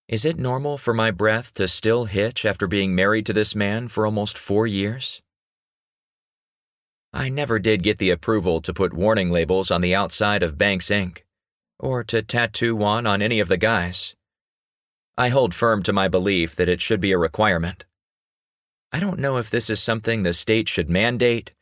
Is 0.09 0.25
it 0.25 0.39
normal 0.39 0.79
for 0.79 0.95
my 0.95 1.11
breath 1.11 1.53
to 1.55 1.67
still 1.69 2.05
hitch 2.05 2.45
after 2.45 2.67
being 2.67 2.95
married 2.95 3.27
to 3.27 3.33
this 3.33 3.55
man 3.55 3.89
for 3.89 4.05
almost 4.05 4.37
four 4.37 4.67
years? 4.67 5.23
I 7.13 7.29
never 7.29 7.59
did 7.59 7.83
get 7.83 7.99
the 7.99 8.11
approval 8.11 8.61
to 8.63 8.73
put 8.73 8.95
warning 8.95 9.31
labels 9.31 9.71
on 9.71 9.81
the 9.81 9.95
outside 9.95 10.43
of 10.43 10.59
Banks 10.59 10.89
Inc., 10.89 11.19
or 11.79 12.05
to 12.05 12.23
tattoo 12.23 12.75
one 12.75 13.07
on 13.07 13.21
any 13.21 13.41
of 13.41 13.49
the 13.49 13.57
guys. 13.57 14.15
I 15.17 15.29
hold 15.29 15.55
firm 15.55 15.83
to 15.83 15.93
my 15.93 16.09
belief 16.09 16.57
that 16.57 16.69
it 16.69 16.81
should 16.81 17.01
be 17.01 17.13
a 17.13 17.19
requirement. 17.19 17.85
I 18.93 19.01
don't 19.01 19.19
know 19.19 19.37
if 19.37 19.51
this 19.51 19.69
is 19.69 19.83
something 19.83 20.23
the 20.23 20.33
state 20.33 20.69
should 20.69 20.89
mandate 20.89 21.53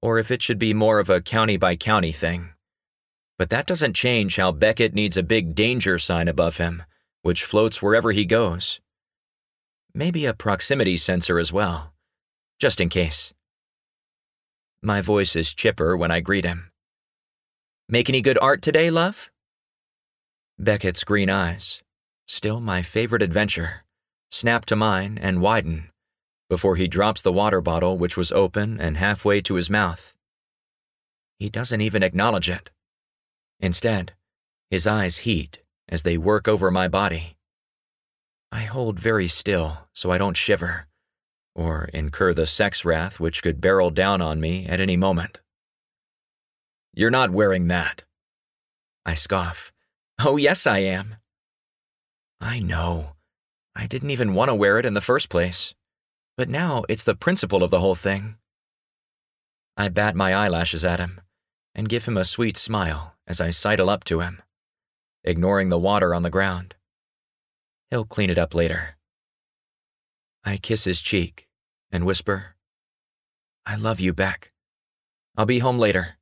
or 0.00 0.18
if 0.18 0.30
it 0.30 0.42
should 0.42 0.58
be 0.58 0.74
more 0.74 1.00
of 1.00 1.10
a 1.10 1.20
county 1.20 1.56
by 1.56 1.76
county 1.76 2.12
thing. 2.12 2.50
But 3.36 3.50
that 3.50 3.66
doesn't 3.66 3.94
change 3.94 4.36
how 4.36 4.52
Beckett 4.52 4.94
needs 4.94 5.16
a 5.16 5.22
big 5.22 5.54
danger 5.54 5.98
sign 5.98 6.28
above 6.28 6.58
him, 6.58 6.82
which 7.22 7.44
floats 7.44 7.82
wherever 7.82 8.12
he 8.12 8.24
goes. 8.24 8.80
Maybe 9.94 10.26
a 10.26 10.34
proximity 10.34 10.96
sensor 10.96 11.38
as 11.38 11.52
well, 11.52 11.92
just 12.58 12.80
in 12.80 12.88
case. 12.88 13.32
My 14.82 15.00
voice 15.00 15.34
is 15.34 15.54
chipper 15.54 15.96
when 15.96 16.10
I 16.10 16.20
greet 16.20 16.44
him. 16.44 16.70
Make 17.88 18.08
any 18.08 18.20
good 18.20 18.38
art 18.40 18.62
today, 18.62 18.90
love? 18.90 19.30
Beckett's 20.58 21.04
green 21.04 21.28
eyes, 21.28 21.82
still 22.26 22.60
my 22.60 22.82
favorite 22.82 23.22
adventure, 23.22 23.84
snap 24.30 24.64
to 24.66 24.76
mine 24.76 25.18
and 25.20 25.40
widen 25.40 25.90
before 26.48 26.76
he 26.76 26.88
drops 26.88 27.20
the 27.20 27.32
water 27.32 27.60
bottle, 27.60 27.98
which 27.98 28.16
was 28.16 28.32
open 28.32 28.80
and 28.80 28.96
halfway 28.96 29.40
to 29.42 29.54
his 29.54 29.68
mouth. 29.68 30.16
He 31.38 31.50
doesn't 31.50 31.80
even 31.80 32.02
acknowledge 32.02 32.48
it. 32.48 32.70
Instead, 33.60 34.14
his 34.70 34.86
eyes 34.86 35.18
heat 35.18 35.60
as 35.88 36.02
they 36.02 36.16
work 36.16 36.48
over 36.48 36.70
my 36.70 36.88
body. 36.88 37.36
I 38.50 38.60
hold 38.60 38.98
very 38.98 39.28
still 39.28 39.88
so 39.92 40.10
I 40.10 40.18
don't 40.18 40.36
shiver 40.36 40.87
or 41.58 41.86
incur 41.92 42.32
the 42.32 42.46
sex 42.46 42.84
wrath 42.84 43.18
which 43.18 43.42
could 43.42 43.60
barrel 43.60 43.90
down 43.90 44.22
on 44.22 44.40
me 44.40 44.64
at 44.66 44.78
any 44.78 44.96
moment. 44.96 45.40
You're 46.94 47.10
not 47.10 47.32
wearing 47.32 47.66
that. 47.66 48.04
I 49.04 49.14
scoff. 49.14 49.72
Oh, 50.24 50.36
yes, 50.36 50.68
I 50.68 50.78
am. 50.78 51.16
I 52.40 52.60
know. 52.60 53.16
I 53.74 53.86
didn't 53.86 54.10
even 54.10 54.34
want 54.34 54.50
to 54.50 54.54
wear 54.54 54.78
it 54.78 54.86
in 54.86 54.94
the 54.94 55.00
first 55.00 55.28
place. 55.28 55.74
But 56.36 56.48
now 56.48 56.84
it's 56.88 57.02
the 57.02 57.16
principle 57.16 57.64
of 57.64 57.72
the 57.72 57.80
whole 57.80 57.96
thing. 57.96 58.36
I 59.76 59.88
bat 59.88 60.14
my 60.14 60.32
eyelashes 60.32 60.84
at 60.84 61.00
him 61.00 61.20
and 61.74 61.88
give 61.88 62.04
him 62.04 62.16
a 62.16 62.24
sweet 62.24 62.56
smile 62.56 63.16
as 63.26 63.40
I 63.40 63.50
sidle 63.50 63.90
up 63.90 64.04
to 64.04 64.20
him, 64.20 64.42
ignoring 65.24 65.70
the 65.70 65.78
water 65.78 66.14
on 66.14 66.22
the 66.22 66.30
ground. 66.30 66.76
He'll 67.90 68.04
clean 68.04 68.30
it 68.30 68.38
up 68.38 68.54
later. 68.54 68.96
I 70.44 70.56
kiss 70.56 70.84
his 70.84 71.00
cheek 71.00 71.47
and 71.90 72.04
whisper, 72.04 72.54
I 73.66 73.76
love 73.76 74.00
you, 74.00 74.12
Beck. 74.12 74.52
I'll 75.36 75.46
be 75.46 75.58
home 75.58 75.78
later. 75.78 76.16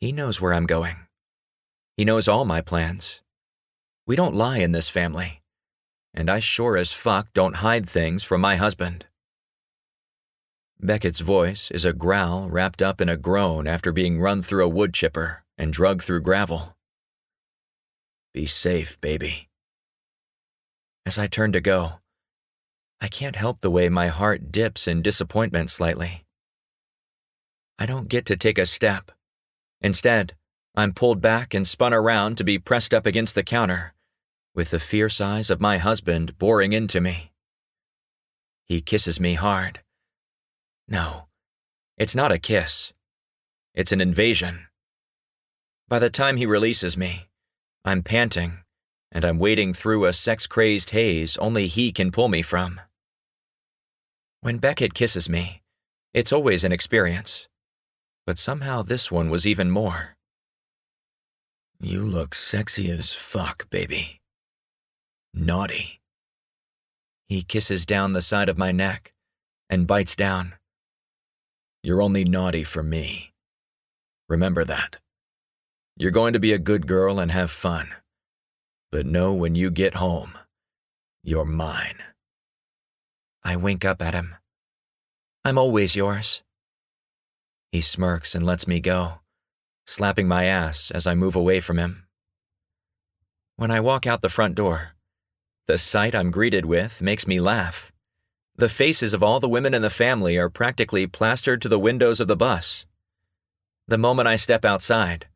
He 0.00 0.12
knows 0.12 0.40
where 0.40 0.54
I'm 0.54 0.66
going. 0.66 0.96
He 1.96 2.04
knows 2.04 2.28
all 2.28 2.44
my 2.44 2.60
plans. 2.60 3.20
We 4.06 4.14
don't 4.16 4.34
lie 4.34 4.58
in 4.58 4.72
this 4.72 4.88
family, 4.88 5.42
and 6.14 6.30
I 6.30 6.38
sure 6.38 6.76
as 6.76 6.92
fuck 6.92 7.32
don't 7.34 7.56
hide 7.56 7.88
things 7.88 8.22
from 8.22 8.40
my 8.40 8.56
husband. 8.56 9.06
Beckett's 10.80 11.18
voice 11.18 11.70
is 11.72 11.84
a 11.84 11.92
growl 11.92 12.48
wrapped 12.48 12.80
up 12.80 13.00
in 13.00 13.08
a 13.08 13.16
groan 13.16 13.66
after 13.66 13.90
being 13.90 14.20
run 14.20 14.42
through 14.42 14.64
a 14.64 14.68
wood 14.68 14.94
chipper 14.94 15.42
and 15.58 15.72
drugged 15.72 16.02
through 16.02 16.20
gravel. 16.20 16.76
Be 18.32 18.46
safe, 18.46 19.00
baby. 19.00 19.48
As 21.04 21.18
I 21.18 21.26
turn 21.26 21.52
to 21.52 21.60
go, 21.60 21.94
I 23.00 23.08
can't 23.08 23.36
help 23.36 23.60
the 23.60 23.70
way 23.70 23.88
my 23.88 24.08
heart 24.08 24.50
dips 24.50 24.88
in 24.88 25.02
disappointment 25.02 25.70
slightly. 25.70 26.24
I 27.78 27.86
don't 27.86 28.08
get 28.08 28.26
to 28.26 28.36
take 28.36 28.58
a 28.58 28.66
step. 28.66 29.12
Instead, 29.80 30.34
I'm 30.74 30.92
pulled 30.92 31.20
back 31.20 31.54
and 31.54 31.66
spun 31.66 31.94
around 31.94 32.36
to 32.36 32.44
be 32.44 32.58
pressed 32.58 32.92
up 32.92 33.06
against 33.06 33.34
the 33.34 33.44
counter, 33.44 33.94
with 34.54 34.70
the 34.70 34.80
fierce 34.80 35.20
eyes 35.20 35.50
of 35.50 35.60
my 35.60 35.78
husband 35.78 36.38
boring 36.38 36.72
into 36.72 37.00
me. 37.00 37.32
He 38.64 38.80
kisses 38.80 39.20
me 39.20 39.34
hard. 39.34 39.80
No, 40.88 41.28
it's 41.96 42.16
not 42.16 42.32
a 42.32 42.38
kiss. 42.38 42.92
It's 43.74 43.92
an 43.92 44.00
invasion. 44.00 44.66
By 45.88 46.00
the 46.00 46.10
time 46.10 46.36
he 46.36 46.46
releases 46.46 46.96
me, 46.96 47.28
I'm 47.84 48.02
panting, 48.02 48.58
and 49.12 49.24
I'm 49.24 49.38
wading 49.38 49.74
through 49.74 50.04
a 50.04 50.12
sex 50.12 50.46
crazed 50.46 50.90
haze 50.90 51.36
only 51.38 51.68
he 51.68 51.92
can 51.92 52.10
pull 52.10 52.28
me 52.28 52.42
from. 52.42 52.80
When 54.40 54.58
Beckett 54.58 54.94
kisses 54.94 55.28
me, 55.28 55.62
it's 56.14 56.32
always 56.32 56.62
an 56.62 56.70
experience, 56.70 57.48
but 58.24 58.38
somehow 58.38 58.82
this 58.82 59.10
one 59.10 59.30
was 59.30 59.46
even 59.46 59.70
more. 59.70 60.16
You 61.80 62.02
look 62.04 62.34
sexy 62.34 62.88
as 62.90 63.12
fuck, 63.12 63.68
baby. 63.70 64.20
Naughty. 65.34 66.00
He 67.28 67.42
kisses 67.42 67.84
down 67.84 68.12
the 68.12 68.22
side 68.22 68.48
of 68.48 68.56
my 68.56 68.70
neck 68.72 69.12
and 69.68 69.86
bites 69.86 70.14
down. 70.14 70.54
You're 71.82 72.02
only 72.02 72.24
naughty 72.24 72.64
for 72.64 72.82
me. 72.82 73.32
Remember 74.28 74.64
that. 74.64 74.98
You're 75.96 76.12
going 76.12 76.32
to 76.32 76.40
be 76.40 76.52
a 76.52 76.58
good 76.58 76.86
girl 76.86 77.18
and 77.18 77.32
have 77.32 77.50
fun. 77.50 77.88
But 78.92 79.04
know 79.04 79.32
when 79.32 79.56
you 79.56 79.70
get 79.70 79.94
home, 79.94 80.38
you're 81.24 81.44
mine. 81.44 81.98
I 83.44 83.56
wink 83.56 83.84
up 83.84 84.02
at 84.02 84.14
him. 84.14 84.34
I'm 85.44 85.58
always 85.58 85.96
yours. 85.96 86.42
He 87.72 87.80
smirks 87.80 88.34
and 88.34 88.44
lets 88.44 88.66
me 88.66 88.80
go, 88.80 89.20
slapping 89.86 90.28
my 90.28 90.44
ass 90.44 90.90
as 90.90 91.06
I 91.06 91.14
move 91.14 91.36
away 91.36 91.60
from 91.60 91.78
him. 91.78 92.04
When 93.56 93.70
I 93.70 93.80
walk 93.80 94.06
out 94.06 94.22
the 94.22 94.28
front 94.28 94.54
door, 94.54 94.92
the 95.66 95.78
sight 95.78 96.14
I'm 96.14 96.30
greeted 96.30 96.64
with 96.64 97.02
makes 97.02 97.26
me 97.26 97.40
laugh. 97.40 97.92
The 98.56 98.68
faces 98.68 99.12
of 99.12 99.22
all 99.22 99.38
the 99.38 99.48
women 99.48 99.74
in 99.74 99.82
the 99.82 99.90
family 99.90 100.36
are 100.36 100.48
practically 100.48 101.06
plastered 101.06 101.62
to 101.62 101.68
the 101.68 101.78
windows 101.78 102.20
of 102.20 102.28
the 102.28 102.36
bus. 102.36 102.86
The 103.86 103.98
moment 103.98 104.28
I 104.28 104.36
step 104.36 104.64
outside, 104.64 105.26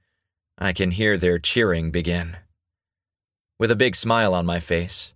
I 0.59 0.73
can 0.73 0.91
hear 0.91 1.17
their 1.17 1.39
cheering 1.39 1.91
begin. 1.91 2.37
With 3.59 3.71
a 3.71 3.77
big 3.77 3.95
smile 3.95 4.35
on 4.35 4.45
my 4.45 4.59
face, 4.59 5.15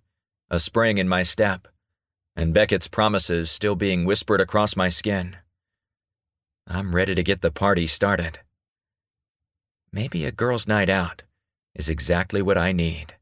a 0.51 0.59
spring 0.59 0.99
in 0.99 1.09
my 1.09 1.22
step, 1.22 1.66
and 2.37 2.53
Beckett's 2.53 2.87
promises 2.87 3.51
still 3.51 3.74
being 3.74 4.05
whispered 4.05 4.41
across 4.41 4.76
my 4.76 4.91
skin, 4.91 5.37
I'm 6.66 6.95
ready 6.95 7.14
to 7.14 7.22
get 7.22 7.41
the 7.41 7.51
party 7.51 7.87
started. 7.87 8.41
Maybe 9.91 10.26
a 10.26 10.32
girl's 10.32 10.68
night 10.68 10.91
out 10.91 11.22
is 11.74 11.89
exactly 11.89 12.43
what 12.43 12.59
I 12.59 12.72
need. 12.72 13.14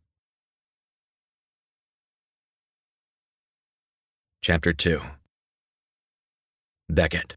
Chapter 4.43 4.73
2 4.73 5.01
Beckett 6.89 7.37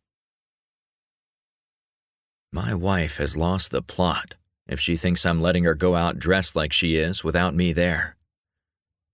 My 2.51 2.73
wife 2.73 3.17
has 3.17 3.38
lost 3.38 3.71
the 3.71 3.82
plot 3.82 4.36
if 4.67 4.80
she 4.80 4.97
thinks 4.97 5.25
I'm 5.25 5.41
letting 5.41 5.63
her 5.63 5.75
go 5.75 5.95
out 5.95 6.19
dressed 6.19 6.55
like 6.55 6.73
she 6.73 6.95
is 6.95 7.23
without 7.23 7.53
me 7.53 7.71
there. 7.71 8.15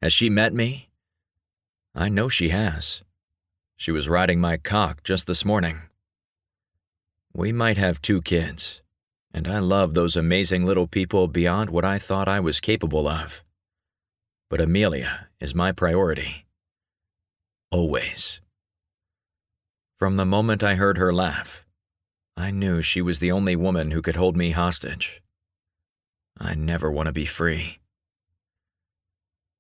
Has 0.02 0.14
she 0.14 0.30
met 0.30 0.54
me? 0.54 0.90
I 1.96 2.10
know 2.10 2.30
she 2.30 2.50
has. 2.50 3.04
She 3.78 3.92
was 3.92 4.10
riding 4.10 4.40
my 4.40 4.58
cock 4.58 5.04
just 5.04 5.28
this 5.28 5.46
morning. 5.46 5.82
We 7.34 7.52
might 7.52 7.78
have 7.78 8.02
two 8.02 8.22
kids, 8.22 8.82
and 9.34 9.48
I 9.48 9.60
love 9.60 9.94
those 9.94 10.16
amazing 10.16 10.66
little 10.66 10.88
people 10.88 11.28
beyond 11.28 11.70
what 11.70 11.86
I 11.86 12.00
thought 12.00 12.28
I 12.28 12.40
was 12.40 12.60
capable 12.60 13.08
of. 13.08 13.44
But 14.50 14.62
Amelia 14.62 15.30
is 15.40 15.56
my 15.56 15.72
priority 15.72 16.44
always. 17.74 18.40
From 19.98 20.16
the 20.16 20.28
moment 20.28 20.62
I 20.62 20.76
heard 20.76 21.00
her 21.00 21.12
laugh, 21.12 21.66
I 22.38 22.52
knew 22.52 22.84
she 22.84 23.02
was 23.02 23.18
the 23.18 23.32
only 23.32 23.56
woman 23.56 23.90
who 23.90 24.02
could 24.04 24.16
hold 24.16 24.38
me 24.38 24.52
hostage. 24.52 25.24
I 26.40 26.54
never 26.54 26.92
want 26.92 27.08
to 27.08 27.14
be 27.14 27.26
free. 27.26 27.80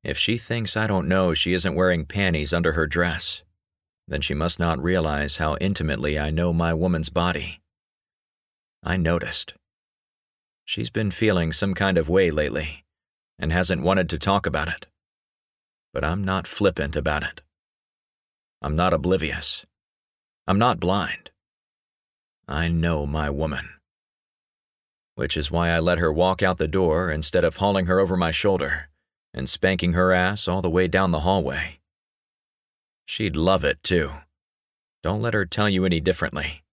If 0.04 0.18
she 0.18 0.38
thinks 0.38 0.76
I 0.76 0.86
don't 0.86 1.08
know 1.08 1.34
she 1.34 1.54
isn't 1.54 1.76
wearing 1.76 2.06
panties 2.06 2.54
under 2.54 2.74
her 2.74 2.88
dress, 2.88 3.44
then 4.06 4.20
she 4.20 4.34
must 4.34 4.60
not 4.60 4.84
realize 4.84 5.38
how 5.38 5.56
intimately 5.62 6.20
I 6.20 6.30
know 6.30 6.52
my 6.52 6.74
woman's 6.74 7.10
body. 7.10 7.62
I 8.84 8.98
noticed. 8.98 9.54
She's 10.66 10.90
been 10.90 11.10
feeling 11.10 11.54
some 11.54 11.74
kind 11.74 11.98
of 11.98 12.10
way 12.10 12.32
lately 12.32 12.84
and 13.40 13.54
hasn't 13.54 13.82
wanted 13.82 14.10
to 14.10 14.20
talk 14.20 14.46
about 14.46 14.68
it. 14.68 14.88
But 15.94 16.04
I'm 16.04 16.24
not 16.24 16.48
flippant 16.48 16.98
about 16.98 17.24
it. 17.24 17.42
I'm 18.62 18.76
not 18.76 18.94
oblivious. 18.94 19.66
I'm 20.48 20.60
not 20.60 20.82
blind. 20.82 21.32
I 22.46 22.68
know 22.68 23.06
my 23.06 23.30
woman. 23.30 23.70
Which 25.16 25.38
is 25.38 25.50
why 25.52 25.70
I 25.70 25.80
let 25.80 26.00
her 26.00 26.12
walk 26.12 26.44
out 26.44 26.58
the 26.58 26.68
door 26.68 27.10
instead 27.10 27.46
of 27.46 27.58
hauling 27.58 27.86
her 27.86 28.00
over 28.00 28.18
my 28.18 28.32
shoulder 28.32 28.90
and 29.34 29.50
spanking 29.50 29.94
her 29.94 30.12
ass 30.12 30.48
all 30.48 30.62
the 30.62 30.70
way 30.70 30.88
down 30.88 31.12
the 31.12 31.22
hallway. 31.22 31.80
She'd 33.06 33.36
love 33.36 33.64
it, 33.64 33.82
too. 33.84 34.12
Don't 35.02 35.22
let 35.22 35.34
her 35.34 35.46
tell 35.46 35.70
you 35.70 35.86
any 35.86 36.00
differently. 36.00 36.64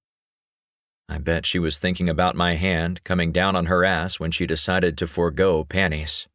I 1.09 1.19
bet 1.19 1.47
she 1.47 1.59
was 1.59 1.79
thinking 1.79 2.09
about 2.09 2.37
my 2.37 2.55
hand 2.55 3.03
coming 3.03 3.33
down 3.33 3.57
on 3.57 3.67
her 3.67 3.85
ass 3.85 4.21
when 4.21 4.31
she 4.31 4.47
decided 4.47 4.97
to 4.99 5.07
forego 5.07 5.65
panties. 5.65 6.29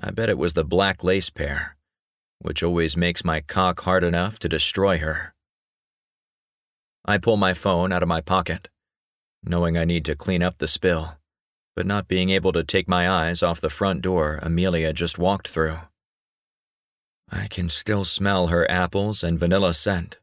I 0.00 0.10
bet 0.10 0.28
it 0.28 0.38
was 0.38 0.54
the 0.54 0.64
black 0.64 1.04
lace 1.04 1.30
pair 1.30 1.76
which 2.38 2.62
always 2.62 2.96
makes 2.96 3.24
my 3.24 3.40
cock 3.40 3.80
hard 3.82 4.04
enough 4.04 4.38
to 4.40 4.48
destroy 4.48 4.98
her. 4.98 5.34
I 7.04 7.18
pull 7.18 7.36
my 7.36 7.54
phone 7.54 7.92
out 7.92 8.02
of 8.02 8.08
my 8.08 8.20
pocket, 8.20 8.68
knowing 9.42 9.76
I 9.76 9.84
need 9.84 10.04
to 10.06 10.16
clean 10.16 10.42
up 10.42 10.58
the 10.58 10.68
spill, 10.68 11.15
but 11.76 11.86
not 11.86 12.08
being 12.08 12.30
able 12.30 12.50
to 12.52 12.64
take 12.64 12.88
my 12.88 13.08
eyes 13.08 13.42
off 13.42 13.60
the 13.60 13.70
front 13.70 14.02
door 14.02 14.40
Amelia 14.42 14.92
just 14.92 15.18
walked 15.18 15.46
through. 15.46 15.78
I 17.30 17.46
can 17.46 17.68
still 17.68 18.04
smell 18.04 18.48
her 18.48 18.68
apples 18.68 19.22
and 19.22 19.38
vanilla 19.38 19.74
scent, 19.74 20.18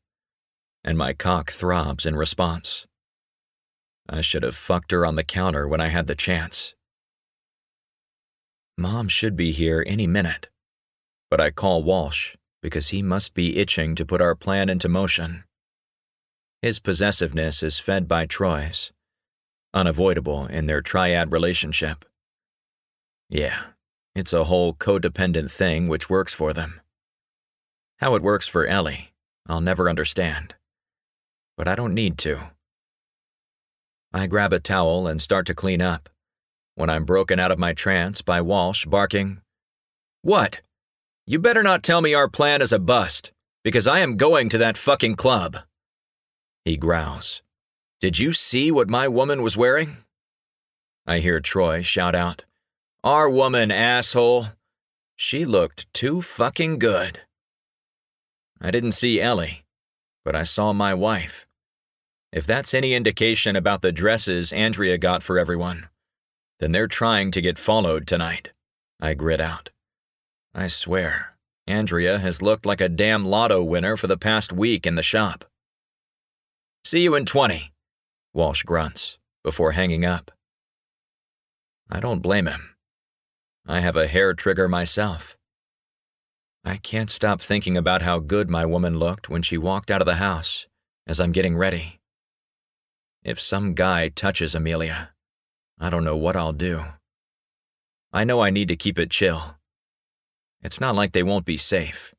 and 0.83 0.97
my 0.97 1.13
cock 1.13 1.51
throbs 1.51 2.05
in 2.05 2.17
response. 2.17 2.85
I 4.09 4.19
should 4.19 4.43
have 4.43 4.55
fucked 4.55 4.91
her 4.91 5.05
on 5.05 5.15
the 5.15 5.23
counter 5.23 5.67
when 5.67 5.79
I 5.79 5.87
had 5.87 6.07
the 6.07 6.15
chance. 6.15 6.75
Mom 8.77 9.07
should 9.07 9.37
be 9.37 9.53
here 9.53 9.85
any 9.87 10.07
minute 10.07 10.49
but 11.33 11.41
I 11.41 11.49
call 11.49 11.81
Walsh 11.81 12.35
because 12.61 12.89
he 12.89 13.01
must 13.01 13.33
be 13.33 13.57
itching 13.57 13.95
to 13.95 14.05
put 14.05 14.21
our 14.21 14.35
plan 14.35 14.69
into 14.69 14.87
motion. 14.87 15.45
His 16.61 16.77
possessiveness 16.77 17.63
is 17.63 17.79
fed 17.79 18.07
by 18.07 18.27
Troy's, 18.27 18.91
unavoidable 19.73 20.45
in 20.45 20.65
their 20.65 20.81
triad 20.81 21.31
relationship. 21.31 22.05
Yeah, 23.29 23.59
it's 24.15 24.33
a 24.33 24.45
whole 24.45 24.73
codependent 24.73 25.51
thing 25.51 25.87
which 25.87 26.09
works 26.09 26.33
for 26.33 26.53
them. 26.53 26.81
How 27.99 28.15
it 28.15 28.21
works 28.21 28.47
for 28.47 28.67
Ellie, 28.67 29.13
I'll 29.47 29.61
never 29.61 29.89
understand. 29.89 30.55
But 31.57 31.67
I 31.67 31.75
don't 31.75 31.93
need 31.93 32.17
to. 32.19 32.51
I 34.13 34.27
grab 34.27 34.53
a 34.53 34.59
towel 34.59 35.07
and 35.07 35.21
start 35.21 35.45
to 35.47 35.55
clean 35.55 35.81
up 35.81 36.09
when 36.75 36.89
I'm 36.89 37.05
broken 37.05 37.39
out 37.39 37.51
of 37.51 37.59
my 37.59 37.73
trance 37.73 38.21
by 38.21 38.41
Walsh 38.41 38.85
barking, 38.85 39.41
What? 40.21 40.61
You 41.25 41.39
better 41.39 41.63
not 41.63 41.83
tell 41.83 42.01
me 42.01 42.13
our 42.13 42.27
plan 42.27 42.61
is 42.61 42.73
a 42.73 42.79
bust, 42.79 43.31
because 43.63 43.87
I 43.87 43.99
am 43.99 44.17
going 44.17 44.49
to 44.49 44.57
that 44.57 44.77
fucking 44.77 45.15
club. 45.15 45.57
He 46.65 46.75
growls. 46.75 47.41
Did 48.03 48.19
you 48.19 48.33
see 48.33 48.69
what 48.69 48.89
my 48.89 49.07
woman 49.07 49.41
was 49.41 49.55
wearing? 49.55 49.95
I 51.07 51.19
hear 51.19 51.39
Troy 51.39 51.81
shout 51.83 52.13
out, 52.13 52.43
Our 53.01 53.29
woman, 53.29 53.71
asshole. 53.71 54.47
She 55.15 55.45
looked 55.45 55.87
too 55.93 56.21
fucking 56.21 56.79
good. 56.79 57.21
I 58.59 58.71
didn't 58.71 58.91
see 58.91 59.21
Ellie, 59.21 59.63
but 60.25 60.35
I 60.35 60.43
saw 60.43 60.73
my 60.73 60.93
wife. 60.93 61.47
If 62.33 62.45
that's 62.45 62.73
any 62.73 62.93
indication 62.93 63.55
about 63.55 63.81
the 63.81 63.93
dresses 63.93 64.51
Andrea 64.51 64.97
got 64.97 65.23
for 65.23 65.39
everyone, 65.39 65.87
then 66.59 66.73
they're 66.73 66.87
trying 66.87 67.31
to 67.31 67.41
get 67.41 67.57
followed 67.57 68.05
tonight, 68.05 68.51
I 68.99 69.13
grit 69.13 69.39
out. 69.39 69.69
I 70.53 70.67
swear, 70.67 71.37
Andrea 71.67 72.19
has 72.19 72.41
looked 72.41 72.65
like 72.65 72.81
a 72.81 72.89
damn 72.89 73.25
lotto 73.25 73.63
winner 73.63 73.95
for 73.95 74.07
the 74.07 74.17
past 74.17 74.51
week 74.51 74.85
in 74.85 74.95
the 74.95 75.01
shop. 75.01 75.45
See 76.83 76.99
you 76.99 77.15
in 77.15 77.23
20, 77.23 77.72
Walsh 78.33 78.63
grunts 78.63 79.19
before 79.43 79.73
hanging 79.73 80.05
up. 80.05 80.31
I 81.89 81.99
don't 81.99 82.21
blame 82.21 82.47
him. 82.47 82.75
I 83.67 83.81
have 83.81 83.95
a 83.95 84.07
hair 84.07 84.33
trigger 84.33 84.67
myself. 84.67 85.37
I 86.65 86.77
can't 86.77 87.11
stop 87.11 87.41
thinking 87.41 87.77
about 87.77 88.01
how 88.01 88.19
good 88.19 88.49
my 88.49 88.65
woman 88.65 88.97
looked 88.97 89.29
when 89.29 89.41
she 89.41 89.57
walked 89.57 89.91
out 89.91 90.01
of 90.01 90.07
the 90.07 90.15
house 90.15 90.65
as 91.05 91.19
I'm 91.19 91.31
getting 91.31 91.55
ready. 91.55 91.99
If 93.23 93.39
some 93.39 93.73
guy 93.73 94.09
touches 94.09 94.55
Amelia, 94.55 95.11
I 95.79 95.89
don't 95.89 96.03
know 96.03 96.17
what 96.17 96.35
I'll 96.35 96.53
do. 96.53 96.83
I 98.11 98.23
know 98.23 98.41
I 98.41 98.49
need 98.49 98.67
to 98.69 98.75
keep 98.75 98.97
it 98.97 99.11
chill. 99.11 99.57
It's 100.61 100.79
not 100.79 100.95
like 100.95 101.11
they 101.11 101.23
won't 101.23 101.45
be 101.45 101.57
safe. 101.57 102.13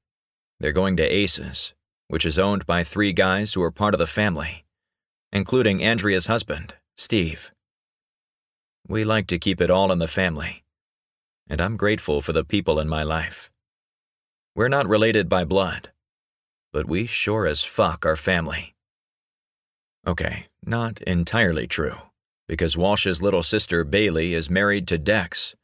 They're 0.61 0.73
going 0.73 0.97
to 0.99 1.03
Aces, 1.03 1.75
which 2.09 2.25
is 2.25 2.39
owned 2.39 2.67
by 2.67 2.85
three 2.85 3.13
guys 3.13 3.55
who 3.55 3.63
are 3.63 3.71
part 3.71 3.95
of 3.95 3.99
the 3.99 4.07
family, 4.07 4.65
including 5.35 5.83
Andrea's 5.83 6.27
husband, 6.27 6.75
Steve. 6.97 7.51
We 8.87 9.03
like 9.03 9.27
to 9.27 9.39
keep 9.39 9.61
it 9.61 9.69
all 9.69 9.91
in 9.91 9.99
the 9.99 10.07
family, 10.07 10.63
and 11.49 11.61
I'm 11.61 11.77
grateful 11.77 12.21
for 12.21 12.33
the 12.33 12.45
people 12.45 12.79
in 12.79 12.89
my 12.89 13.03
life. 13.03 13.51
We're 14.55 14.69
not 14.69 14.89
related 14.89 15.29
by 15.29 15.45
blood, 15.45 15.91
but 16.73 16.87
we 16.87 17.07
sure 17.07 17.47
as 17.47 17.65
fuck 17.65 18.07
are 18.07 18.15
family. 18.15 18.77
Okay, 20.07 20.47
not 20.65 21.03
entirely 21.03 21.67
true, 21.67 21.97
because 22.47 22.77
Walsh's 22.77 23.21
little 23.21 23.43
sister 23.43 23.83
Bailey 23.83 24.35
is 24.35 24.49
married 24.49 24.87
to 24.89 24.99
Dex, 24.99 25.57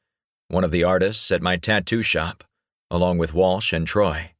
one 0.48 0.64
of 0.64 0.72
the 0.72 0.82
artists 0.82 1.30
at 1.30 1.42
my 1.42 1.56
tattoo 1.56 2.02
shop, 2.02 2.42
along 2.90 3.18
with 3.18 3.34
Walsh 3.34 3.72
and 3.72 3.86
Troy. 3.86 4.32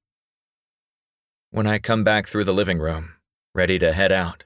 When 1.53 1.68
I 1.68 1.78
come 1.78 2.03
back 2.03 2.26
through 2.26 2.45
the 2.45 2.55
living 2.55 2.81
room, 2.81 3.12
ready 3.55 3.78
to 3.78 3.93
head 3.93 4.11
out, 4.11 4.45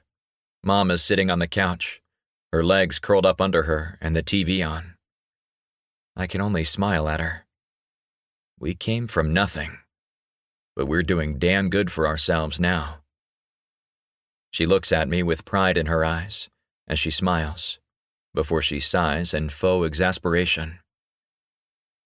Mom 0.65 0.91
is 0.91 1.01
sitting 1.01 1.31
on 1.31 1.39
the 1.39 1.47
couch, 1.47 2.01
her 2.51 2.63
legs 2.63 2.99
curled 2.99 3.25
up 3.25 3.39
under 3.39 3.63
her 3.63 3.97
and 4.01 4.13
the 4.15 4.23
TV 4.23 4.67
on. 4.67 4.95
I 6.17 6.27
can 6.27 6.41
only 6.41 6.65
smile 6.65 7.07
at 7.07 7.21
her. 7.21 7.45
We 8.59 8.73
came 8.73 9.07
from 9.07 9.31
nothing 9.31 9.77
but 10.75 10.87
we're 10.87 11.03
doing 11.03 11.39
damn 11.39 11.69
good 11.69 11.89
for 11.89 12.05
ourselves 12.05 12.59
now. 12.59 12.97
She 14.51 14.65
looks 14.65 14.91
at 14.91 15.07
me 15.07 15.23
with 15.23 15.45
pride 15.45 15.77
in 15.77 15.85
her 15.85 16.03
eyes 16.03 16.49
as 16.87 16.99
she 16.99 17.09
smiles, 17.09 17.79
before 18.33 18.61
she 18.61 18.79
sighs 18.79 19.33
in 19.33 19.49
faux 19.49 19.87
exasperation. 19.87 20.79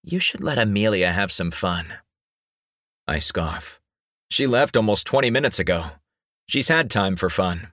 You 0.04 0.20
should 0.20 0.42
let 0.42 0.58
Amelia 0.58 1.12
have 1.12 1.32
some 1.32 1.52
fun. 1.52 1.96
I 3.08 3.20
scoff. 3.20 3.80
She 4.30 4.48
left 4.48 4.78
almost 4.78 5.06
20 5.08 5.30
minutes 5.32 5.60
ago. 5.60 5.86
She's 6.48 6.70
had 6.70 6.90
time 6.90 7.16
for 7.16 7.30
fun. 7.30 7.72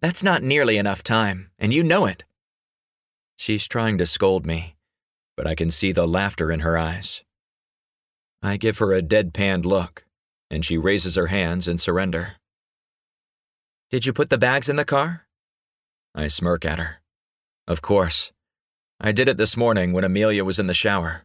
That's 0.00 0.22
not 0.22 0.42
nearly 0.42 0.76
enough 0.76 1.02
time, 1.02 1.50
and 1.58 1.72
you 1.72 1.82
know 1.82 2.04
it. 2.04 2.24
She's 3.38 3.66
trying 3.66 3.96
to 3.98 4.06
scold 4.06 4.44
me, 4.44 4.76
but 5.36 5.46
I 5.46 5.54
can 5.54 5.70
see 5.70 5.90
the 5.90 6.06
laughter 6.06 6.52
in 6.52 6.60
her 6.60 6.76
eyes. 6.76 7.24
I 8.42 8.58
give 8.58 8.78
her 8.78 8.92
a 8.92 9.02
deadpanned 9.02 9.64
look, 9.64 10.04
and 10.50 10.64
she 10.64 10.76
raises 10.76 11.16
her 11.16 11.28
hands 11.28 11.66
in 11.66 11.78
surrender. 11.78 12.36
Did 13.90 14.04
you 14.04 14.12
put 14.12 14.28
the 14.28 14.38
bags 14.38 14.68
in 14.68 14.76
the 14.76 14.84
car? 14.84 15.26
I 16.14 16.28
smirk 16.28 16.66
at 16.66 16.78
her. 16.78 17.00
Of 17.66 17.80
course. 17.80 18.32
I 19.00 19.12
did 19.12 19.28
it 19.28 19.38
this 19.38 19.56
morning 19.56 19.92
when 19.92 20.04
Amelia 20.04 20.44
was 20.44 20.58
in 20.58 20.66
the 20.66 20.74
shower. 20.74 21.24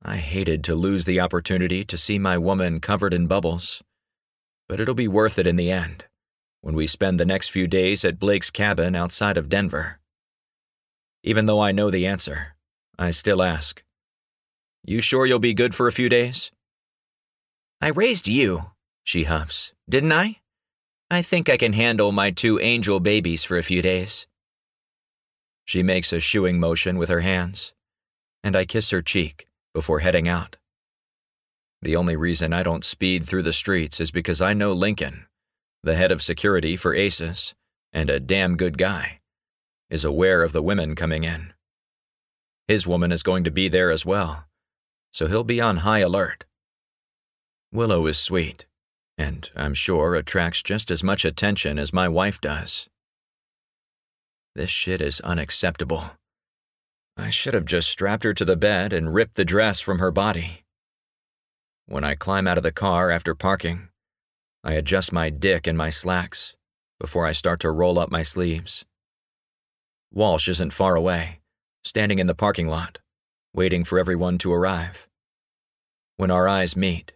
I 0.00 0.16
hated 0.16 0.62
to 0.64 0.74
lose 0.74 1.04
the 1.04 1.20
opportunity 1.20 1.84
to 1.84 1.96
see 1.96 2.18
my 2.18 2.38
woman 2.38 2.80
covered 2.80 3.14
in 3.14 3.26
bubbles, 3.26 3.82
but 4.68 4.78
it'll 4.80 4.94
be 4.94 5.08
worth 5.08 5.38
it 5.38 5.46
in 5.46 5.56
the 5.56 5.70
end 5.70 6.06
when 6.62 6.74
we 6.74 6.86
spend 6.86 7.20
the 7.20 7.26
next 7.26 7.50
few 7.50 7.66
days 7.66 8.04
at 8.04 8.18
Blake's 8.18 8.50
cabin 8.50 8.96
outside 8.96 9.36
of 9.36 9.48
Denver. 9.48 9.98
Even 11.22 11.46
though 11.46 11.60
I 11.60 11.72
know 11.72 11.90
the 11.90 12.06
answer, 12.06 12.56
I 12.98 13.10
still 13.10 13.42
ask 13.42 13.82
you 14.84 15.00
sure 15.00 15.26
you'll 15.26 15.38
be 15.38 15.54
good 15.54 15.76
for 15.76 15.86
a 15.86 15.92
few 15.92 16.08
days? 16.08 16.50
I 17.80 17.88
raised 17.88 18.26
you, 18.26 18.72
she 19.04 19.22
huffs, 19.24 19.72
didn't 19.88 20.12
I? 20.12 20.38
I 21.08 21.22
think 21.22 21.48
I 21.48 21.56
can 21.56 21.72
handle 21.72 22.10
my 22.10 22.32
two 22.32 22.58
angel 22.58 22.98
babies 22.98 23.44
for 23.44 23.56
a 23.56 23.62
few 23.62 23.80
days. 23.80 24.26
She 25.64 25.84
makes 25.84 26.12
a 26.12 26.18
shooing 26.18 26.58
motion 26.58 26.98
with 26.98 27.10
her 27.10 27.20
hands, 27.20 27.74
and 28.42 28.56
I 28.56 28.64
kiss 28.64 28.90
her 28.90 29.02
cheek 29.02 29.46
before 29.72 30.00
heading 30.00 30.26
out. 30.26 30.56
The 31.80 31.94
only 31.94 32.16
reason 32.16 32.52
I 32.52 32.64
don't 32.64 32.84
speed 32.84 33.24
through 33.24 33.44
the 33.44 33.52
streets 33.52 34.00
is 34.00 34.10
because 34.10 34.40
I 34.40 34.52
know 34.52 34.72
Lincoln, 34.72 35.26
the 35.82 35.96
head 35.96 36.12
of 36.12 36.22
security 36.22 36.76
for 36.76 36.94
ACES, 36.94 37.54
and 37.92 38.08
a 38.08 38.20
damn 38.20 38.56
good 38.56 38.78
guy, 38.78 39.20
is 39.90 40.04
aware 40.04 40.42
of 40.42 40.52
the 40.52 40.62
women 40.62 40.94
coming 40.94 41.24
in. 41.24 41.52
His 42.68 42.86
woman 42.86 43.12
is 43.12 43.22
going 43.22 43.44
to 43.44 43.50
be 43.50 43.68
there 43.68 43.90
as 43.90 44.06
well, 44.06 44.44
so 45.12 45.26
he'll 45.26 45.44
be 45.44 45.60
on 45.60 45.78
high 45.78 45.98
alert. 45.98 46.44
Willow 47.72 48.06
is 48.06 48.18
sweet, 48.18 48.66
and 49.18 49.50
I'm 49.56 49.74
sure 49.74 50.14
attracts 50.14 50.62
just 50.62 50.90
as 50.90 51.02
much 51.02 51.24
attention 51.24 51.78
as 51.78 51.92
my 51.92 52.08
wife 52.08 52.40
does. 52.40 52.88
This 54.54 54.70
shit 54.70 55.00
is 55.00 55.20
unacceptable. 55.20 56.12
I 57.16 57.30
should 57.30 57.54
have 57.54 57.64
just 57.64 57.90
strapped 57.90 58.24
her 58.24 58.32
to 58.32 58.44
the 58.44 58.56
bed 58.56 58.92
and 58.92 59.14
ripped 59.14 59.34
the 59.34 59.44
dress 59.44 59.80
from 59.80 59.98
her 59.98 60.10
body. 60.10 60.64
When 61.86 62.04
I 62.04 62.14
climb 62.14 62.46
out 62.46 62.56
of 62.56 62.62
the 62.62 62.72
car 62.72 63.10
after 63.10 63.34
parking, 63.34 63.88
I 64.64 64.74
adjust 64.74 65.12
my 65.12 65.30
dick 65.30 65.66
and 65.66 65.76
my 65.76 65.90
slacks 65.90 66.56
before 67.00 67.26
I 67.26 67.32
start 67.32 67.60
to 67.60 67.70
roll 67.70 67.98
up 67.98 68.10
my 68.10 68.22
sleeves. 68.22 68.84
Walsh 70.12 70.48
isn't 70.48 70.72
far 70.72 70.94
away, 70.94 71.40
standing 71.84 72.18
in 72.18 72.26
the 72.26 72.34
parking 72.34 72.68
lot 72.68 72.98
waiting 73.54 73.84
for 73.84 73.98
everyone 73.98 74.38
to 74.38 74.52
arrive. 74.52 75.06
When 76.16 76.30
our 76.30 76.48
eyes 76.48 76.74
meet, 76.74 77.12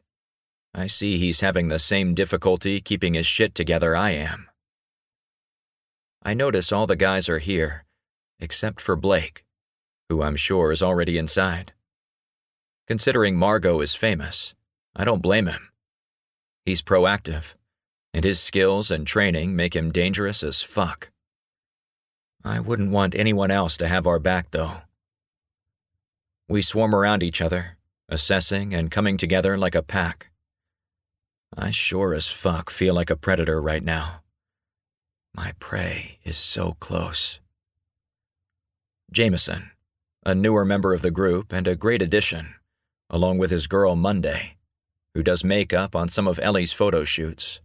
I 0.75 0.87
see 0.87 1.17
he's 1.17 1.41
having 1.41 1.69
the 1.69 1.79
same 1.79 2.15
difficulty 2.15 2.81
keeping 2.81 3.15
his 3.15 3.27
shit 3.27 3.55
together 3.55 3.97
I 3.97 4.11
am. 4.11 4.49
I 6.23 6.35
notice 6.35 6.73
all 6.73 6.87
the 6.87 6.97
guys 6.97 7.29
are 7.29 7.39
here, 7.39 7.85
except 8.39 8.81
for 8.81 8.97
Blake, 8.97 9.45
who 10.11 10.23
I'm 10.23 10.37
sure 10.37 10.73
is 10.73 10.83
already 10.83 11.17
inside. 11.17 11.73
Considering 12.87 13.37
Margot 13.37 13.81
is 13.81 13.95
famous, 13.95 14.55
I 14.95 15.05
don't 15.05 15.23
blame 15.23 15.47
him. 15.47 15.71
He's 16.67 16.83
proactive, 16.83 17.55
and 18.13 18.25
his 18.25 18.41
skills 18.41 18.91
and 18.91 19.07
training 19.07 19.55
make 19.55 19.77
him 19.77 19.93
dangerous 19.93 20.43
as 20.43 20.63
fuck. 20.63 21.11
I 22.45 22.59
wouldn't 22.59 22.91
want 22.91 23.15
anyone 23.15 23.53
else 23.53 23.77
to 23.77 23.87
have 23.87 24.07
our 24.07 24.19
back, 24.19 24.51
though. 24.51 24.83
We 26.49 26.63
swarm 26.63 26.93
around 26.93 27.23
each 27.23 27.41
other, 27.41 27.77
assessing 28.09 28.75
and 28.75 28.91
coming 28.91 29.17
together 29.17 29.57
like 29.57 29.77
a 29.77 29.83
pack. 29.83 30.31
I 31.57 31.71
sure 31.71 32.13
as 32.15 32.27
fuck 32.27 32.69
feel 32.69 32.95
like 32.95 33.11
a 33.11 33.17
predator 33.17 33.63
right 33.63 33.83
now. 33.83 34.23
My 35.35 35.53
prey 35.61 36.19
is 36.25 36.37
so 36.37 36.77
close. 36.81 37.39
Jameson, 39.13 39.71
a 40.25 40.35
newer 40.35 40.65
member 40.65 40.93
of 40.93 41.03
the 41.03 41.13
group 41.13 41.53
and 41.53 41.69
a 41.69 41.77
great 41.77 42.03
addition, 42.03 42.55
along 43.09 43.39
with 43.39 43.53
his 43.53 43.69
girl 43.69 43.95
Monday, 43.95 44.56
who 45.17 45.23
does 45.23 45.43
makeup 45.43 45.97
on 45.97 46.09
some 46.09 46.29
of 46.29 46.39
Ellie's 46.43 46.75
photo 46.75 47.03
shoots, 47.03 47.63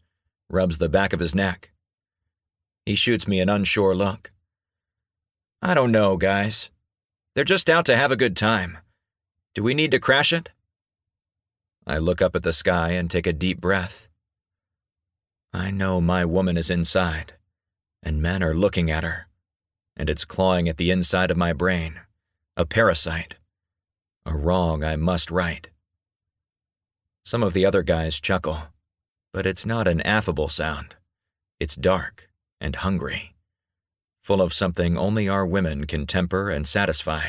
rubs 0.50 0.78
the 0.78 0.88
back 0.88 1.12
of 1.12 1.20
his 1.20 1.36
neck. 1.36 1.74
He 2.86 2.96
shoots 2.96 3.28
me 3.28 3.42
an 3.42 3.50
unsure 3.50 3.94
look. 3.94 4.32
I 5.62 5.74
don't 5.74 5.92
know, 5.92 6.16
guys. 6.16 6.72
They're 7.36 7.44
just 7.44 7.70
out 7.70 7.84
to 7.88 7.98
have 7.98 8.10
a 8.10 8.16
good 8.16 8.38
time. 8.38 8.78
Do 9.54 9.64
we 9.64 9.74
need 9.74 9.92
to 9.92 10.00
crash 10.00 10.32
it? 10.32 10.48
I 11.86 11.98
look 11.98 12.22
up 12.22 12.38
at 12.38 12.44
the 12.44 12.54
sky 12.54 12.92
and 12.92 13.12
take 13.12 13.28
a 13.28 13.34
deep 13.34 13.60
breath. 13.60 14.08
I 15.52 15.72
know 15.72 16.00
my 16.00 16.24
woman 16.24 16.56
is 16.56 16.70
inside, 16.70 17.34
and 18.02 18.22
men 18.22 18.42
are 18.42 18.54
looking 18.54 18.90
at 18.90 19.04
her, 19.04 19.28
and 19.98 20.10
it's 20.10 20.24
clawing 20.24 20.70
at 20.70 20.78
the 20.78 20.90
inside 20.90 21.30
of 21.30 21.36
my 21.36 21.52
brain, 21.52 22.00
a 22.56 22.66
parasite, 22.66 23.36
a 24.26 24.34
wrong 24.34 24.86
I 24.86 24.96
must 24.96 25.30
right. 25.30 25.70
Some 27.24 27.44
of 27.44 27.54
the 27.54 27.66
other 27.66 27.84
guys 27.84 28.20
chuckle, 28.20 28.64
but 29.34 29.46
it's 29.46 29.66
not 29.66 29.88
an 29.88 30.02
affable 30.02 30.48
sound. 30.48 30.96
It's 31.60 31.76
dark 31.76 32.30
and 32.60 32.76
hungry 32.76 33.32
full 34.22 34.42
of 34.42 34.54
something 34.54 34.98
only 34.98 35.28
our 35.28 35.46
women 35.46 35.86
can 35.86 36.06
temper 36.06 36.50
and 36.50 36.68
satisfy. 36.68 37.24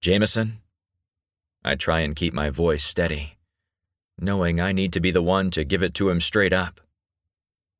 Jameson? 0.00 0.58
I 1.64 1.76
try 1.76 2.00
and 2.00 2.16
keep 2.16 2.34
my 2.34 2.50
voice 2.50 2.84
steady. 2.84 3.38
knowing 4.20 4.60
I 4.60 4.70
need 4.70 4.92
to 4.92 5.00
be 5.00 5.10
the 5.10 5.22
one 5.22 5.50
to 5.50 5.64
give 5.64 5.82
it 5.82 5.94
to 5.94 6.08
him 6.10 6.20
straight 6.20 6.52
up. 6.52 6.80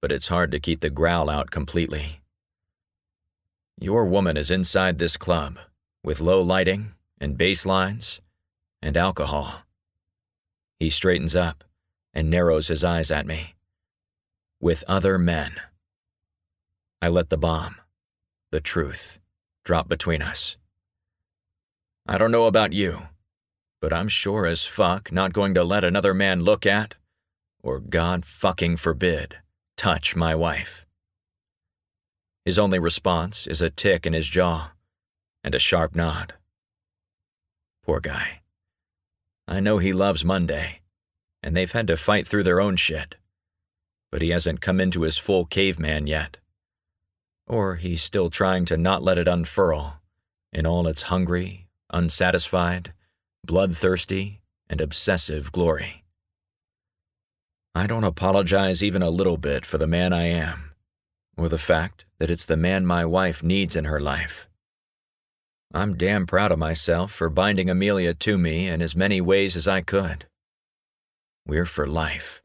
But 0.00 0.10
it's 0.10 0.28
hard 0.28 0.50
to 0.50 0.58
keep 0.58 0.80
the 0.80 0.90
growl 0.90 1.30
out 1.30 1.52
completely. 1.52 2.22
Your 3.78 4.06
woman 4.06 4.36
is 4.36 4.50
inside 4.50 4.98
this 4.98 5.16
club, 5.16 5.58
with 6.02 6.20
low 6.20 6.40
lighting 6.42 6.94
and 7.20 7.38
bass 7.38 7.64
lines 7.64 8.20
and 8.80 8.96
alcohol. 8.96 9.62
He 10.82 10.90
straightens 10.90 11.36
up 11.36 11.62
and 12.12 12.28
narrows 12.28 12.66
his 12.66 12.82
eyes 12.82 13.12
at 13.12 13.24
me. 13.24 13.54
With 14.60 14.82
other 14.88 15.16
men. 15.16 15.52
I 17.00 17.06
let 17.06 17.30
the 17.30 17.36
bomb, 17.36 17.76
the 18.50 18.60
truth, 18.60 19.20
drop 19.64 19.88
between 19.88 20.22
us. 20.22 20.56
I 22.04 22.18
don't 22.18 22.32
know 22.32 22.46
about 22.46 22.72
you, 22.72 22.98
but 23.80 23.92
I'm 23.92 24.08
sure 24.08 24.44
as 24.44 24.66
fuck 24.66 25.12
not 25.12 25.32
going 25.32 25.54
to 25.54 25.62
let 25.62 25.84
another 25.84 26.14
man 26.14 26.42
look 26.42 26.66
at, 26.66 26.96
or 27.62 27.78
God 27.78 28.24
fucking 28.24 28.76
forbid, 28.78 29.36
touch 29.76 30.16
my 30.16 30.34
wife. 30.34 30.84
His 32.44 32.58
only 32.58 32.80
response 32.80 33.46
is 33.46 33.62
a 33.62 33.70
tick 33.70 34.04
in 34.04 34.14
his 34.14 34.26
jaw 34.26 34.72
and 35.44 35.54
a 35.54 35.60
sharp 35.60 35.94
nod. 35.94 36.34
Poor 37.84 38.00
guy. 38.00 38.41
I 39.52 39.60
know 39.60 39.76
he 39.76 39.92
loves 39.92 40.24
Monday, 40.24 40.80
and 41.42 41.54
they've 41.54 41.70
had 41.70 41.86
to 41.88 41.98
fight 41.98 42.26
through 42.26 42.44
their 42.44 42.58
own 42.58 42.76
shit, 42.76 43.16
but 44.10 44.22
he 44.22 44.30
hasn't 44.30 44.62
come 44.62 44.80
into 44.80 45.02
his 45.02 45.18
full 45.18 45.44
caveman 45.44 46.06
yet. 46.06 46.38
Or 47.46 47.74
he's 47.74 48.02
still 48.02 48.30
trying 48.30 48.64
to 48.64 48.78
not 48.78 49.02
let 49.02 49.18
it 49.18 49.28
unfurl 49.28 50.00
in 50.54 50.64
all 50.64 50.88
its 50.88 51.02
hungry, 51.02 51.68
unsatisfied, 51.92 52.94
bloodthirsty, 53.44 54.40
and 54.70 54.80
obsessive 54.80 55.52
glory. 55.52 56.02
I 57.74 57.86
don't 57.86 58.04
apologize 58.04 58.82
even 58.82 59.02
a 59.02 59.10
little 59.10 59.36
bit 59.36 59.66
for 59.66 59.76
the 59.76 59.86
man 59.86 60.14
I 60.14 60.28
am, 60.28 60.72
or 61.36 61.50
the 61.50 61.58
fact 61.58 62.06
that 62.16 62.30
it's 62.30 62.46
the 62.46 62.56
man 62.56 62.86
my 62.86 63.04
wife 63.04 63.42
needs 63.42 63.76
in 63.76 63.84
her 63.84 64.00
life. 64.00 64.48
I'm 65.74 65.96
damn 65.96 66.26
proud 66.26 66.52
of 66.52 66.58
myself 66.58 67.10
for 67.10 67.30
binding 67.30 67.70
Amelia 67.70 68.12
to 68.12 68.36
me 68.36 68.68
in 68.68 68.82
as 68.82 68.94
many 68.94 69.22
ways 69.22 69.56
as 69.56 69.66
I 69.66 69.80
could. 69.80 70.26
We're 71.46 71.64
for 71.64 71.86
life. 71.86 72.42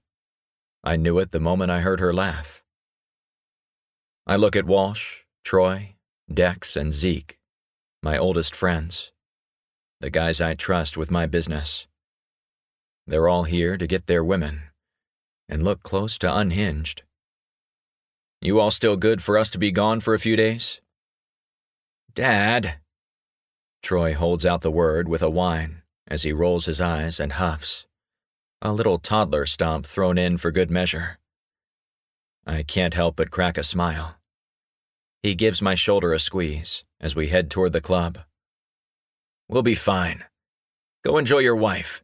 I 0.81 0.95
knew 0.95 1.19
it 1.19 1.31
the 1.31 1.39
moment 1.41 1.69
I 1.69 1.81
heard 1.81 1.99
her 1.99 2.13
laugh. 2.13 2.63
I 4.25 4.37
look 4.37 4.55
at 4.55 4.65
Walsh, 4.65 5.23
Troy, 5.43 5.95
Dex, 6.33 6.77
and 6.77 6.93
Zeke, 6.93 7.37
my 8.01 8.17
oldest 8.17 8.55
friends, 8.55 9.11
the 9.99 10.09
guys 10.09 10.39
I 10.39 10.53
trust 10.53 10.95
with 10.95 11.11
my 11.11 11.25
business. 11.25 11.85
They're 13.05 13.27
all 13.27 13.43
here 13.43 13.75
to 13.75 13.87
get 13.87 14.07
their 14.07 14.23
women 14.23 14.63
and 15.49 15.63
look 15.63 15.83
close 15.83 16.17
to 16.19 16.33
unhinged. 16.33 17.03
You 18.41 18.61
all 18.61 18.71
still 18.71 18.95
good 18.95 19.21
for 19.21 19.37
us 19.37 19.49
to 19.51 19.57
be 19.57 19.71
gone 19.71 19.99
for 19.99 20.13
a 20.13 20.19
few 20.19 20.37
days? 20.37 20.79
Dad. 22.13 22.75
Troy 23.87 24.13
holds 24.13 24.45
out 24.45 24.63
the 24.63 24.69
word 24.69 25.07
with 25.07 25.21
a 25.21 25.29
whine 25.29 25.81
as 26.09 26.23
he 26.23 26.33
rolls 26.33 26.65
his 26.65 26.81
eyes 26.81 27.21
and 27.21 27.31
huffs. 27.31 27.85
A 28.61 28.73
little 28.73 28.97
toddler 28.97 29.45
stomp 29.45 29.85
thrown 29.85 30.17
in 30.17 30.35
for 30.35 30.51
good 30.51 30.69
measure. 30.69 31.19
I 32.45 32.63
can't 32.63 32.95
help 32.95 33.15
but 33.15 33.31
crack 33.31 33.57
a 33.57 33.63
smile. 33.63 34.17
He 35.23 35.35
gives 35.35 35.61
my 35.61 35.73
shoulder 35.73 36.11
a 36.11 36.19
squeeze 36.19 36.83
as 36.99 37.15
we 37.15 37.29
head 37.29 37.49
toward 37.49 37.71
the 37.71 37.79
club. 37.79 38.19
We'll 39.47 39.63
be 39.63 39.73
fine. 39.73 40.25
Go 41.05 41.17
enjoy 41.17 41.39
your 41.39 41.55
wife. 41.55 42.03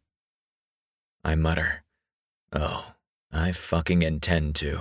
I 1.22 1.36
mutter, 1.36 1.84
Oh, 2.54 2.94
I 3.30 3.52
fucking 3.52 4.04
intend 4.04 4.56
to 4.56 4.80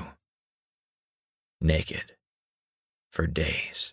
naked 1.61 2.13
for 3.11 3.27
days. 3.27 3.93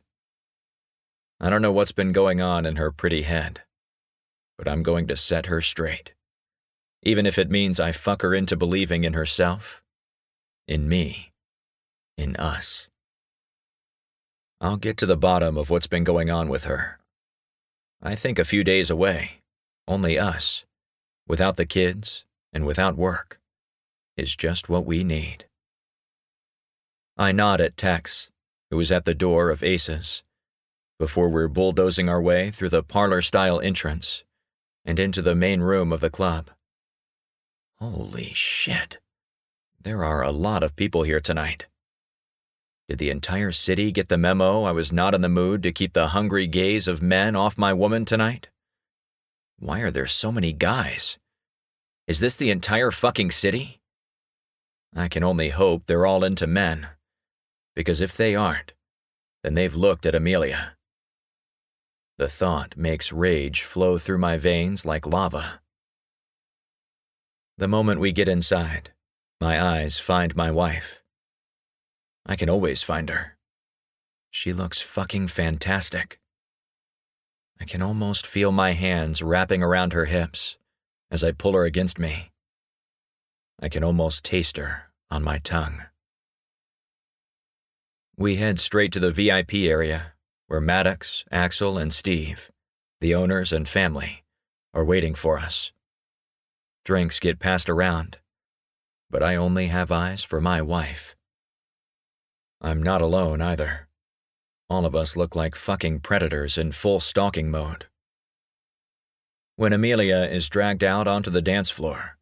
I 1.41 1.49
don't 1.49 1.61
know 1.61 1.71
what's 1.71 1.93
been 1.93 2.11
going 2.11 2.41
on 2.41 2.65
in 2.65 2.75
her 2.75 2.91
pretty 2.91 3.21
head, 3.21 3.61
but 4.57 4.67
I'm 4.67 4.83
going 4.83 5.07
to 5.07 5.15
set 5.15 5.45
her 5.45 5.61
straight, 5.61 6.13
even 7.01 7.25
if 7.25 7.37
it 7.37 7.49
means 7.49 7.79
I 7.79 7.93
fuck 7.93 8.23
her 8.23 8.35
into 8.35 8.57
believing 8.57 9.05
in 9.05 9.13
herself, 9.13 9.81
in 10.67 10.89
me, 10.89 11.31
in 12.17 12.35
us. 12.35 12.89
I'll 14.59 14.75
get 14.75 14.97
to 14.97 15.05
the 15.05 15.15
bottom 15.15 15.57
of 15.57 15.69
what's 15.69 15.87
been 15.87 16.03
going 16.03 16.29
on 16.29 16.49
with 16.49 16.65
her. 16.65 16.99
I 18.01 18.15
think 18.15 18.37
a 18.37 18.43
few 18.43 18.65
days 18.65 18.89
away, 18.89 19.39
only 19.87 20.19
us, 20.19 20.65
without 21.25 21.55
the 21.55 21.65
kids 21.65 22.25
and 22.51 22.65
without 22.65 22.97
work, 22.97 23.39
is 24.17 24.35
just 24.35 24.67
what 24.67 24.85
we 24.85 25.05
need. 25.05 25.45
I 27.17 27.31
nod 27.31 27.61
at 27.61 27.77
Tex, 27.77 28.29
who 28.69 28.79
is 28.81 28.91
at 28.91 29.05
the 29.05 29.13
door 29.13 29.49
of 29.49 29.63
Aces, 29.63 30.23
before 30.99 31.29
we're 31.29 31.47
bulldozing 31.47 32.09
our 32.09 32.21
way 32.21 32.51
through 32.51 32.69
the 32.69 32.83
parlor 32.83 33.21
style 33.21 33.59
entrance 33.61 34.23
and 34.83 34.99
into 34.99 35.21
the 35.21 35.33
main 35.33 35.61
room 35.61 35.93
of 35.93 36.01
the 36.01 36.09
club. 36.09 36.49
Holy 37.79 38.33
shit. 38.33 38.99
There 39.81 40.03
are 40.03 40.21
a 40.21 40.31
lot 40.31 40.61
of 40.61 40.75
people 40.75 41.03
here 41.03 41.21
tonight. 41.21 41.67
Did 42.89 42.97
the 42.97 43.09
entire 43.09 43.53
city 43.53 43.91
get 43.91 44.09
the 44.09 44.17
memo 44.17 44.63
I 44.63 44.71
was 44.71 44.91
not 44.91 45.15
in 45.15 45.21
the 45.21 45.29
mood 45.29 45.63
to 45.63 45.71
keep 45.71 45.93
the 45.93 46.09
hungry 46.09 46.47
gaze 46.47 46.87
of 46.87 47.01
men 47.01 47.35
off 47.35 47.57
my 47.57 47.71
woman 47.71 48.03
tonight? 48.03 48.49
Why 49.57 49.79
are 49.79 49.91
there 49.91 50.05
so 50.05 50.31
many 50.31 50.51
guys? 50.51 51.17
Is 52.07 52.19
this 52.19 52.35
the 52.35 52.51
entire 52.51 52.91
fucking 52.91 53.31
city? 53.31 53.79
I 54.95 55.07
can 55.07 55.23
only 55.23 55.49
hope 55.49 55.83
they're 55.85 56.05
all 56.05 56.23
into 56.23 56.47
men 56.47 56.87
because 57.75 58.01
if 58.01 58.17
they 58.17 58.35
aren't, 58.35 58.73
then 59.43 59.53
they've 59.53 59.75
looked 59.75 60.05
at 60.05 60.15
Amelia. 60.15 60.75
The 62.19 62.27
thought 62.27 62.75
makes 62.75 63.13
rage 63.13 63.63
flow 63.63 63.97
through 63.97 64.17
my 64.17 64.35
veins 64.35 64.85
like 64.85 65.07
lava. 65.07 65.61
The 67.57 67.69
moment 67.69 68.01
we 68.01 68.11
get 68.11 68.27
inside, 68.27 68.91
my 69.39 69.55
eyes 69.63 70.01
find 70.01 70.35
my 70.35 70.51
wife. 70.51 71.01
I 72.25 72.35
can 72.35 72.49
always 72.49 72.83
find 72.83 73.09
her. 73.09 73.37
She 74.31 74.51
looks 74.51 74.81
fucking 74.81 75.27
fantastic. 75.27 76.19
I 77.57 77.63
can 77.63 77.81
almost 77.81 78.27
feel 78.27 78.51
my 78.51 78.73
hands 78.73 79.23
wrapping 79.23 79.63
around 79.63 79.93
her 79.93 80.03
hips 80.03 80.57
as 81.09 81.23
I 81.23 81.31
pull 81.31 81.53
her 81.53 81.63
against 81.63 81.97
me. 81.97 82.33
I 83.61 83.69
can 83.69 83.81
almost 83.81 84.25
taste 84.25 84.57
her 84.57 84.91
on 85.09 85.23
my 85.23 85.37
tongue. 85.37 85.85
We 88.17 88.35
head 88.35 88.59
straight 88.59 88.91
to 88.91 88.99
the 88.99 89.09
VIP 89.09 89.53
area, 89.53 90.15
where 90.49 90.59
Maddox, 90.59 91.23
Axel, 91.31 91.77
and 91.77 91.93
Steve, 91.93 92.49
the 93.01 93.13
owners 93.13 93.53
and 93.53 93.69
family, 93.69 94.23
are 94.73 94.83
waiting 94.83 95.13
for 95.13 95.37
us. 95.37 95.71
Drinks 96.83 97.19
get 97.19 97.37
passed 97.37 97.69
around, 97.69 98.17
but 99.11 99.21
I 99.21 99.35
only 99.35 99.67
have 99.67 99.91
eyes 99.91 100.23
for 100.23 100.41
my 100.41 100.59
wife. 100.59 101.15
I'm 102.59 102.81
not 102.81 102.99
alone 102.99 103.43
either. 103.43 103.87
All 104.71 104.87
of 104.87 104.95
us 104.95 105.15
look 105.15 105.35
like 105.35 105.55
fucking 105.55 105.99
predators 105.99 106.57
in 106.57 106.71
full 106.71 106.99
stalking 106.99 107.51
mode. 107.51 107.85
When 109.55 109.71
Amelia 109.71 110.27
is 110.31 110.49
dragged 110.49 110.83
out 110.83 111.07
onto 111.07 111.29
the 111.29 111.43
dance 111.43 111.69
floor, 111.69 112.17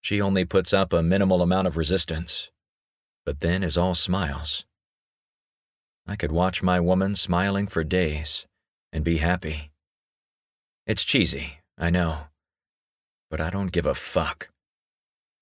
she 0.00 0.20
only 0.20 0.44
puts 0.44 0.72
up 0.72 0.92
a 0.92 1.02
minimal 1.02 1.42
amount 1.42 1.66
of 1.66 1.76
resistance, 1.76 2.52
but 3.26 3.40
then 3.40 3.64
is 3.64 3.76
all 3.76 3.96
smiles. 3.96 4.64
I 6.06 6.16
could 6.16 6.32
watch 6.32 6.62
my 6.62 6.80
woman 6.80 7.16
smiling 7.16 7.66
for 7.66 7.82
days 7.82 8.46
and 8.92 9.02
be 9.02 9.18
happy. 9.18 9.70
It's 10.86 11.02
cheesy, 11.02 11.60
I 11.78 11.88
know, 11.88 12.26
but 13.30 13.40
I 13.40 13.48
don't 13.48 13.72
give 13.72 13.86
a 13.86 13.94
fuck. 13.94 14.50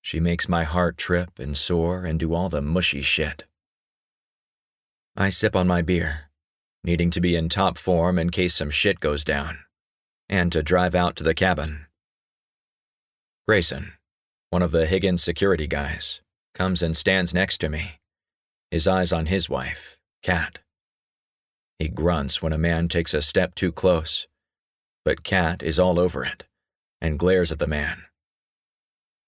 She 0.03 0.21
makes 0.21 0.49
my 0.49 0.63
heart 0.63 0.97
trip 0.97 1.39
and 1.41 1.57
soar 1.57 2.05
and 2.05 2.19
do 2.19 2.33
all 2.33 2.49
the 2.49 2.63
mushy 2.63 3.03
shit. 3.03 3.45
I 5.17 5.31
sip 5.31 5.57
on 5.57 5.67
my 5.67 5.83
beer, 5.83 6.31
needing 6.85 7.11
to 7.11 7.21
be 7.21 7.35
in 7.35 7.49
top 7.49 7.77
form 7.77 8.17
in 8.19 8.31
case 8.31 8.55
some 8.55 8.71
shit 8.71 9.01
goes 9.01 9.25
down, 9.25 9.59
and 10.29 10.53
to 10.53 10.63
drive 10.63 10.95
out 10.95 11.17
to 11.17 11.25
the 11.25 11.35
cabin. 11.35 11.87
Grayson, 13.49 13.95
one 14.51 14.63
of 14.63 14.71
the 14.71 14.87
Higgins 14.87 15.25
security 15.25 15.67
guys, 15.67 16.23
comes 16.55 16.83
and 16.83 16.97
stands 16.97 17.35
next 17.35 17.59
to 17.59 17.69
me, 17.69 17.99
his 18.71 18.87
eyes 18.87 19.13
on 19.13 19.27
his 19.27 19.51
wife 19.51 19.99
Cat. 20.23 20.61
He 21.79 21.89
grunts 21.89 22.41
when 22.41 22.53
a 22.53 22.59
man 22.59 22.89
takes 22.89 23.13
a 23.13 23.23
step 23.23 23.55
too 23.55 23.73
close, 23.73 24.29
but 25.05 25.25
Cat 25.25 25.63
is 25.63 25.79
all 25.79 25.99
over 25.99 26.25
it 26.25 26.45
and 27.01 27.19
glares 27.19 27.51
at 27.51 27.59
the 27.59 27.67
man. 27.67 28.05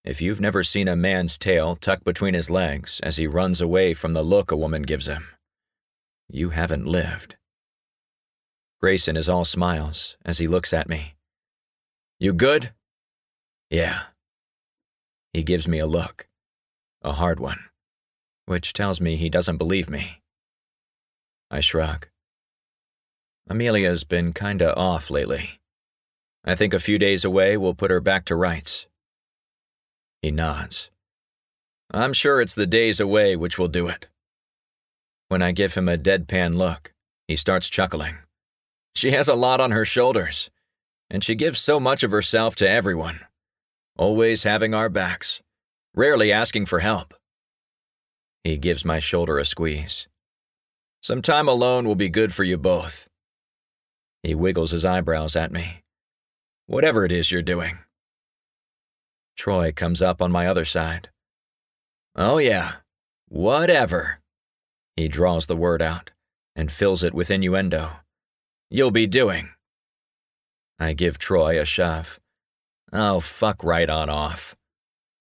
If 0.05 0.23
you've 0.23 0.41
never 0.41 0.63
seen 0.63 0.87
a 0.87 0.95
man's 0.95 1.37
tail 1.37 1.75
tucked 1.77 2.05
between 2.05 2.35
his 2.35 2.51
legs 2.51 3.01
as 3.03 3.17
he 3.17 3.27
runs 3.27 3.61
away 3.61 3.95
from 3.95 4.13
the 4.13 4.23
look 4.23 4.53
a 4.53 4.57
woman 4.57 4.83
gives 4.83 5.09
him, 5.09 5.27
you 6.29 6.51
haven't 6.51 6.87
lived. 6.87 7.37
Grayson 8.81 9.17
is 9.17 9.29
all 9.29 9.45
smiles 9.45 10.17
as 10.25 10.39
he 10.39 10.47
looks 10.47 10.73
at 10.73 10.89
me. 10.89 11.15
You 12.21 12.33
good? 12.33 12.73
Yeah. 13.71 14.03
He 15.33 15.43
gives 15.43 15.67
me 15.67 15.79
a 15.79 15.87
look, 15.87 16.29
a 17.03 17.13
hard 17.13 17.41
one, 17.41 17.59
which 18.47 18.73
tells 18.73 19.01
me 19.01 19.17
he 19.17 19.31
doesn't 19.31 19.57
believe 19.57 19.91
me. 19.91 20.21
I 21.51 21.61
shrug. 21.61 22.09
Amelia's 23.49 24.05
been 24.05 24.33
kinda 24.33 24.75
off 24.75 25.11
lately. 25.11 25.61
I 26.45 26.55
think 26.55 26.75
a 26.75 26.79
few 26.79 26.99
days 26.99 27.25
away 27.25 27.57
will 27.57 27.75
put 27.75 27.91
her 27.91 28.01
back 28.01 28.25
to 28.27 28.37
rights. 28.37 28.87
He 30.23 30.31
nods. 30.31 30.91
I'm 31.91 32.13
sure 32.13 32.41
it's 32.41 32.55
the 32.55 32.67
days 32.67 33.01
away 33.01 33.37
which 33.37 33.59
will 33.59 33.69
do 33.69 33.89
it. 33.89 34.09
When 35.29 35.43
I 35.43 35.53
give 35.53 35.75
him 35.75 35.89
a 35.89 35.99
deadpan 35.99 36.57
look, 36.57 36.93
he 37.29 37.37
starts 37.37 37.69
chuckling. 37.69 38.17
She 38.95 39.11
has 39.11 39.29
a 39.29 39.35
lot 39.35 39.61
on 39.61 39.71
her 39.71 39.85
shoulders, 39.85 40.51
and 41.11 41.25
she 41.25 41.35
gives 41.35 41.61
so 41.61 41.81
much 41.81 42.03
of 42.03 42.11
herself 42.11 42.57
to 42.57 42.69
everyone, 42.69 43.21
always 43.97 44.45
having 44.45 44.75
our 44.75 44.89
backs, 44.89 45.43
rarely 45.95 46.33
asking 46.33 46.67
for 46.67 46.81
help. 46.81 47.15
He 48.43 48.57
gives 48.57 48.85
my 48.85 48.99
shoulder 48.99 49.39
a 49.39 49.45
squeeze. 49.45 50.07
Some 51.05 51.21
time 51.21 51.49
alone 51.49 51.87
will 51.87 51.97
be 51.97 52.09
good 52.09 52.33
for 52.33 52.45
you 52.45 52.57
both. 52.57 53.11
He 54.23 54.35
wiggles 54.35 54.71
his 54.71 54.87
eyebrows 54.87 55.37
at 55.37 55.53
me. 55.53 55.83
Whatever 56.65 57.05
it 57.05 57.13
is 57.13 57.31
you're 57.31 57.43
doing. 57.43 57.77
Troy 59.37 59.71
comes 59.71 60.01
up 60.01 60.23
on 60.23 60.33
my 60.33 60.47
other 60.47 60.65
side. 60.65 61.11
Oh, 62.17 62.39
yeah, 62.39 62.77
whatever. 63.29 64.23
He 64.97 65.09
draws 65.09 65.45
the 65.45 65.59
word 65.59 65.83
out 65.83 66.13
and 66.57 66.73
fills 66.73 67.03
it 67.03 67.13
with 67.13 67.31
innuendo. 67.31 67.97
You'll 68.71 68.91
be 68.91 69.07
doing. 69.07 69.51
I 70.79 70.95
give 70.95 71.19
Troy 71.19 71.61
a 71.61 71.67
shove. 71.67 72.19
Oh, 72.95 73.21
fuck 73.21 73.63
right 73.63 73.91
on 73.91 74.09
off. 74.09 74.57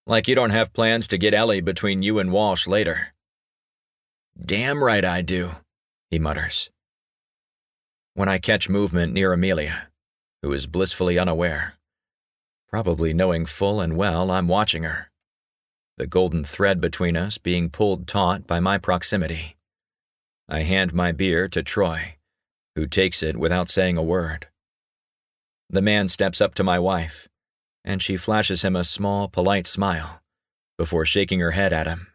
Like 0.06 0.28
you 0.28 0.34
don't 0.34 0.48
have 0.48 0.72
plans 0.72 1.06
to 1.08 1.18
get 1.18 1.34
Ellie 1.34 1.60
between 1.60 2.02
you 2.02 2.18
and 2.18 2.32
Walsh 2.32 2.66
later. 2.66 3.08
Damn 4.42 4.82
right 4.82 5.04
I 5.04 5.20
do, 5.20 5.56
he 6.10 6.18
mutters. 6.18 6.70
When 8.14 8.28
I 8.28 8.38
catch 8.38 8.68
movement 8.68 9.12
near 9.12 9.32
Amelia, 9.32 9.88
who 10.42 10.52
is 10.52 10.66
blissfully 10.66 11.18
unaware, 11.18 11.74
probably 12.68 13.12
knowing 13.12 13.46
full 13.46 13.80
and 13.80 13.96
well 13.96 14.30
I'm 14.30 14.46
watching 14.46 14.84
her, 14.84 15.10
the 15.96 16.06
golden 16.06 16.44
thread 16.44 16.80
between 16.80 17.16
us 17.16 17.38
being 17.38 17.70
pulled 17.70 18.06
taut 18.06 18.46
by 18.46 18.60
my 18.60 18.78
proximity. 18.78 19.56
I 20.48 20.60
hand 20.60 20.92
my 20.92 21.12
beer 21.12 21.48
to 21.48 21.62
Troy, 21.62 22.16
who 22.74 22.86
takes 22.86 23.22
it 23.22 23.36
without 23.36 23.68
saying 23.68 23.96
a 23.96 24.02
word. 24.02 24.48
The 25.70 25.82
man 25.82 26.08
steps 26.08 26.40
up 26.40 26.54
to 26.54 26.64
my 26.64 26.78
wife, 26.78 27.28
and 27.84 28.02
she 28.02 28.16
flashes 28.16 28.62
him 28.62 28.76
a 28.76 28.84
small, 28.84 29.28
polite 29.28 29.66
smile 29.66 30.20
before 30.76 31.04
shaking 31.04 31.40
her 31.40 31.52
head 31.52 31.72
at 31.72 31.86
him. 31.86 32.08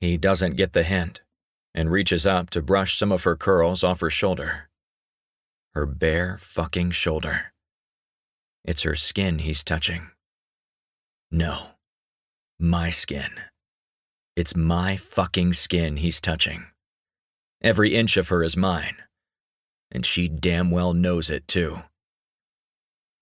He 0.00 0.16
doesn't 0.16 0.56
get 0.56 0.72
the 0.72 0.82
hint 0.82 1.20
and 1.76 1.90
reaches 1.90 2.24
up 2.24 2.48
to 2.50 2.62
brush 2.62 2.98
some 2.98 3.12
of 3.12 3.24
her 3.24 3.36
curls 3.36 3.84
off 3.84 4.00
her 4.00 4.10
shoulder. 4.10 4.70
Her 5.74 5.84
bare 5.84 6.38
fucking 6.38 6.92
shoulder. 6.92 7.52
It's 8.64 8.82
her 8.82 8.94
skin 8.94 9.40
he's 9.40 9.62
touching. 9.62 10.08
No, 11.30 11.72
my 12.58 12.88
skin. 12.88 13.30
It's 14.34 14.56
my 14.56 14.96
fucking 14.96 15.52
skin 15.52 15.98
he's 15.98 16.20
touching. 16.20 16.66
Every 17.62 17.94
inch 17.94 18.16
of 18.16 18.28
her 18.28 18.42
is 18.42 18.56
mine. 18.56 18.96
And 19.92 20.04
she 20.04 20.28
damn 20.28 20.70
well 20.70 20.94
knows 20.94 21.30
it, 21.30 21.46
too. 21.46 21.78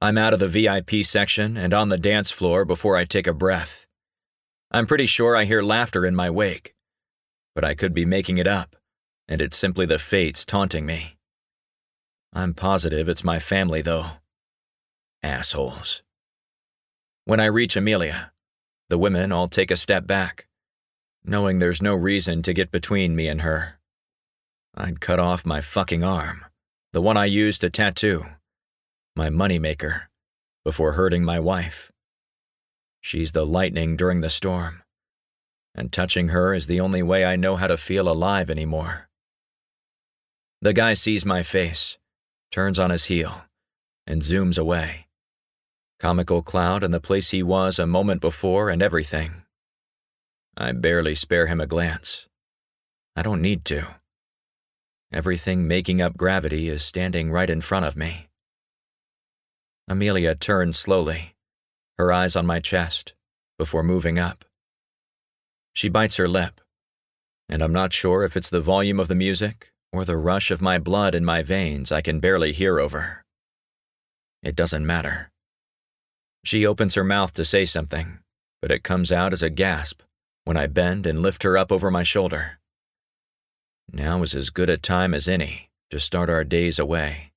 I'm 0.01 0.17
out 0.17 0.33
of 0.33 0.41
the 0.41 0.49
VIP 0.49 1.05
section 1.05 1.57
and 1.57 1.75
on 1.75 1.89
the 1.89 1.99
dance 1.99 2.31
floor 2.31 2.65
before 2.65 2.97
I 2.97 3.05
take 3.05 3.27
a 3.27 3.35
breath. 3.35 3.87
I'm 4.71 4.87
pretty 4.87 5.07
sure 5.07 5.37
I 5.37 5.45
hear 5.45 5.63
laughter 5.63 6.07
in 6.07 6.15
my 6.15 6.31
wake. 6.31 6.75
But 7.55 7.65
I 7.65 7.75
could 7.75 7.95
be 7.95 8.05
making 8.05 8.39
it 8.39 8.47
up, 8.47 8.77
and 9.29 9.41
it's 9.41 9.57
simply 9.57 9.87
the 9.87 9.99
fates 9.99 10.45
taunting 10.45 10.87
me. 10.87 11.17
I'm 12.33 12.55
positive 12.55 13.09
it's 13.09 13.25
my 13.25 13.39
family, 13.39 13.81
though. 13.81 14.07
Assholes. 15.23 16.03
When 17.25 17.41
I 17.41 17.47
reach 17.47 17.77
Amelia, 17.77 18.33
the 18.91 18.99
women 18.99 19.33
all 19.33 19.49
take 19.49 19.71
a 19.71 19.77
step 19.77 20.07
back, 20.07 20.47
knowing 21.25 21.59
there's 21.59 21.81
no 21.81 21.95
reason 21.95 22.43
to 22.43 22.53
get 22.53 22.71
between 22.71 23.17
me 23.17 23.29
and 23.29 23.41
her. 23.41 23.79
I'd 24.75 25.01
cut 25.01 25.19
off 25.19 25.47
my 25.47 25.61
fucking 25.61 26.05
arm, 26.05 26.45
the 26.93 27.01
one 27.01 27.17
I 27.17 27.25
used 27.25 27.63
to 27.63 27.71
tattoo, 27.71 28.27
my 29.17 29.31
moneymaker, 29.31 30.03
before 30.65 30.93
hurting 30.93 31.25
my 31.25 31.41
wife. 31.41 31.91
She's 33.01 33.33
the 33.33 33.47
lightning 33.47 33.97
during 33.97 34.21
the 34.21 34.29
storm, 34.29 34.83
and 35.75 35.93
touching 35.93 36.29
her 36.29 36.55
is 36.55 36.67
the 36.67 36.81
only 36.81 37.03
way 37.03 37.25
I 37.25 37.37
know 37.37 37.57
how 37.57 37.67
to 37.67 37.77
feel 37.77 38.09
alive 38.09 38.51
anymore. 38.51 39.09
The 40.63 40.73
guy 40.73 40.95
sees 40.95 41.27
my 41.27 41.43
face, 41.43 41.99
turns 42.51 42.79
on 42.79 42.91
his 42.91 43.07
heel, 43.07 43.45
and 44.07 44.23
zooms 44.23 44.59
away. 44.59 45.07
Comical 45.99 46.43
cloud 46.43 46.85
and 46.85 46.93
the 46.93 47.01
place 47.01 47.31
he 47.31 47.43
was 47.43 47.79
a 47.79 47.87
moment 47.87 48.21
before 48.21 48.71
and 48.71 48.83
everything. 48.83 49.43
I 50.57 50.73
barely 50.73 51.15
spare 51.15 51.49
him 51.49 51.61
a 51.61 51.67
glance. 51.67 52.29
I 53.17 53.23
don't 53.23 53.43
need 53.43 53.65
to. 53.67 53.97
Everything 55.13 55.67
making 55.67 56.01
up 56.01 56.17
gravity 56.17 56.69
is 56.69 56.85
standing 56.85 57.31
right 57.31 57.51
in 57.51 57.61
front 57.61 57.87
of 57.87 57.97
me. 57.97 58.29
Amelia 59.87 60.35
turns 60.35 60.79
slowly, 60.79 61.35
her 61.99 62.13
eyes 62.13 62.37
on 62.37 62.47
my 62.47 62.59
chest, 62.59 63.13
before 63.59 63.83
moving 63.83 64.19
up. 64.19 64.45
She 65.75 65.89
bites 65.89 66.17
her 66.17 66.29
lip, 66.29 66.61
and 67.49 67.63
I'm 67.63 67.73
not 67.73 67.93
sure 67.93 68.25
if 68.25 68.37
it's 68.37 68.49
the 68.49 68.61
volume 68.61 69.01
of 69.01 69.09
the 69.09 69.15
music 69.15 69.73
or 69.93 70.05
the 70.05 70.17
rush 70.17 70.51
of 70.51 70.63
my 70.63 70.79
blood 70.79 71.15
in 71.15 71.25
my 71.25 71.43
veins 71.43 71.93
I 71.93 72.01
can 72.01 72.21
barely 72.21 72.53
hear 72.53 72.81
over. 72.81 73.25
It 74.43 74.57
doesn't 74.57 74.87
matter. 74.87 75.31
She 76.45 76.67
opens 76.67 76.95
her 76.95 77.05
mouth 77.05 77.33
to 77.35 77.45
say 77.45 77.65
something, 77.65 78.19
but 78.61 78.71
it 78.71 78.85
comes 78.85 79.11
out 79.11 79.33
as 79.33 79.43
a 79.43 79.51
gasp 79.51 80.03
when 80.45 80.57
I 80.57 80.67
bend 80.67 81.07
and 81.07 81.23
lift 81.23 81.43
her 81.43 81.57
up 81.57 81.73
over 81.73 81.91
my 81.91 82.03
shoulder. 82.03 82.59
Now 83.93 84.23
is 84.23 84.35
as 84.35 84.51
good 84.51 84.71
a 84.71 84.77
time 84.77 85.15
as 85.15 85.29
any 85.29 85.71
to 85.91 85.99
start 85.99 86.29
our 86.29 86.45
days 86.45 86.79
away. 86.79 87.33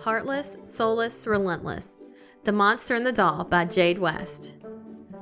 Heartless, 0.00 0.56
Soulless, 0.62 1.26
Relentless 1.26 2.02
The 2.44 2.52
Monster 2.52 2.94
and 2.94 3.06
the 3.06 3.12
Doll 3.12 3.44
by 3.44 3.64
Jade 3.64 3.98
West. 3.98 4.52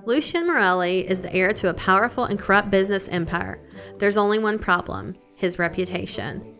Lucien 0.07 0.47
Morelli 0.47 1.01
is 1.01 1.21
the 1.21 1.35
heir 1.35 1.53
to 1.53 1.69
a 1.69 1.75
powerful 1.75 2.23
and 2.23 2.39
corrupt 2.39 2.71
business 2.71 3.09
empire. 3.09 3.61
There's 3.99 4.17
only 4.17 4.39
one 4.39 4.61
problem 4.61 5.17
his 5.35 5.59
reputation. 5.59 6.55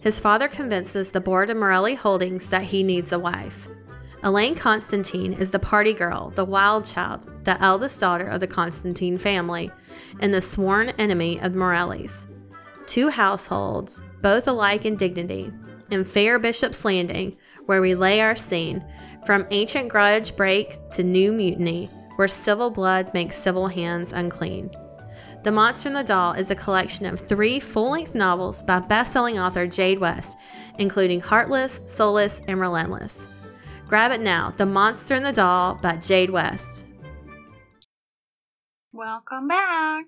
His 0.00 0.20
father 0.20 0.46
convinces 0.46 1.10
the 1.10 1.20
board 1.20 1.50
of 1.50 1.56
Morelli 1.56 1.96
Holdings 1.96 2.48
that 2.50 2.62
he 2.62 2.84
needs 2.84 3.10
a 3.10 3.18
wife. 3.18 3.68
Elaine 4.22 4.54
Constantine 4.54 5.32
is 5.32 5.50
the 5.50 5.58
party 5.58 5.92
girl, 5.92 6.30
the 6.30 6.44
wild 6.44 6.84
child, 6.84 7.28
the 7.44 7.60
eldest 7.60 7.98
daughter 8.00 8.28
of 8.28 8.38
the 8.38 8.46
Constantine 8.46 9.18
family, 9.18 9.72
and 10.20 10.32
the 10.32 10.40
sworn 10.40 10.90
enemy 10.90 11.40
of 11.40 11.56
Morelli's. 11.56 12.28
Two 12.86 13.08
households, 13.08 14.04
both 14.22 14.46
alike 14.46 14.84
in 14.84 14.94
dignity, 14.94 15.52
in 15.90 16.04
fair 16.04 16.38
Bishop's 16.38 16.84
Landing, 16.84 17.36
where 17.66 17.82
we 17.82 17.96
lay 17.96 18.20
our 18.20 18.36
scene, 18.36 18.84
from 19.26 19.44
ancient 19.50 19.88
grudge 19.88 20.36
break 20.36 20.78
to 20.92 21.02
new 21.02 21.32
mutiny, 21.32 21.90
where 22.22 22.28
civil 22.28 22.70
blood 22.70 23.12
makes 23.12 23.34
civil 23.34 23.66
hands 23.66 24.12
unclean. 24.12 24.70
The 25.42 25.50
Monster 25.50 25.88
and 25.88 25.96
the 25.96 26.04
Doll 26.04 26.34
is 26.34 26.52
a 26.52 26.54
collection 26.54 27.04
of 27.04 27.18
three 27.18 27.58
full 27.58 27.90
length 27.90 28.14
novels 28.14 28.62
by 28.62 28.78
best 28.78 29.12
selling 29.12 29.40
author 29.40 29.66
Jade 29.66 29.98
West, 29.98 30.38
including 30.78 31.18
Heartless, 31.18 31.80
Soulless, 31.86 32.40
and 32.46 32.60
Relentless. 32.60 33.26
Grab 33.88 34.12
it 34.12 34.20
now 34.20 34.52
The 34.52 34.66
Monster 34.66 35.16
and 35.16 35.26
the 35.26 35.32
Doll 35.32 35.74
by 35.82 35.96
Jade 35.96 36.30
West. 36.30 36.86
Welcome 38.92 39.48
back. 39.48 40.04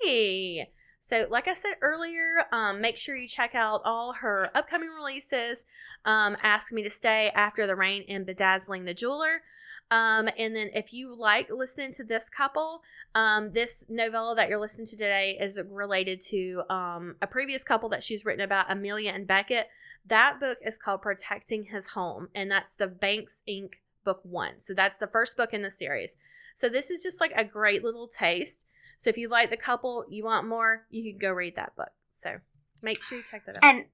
Hey! 0.00 0.70
So, 1.00 1.26
like 1.30 1.48
I 1.48 1.54
said 1.54 1.74
earlier, 1.82 2.44
um, 2.50 2.80
make 2.80 2.96
sure 2.96 3.14
you 3.14 3.28
check 3.28 3.54
out 3.54 3.82
all 3.84 4.14
her 4.22 4.50
upcoming 4.54 4.88
releases. 4.88 5.66
Um, 6.06 6.34
Ask 6.42 6.72
Me 6.72 6.82
to 6.82 6.90
Stay, 6.90 7.30
After 7.34 7.66
the 7.66 7.76
Rain, 7.76 8.06
and 8.08 8.26
Bedazzling 8.26 8.86
the 8.86 8.94
Jeweler. 8.94 9.42
Um, 9.90 10.28
and 10.38 10.54
then, 10.54 10.68
if 10.74 10.92
you 10.92 11.16
like 11.18 11.48
listening 11.50 11.92
to 11.92 12.04
this 12.04 12.28
couple, 12.28 12.82
um, 13.14 13.52
this 13.52 13.86
novella 13.88 14.34
that 14.36 14.48
you're 14.48 14.60
listening 14.60 14.86
to 14.86 14.96
today 14.96 15.36
is 15.40 15.60
related 15.70 16.20
to 16.28 16.62
um, 16.68 17.16
a 17.22 17.26
previous 17.26 17.64
couple 17.64 17.88
that 17.90 18.02
she's 18.02 18.24
written 18.24 18.44
about, 18.44 18.70
Amelia 18.70 19.12
and 19.14 19.26
Beckett. 19.26 19.68
That 20.04 20.38
book 20.40 20.58
is 20.62 20.78
called 20.78 21.02
Protecting 21.02 21.64
His 21.64 21.88
Home, 21.88 22.28
and 22.34 22.50
that's 22.50 22.76
the 22.76 22.86
Banks 22.86 23.42
Inc. 23.48 23.74
book 24.04 24.20
one. 24.22 24.60
So 24.60 24.74
that's 24.74 24.98
the 24.98 25.06
first 25.06 25.36
book 25.36 25.52
in 25.52 25.62
the 25.62 25.70
series. 25.70 26.16
So 26.54 26.68
this 26.68 26.90
is 26.90 27.02
just 27.02 27.20
like 27.20 27.32
a 27.36 27.44
great 27.44 27.82
little 27.84 28.08
taste. 28.08 28.66
So 28.96 29.10
if 29.10 29.16
you 29.16 29.30
like 29.30 29.50
the 29.50 29.56
couple, 29.56 30.04
you 30.08 30.24
want 30.24 30.46
more, 30.46 30.86
you 30.90 31.12
can 31.12 31.18
go 31.18 31.32
read 31.32 31.56
that 31.56 31.76
book. 31.76 31.92
So 32.14 32.38
make 32.82 33.02
sure 33.02 33.18
you 33.18 33.24
check 33.24 33.46
that 33.46 33.56
out. 33.56 33.64
And 33.64 33.86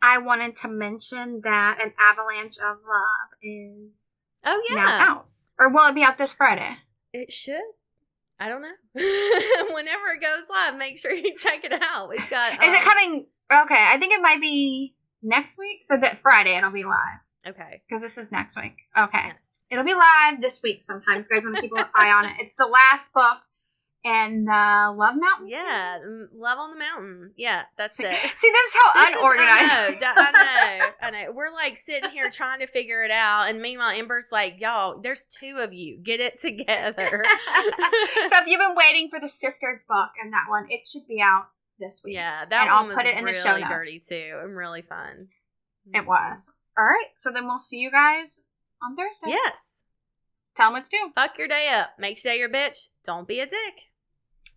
I 0.00 0.18
wanted 0.18 0.56
to 0.56 0.68
mention 0.68 1.40
that 1.42 1.78
An 1.82 1.92
Avalanche 1.98 2.58
of 2.58 2.78
Love 2.86 3.30
is 3.42 4.18
oh 4.44 4.62
now 4.70 4.76
yeah, 4.76 5.06
out. 5.08 5.26
Or 5.58 5.70
will 5.70 5.88
it 5.88 5.94
be 5.94 6.02
out 6.02 6.18
this 6.18 6.32
Friday? 6.32 6.76
It 7.12 7.32
should. 7.32 7.60
I 8.38 8.48
don't 8.50 8.60
know. 8.62 8.68
Whenever 9.74 10.08
it 10.14 10.20
goes 10.20 10.44
live, 10.50 10.76
make 10.78 10.98
sure 10.98 11.12
you 11.12 11.34
check 11.34 11.64
it 11.64 11.72
out. 11.72 12.08
We've 12.10 12.28
got. 12.28 12.52
Is 12.64 12.72
it 12.74 12.82
um, 12.82 12.84
coming? 12.84 13.26
Okay, 13.50 13.74
I 13.88 13.96
think 13.98 14.12
it 14.12 14.20
might 14.20 14.40
be 14.40 14.94
next 15.22 15.58
week. 15.58 15.82
So 15.82 15.96
that 15.96 16.18
Friday 16.20 16.54
it'll 16.56 16.70
be 16.70 16.84
live 16.84 17.20
Okay. 17.46 17.80
because 17.88 18.02
this 18.02 18.18
is 18.18 18.30
next 18.30 18.56
week. 18.56 18.76
Okay, 18.96 19.18
Yes. 19.28 19.64
it'll 19.70 19.84
be 19.84 19.94
live 19.94 20.40
this 20.42 20.60
week 20.62 20.82
sometime. 20.82 21.18
If 21.22 21.26
you 21.30 21.36
guys 21.36 21.44
want 21.44 21.56
to 21.56 21.62
keep 21.62 21.72
an 21.76 21.84
eye 21.94 22.10
on 22.10 22.26
it, 22.26 22.32
it's 22.40 22.56
the 22.56 22.66
last 22.66 23.12
book 23.14 23.38
in 24.06 24.44
the 24.44 24.94
Love 24.96 25.16
Mountain. 25.16 25.48
Yeah. 25.48 25.98
mm, 26.06 26.26
Love 26.32 26.58
on 26.60 26.70
the 26.70 26.78
Mountain. 26.78 27.32
Yeah, 27.36 27.62
that's 27.76 27.98
it. 28.00 28.06
See, 28.06 28.50
this 28.50 28.66
is 28.66 28.76
how 28.80 28.92
This 28.94 29.10
is- 29.10 29.16
unorganized. 29.20 29.72
I 29.72 29.96
know, 30.00 30.12
I 30.16 30.78
know. 30.78 30.92
I 31.02 31.10
know. 31.24 31.32
We're 31.32 31.52
like 31.52 31.76
sitting 31.76 32.10
here 32.10 32.30
trying 32.30 32.60
to 32.60 32.66
figure 32.68 33.02
it 33.02 33.10
out, 33.10 33.50
and 33.50 33.60
meanwhile, 33.60 33.90
Ember's 33.94 34.28
like, 34.30 34.60
"Y'all, 34.60 35.00
there's 35.00 35.24
two 35.24 35.60
of 35.62 35.74
you. 35.74 35.98
Get 36.02 36.20
it 36.20 36.38
together." 36.38 37.24
so 38.28 38.36
if 38.38 38.46
you've 38.46 38.60
been 38.60 38.76
waiting 38.76 39.08
for 39.10 39.18
the 39.20 39.28
sisters 39.28 39.84
book 39.88 40.10
and 40.22 40.32
that 40.32 40.44
one, 40.48 40.66
it 40.68 40.86
should 40.86 41.06
be 41.08 41.20
out 41.20 41.46
this 41.80 42.02
week. 42.04 42.14
yeah, 42.14 42.44
that 42.46 42.62
And 42.62 42.70
one 42.70 42.78
I'll 42.78 42.86
was 42.86 42.94
put 42.94 43.06
it 43.06 43.18
in 43.18 43.24
the 43.24 43.32
really 43.32 43.42
show 43.42 43.56
notes. 43.58 43.68
dirty 43.68 44.00
too, 44.08 44.38
and 44.42 44.56
really 44.56 44.82
fun. 44.82 45.28
It 45.92 46.06
was. 46.06 46.52
All 46.78 46.84
right. 46.84 47.08
So 47.14 47.30
then 47.32 47.46
we'll 47.46 47.58
see 47.58 47.78
you 47.78 47.90
guys 47.90 48.42
on 48.82 48.96
Thursday. 48.96 49.28
Yes. 49.30 49.84
Tell 50.56 50.66
them 50.68 50.74
what 50.74 50.84
to 50.84 50.90
do. 50.90 51.10
Fuck 51.14 51.38
your 51.38 51.48
day 51.48 51.68
up. 51.74 51.90
Make 51.98 52.16
today 52.16 52.38
your 52.38 52.48
bitch. 52.48 52.88
Don't 53.04 53.28
be 53.28 53.40
a 53.40 53.46
dick. 53.46 53.74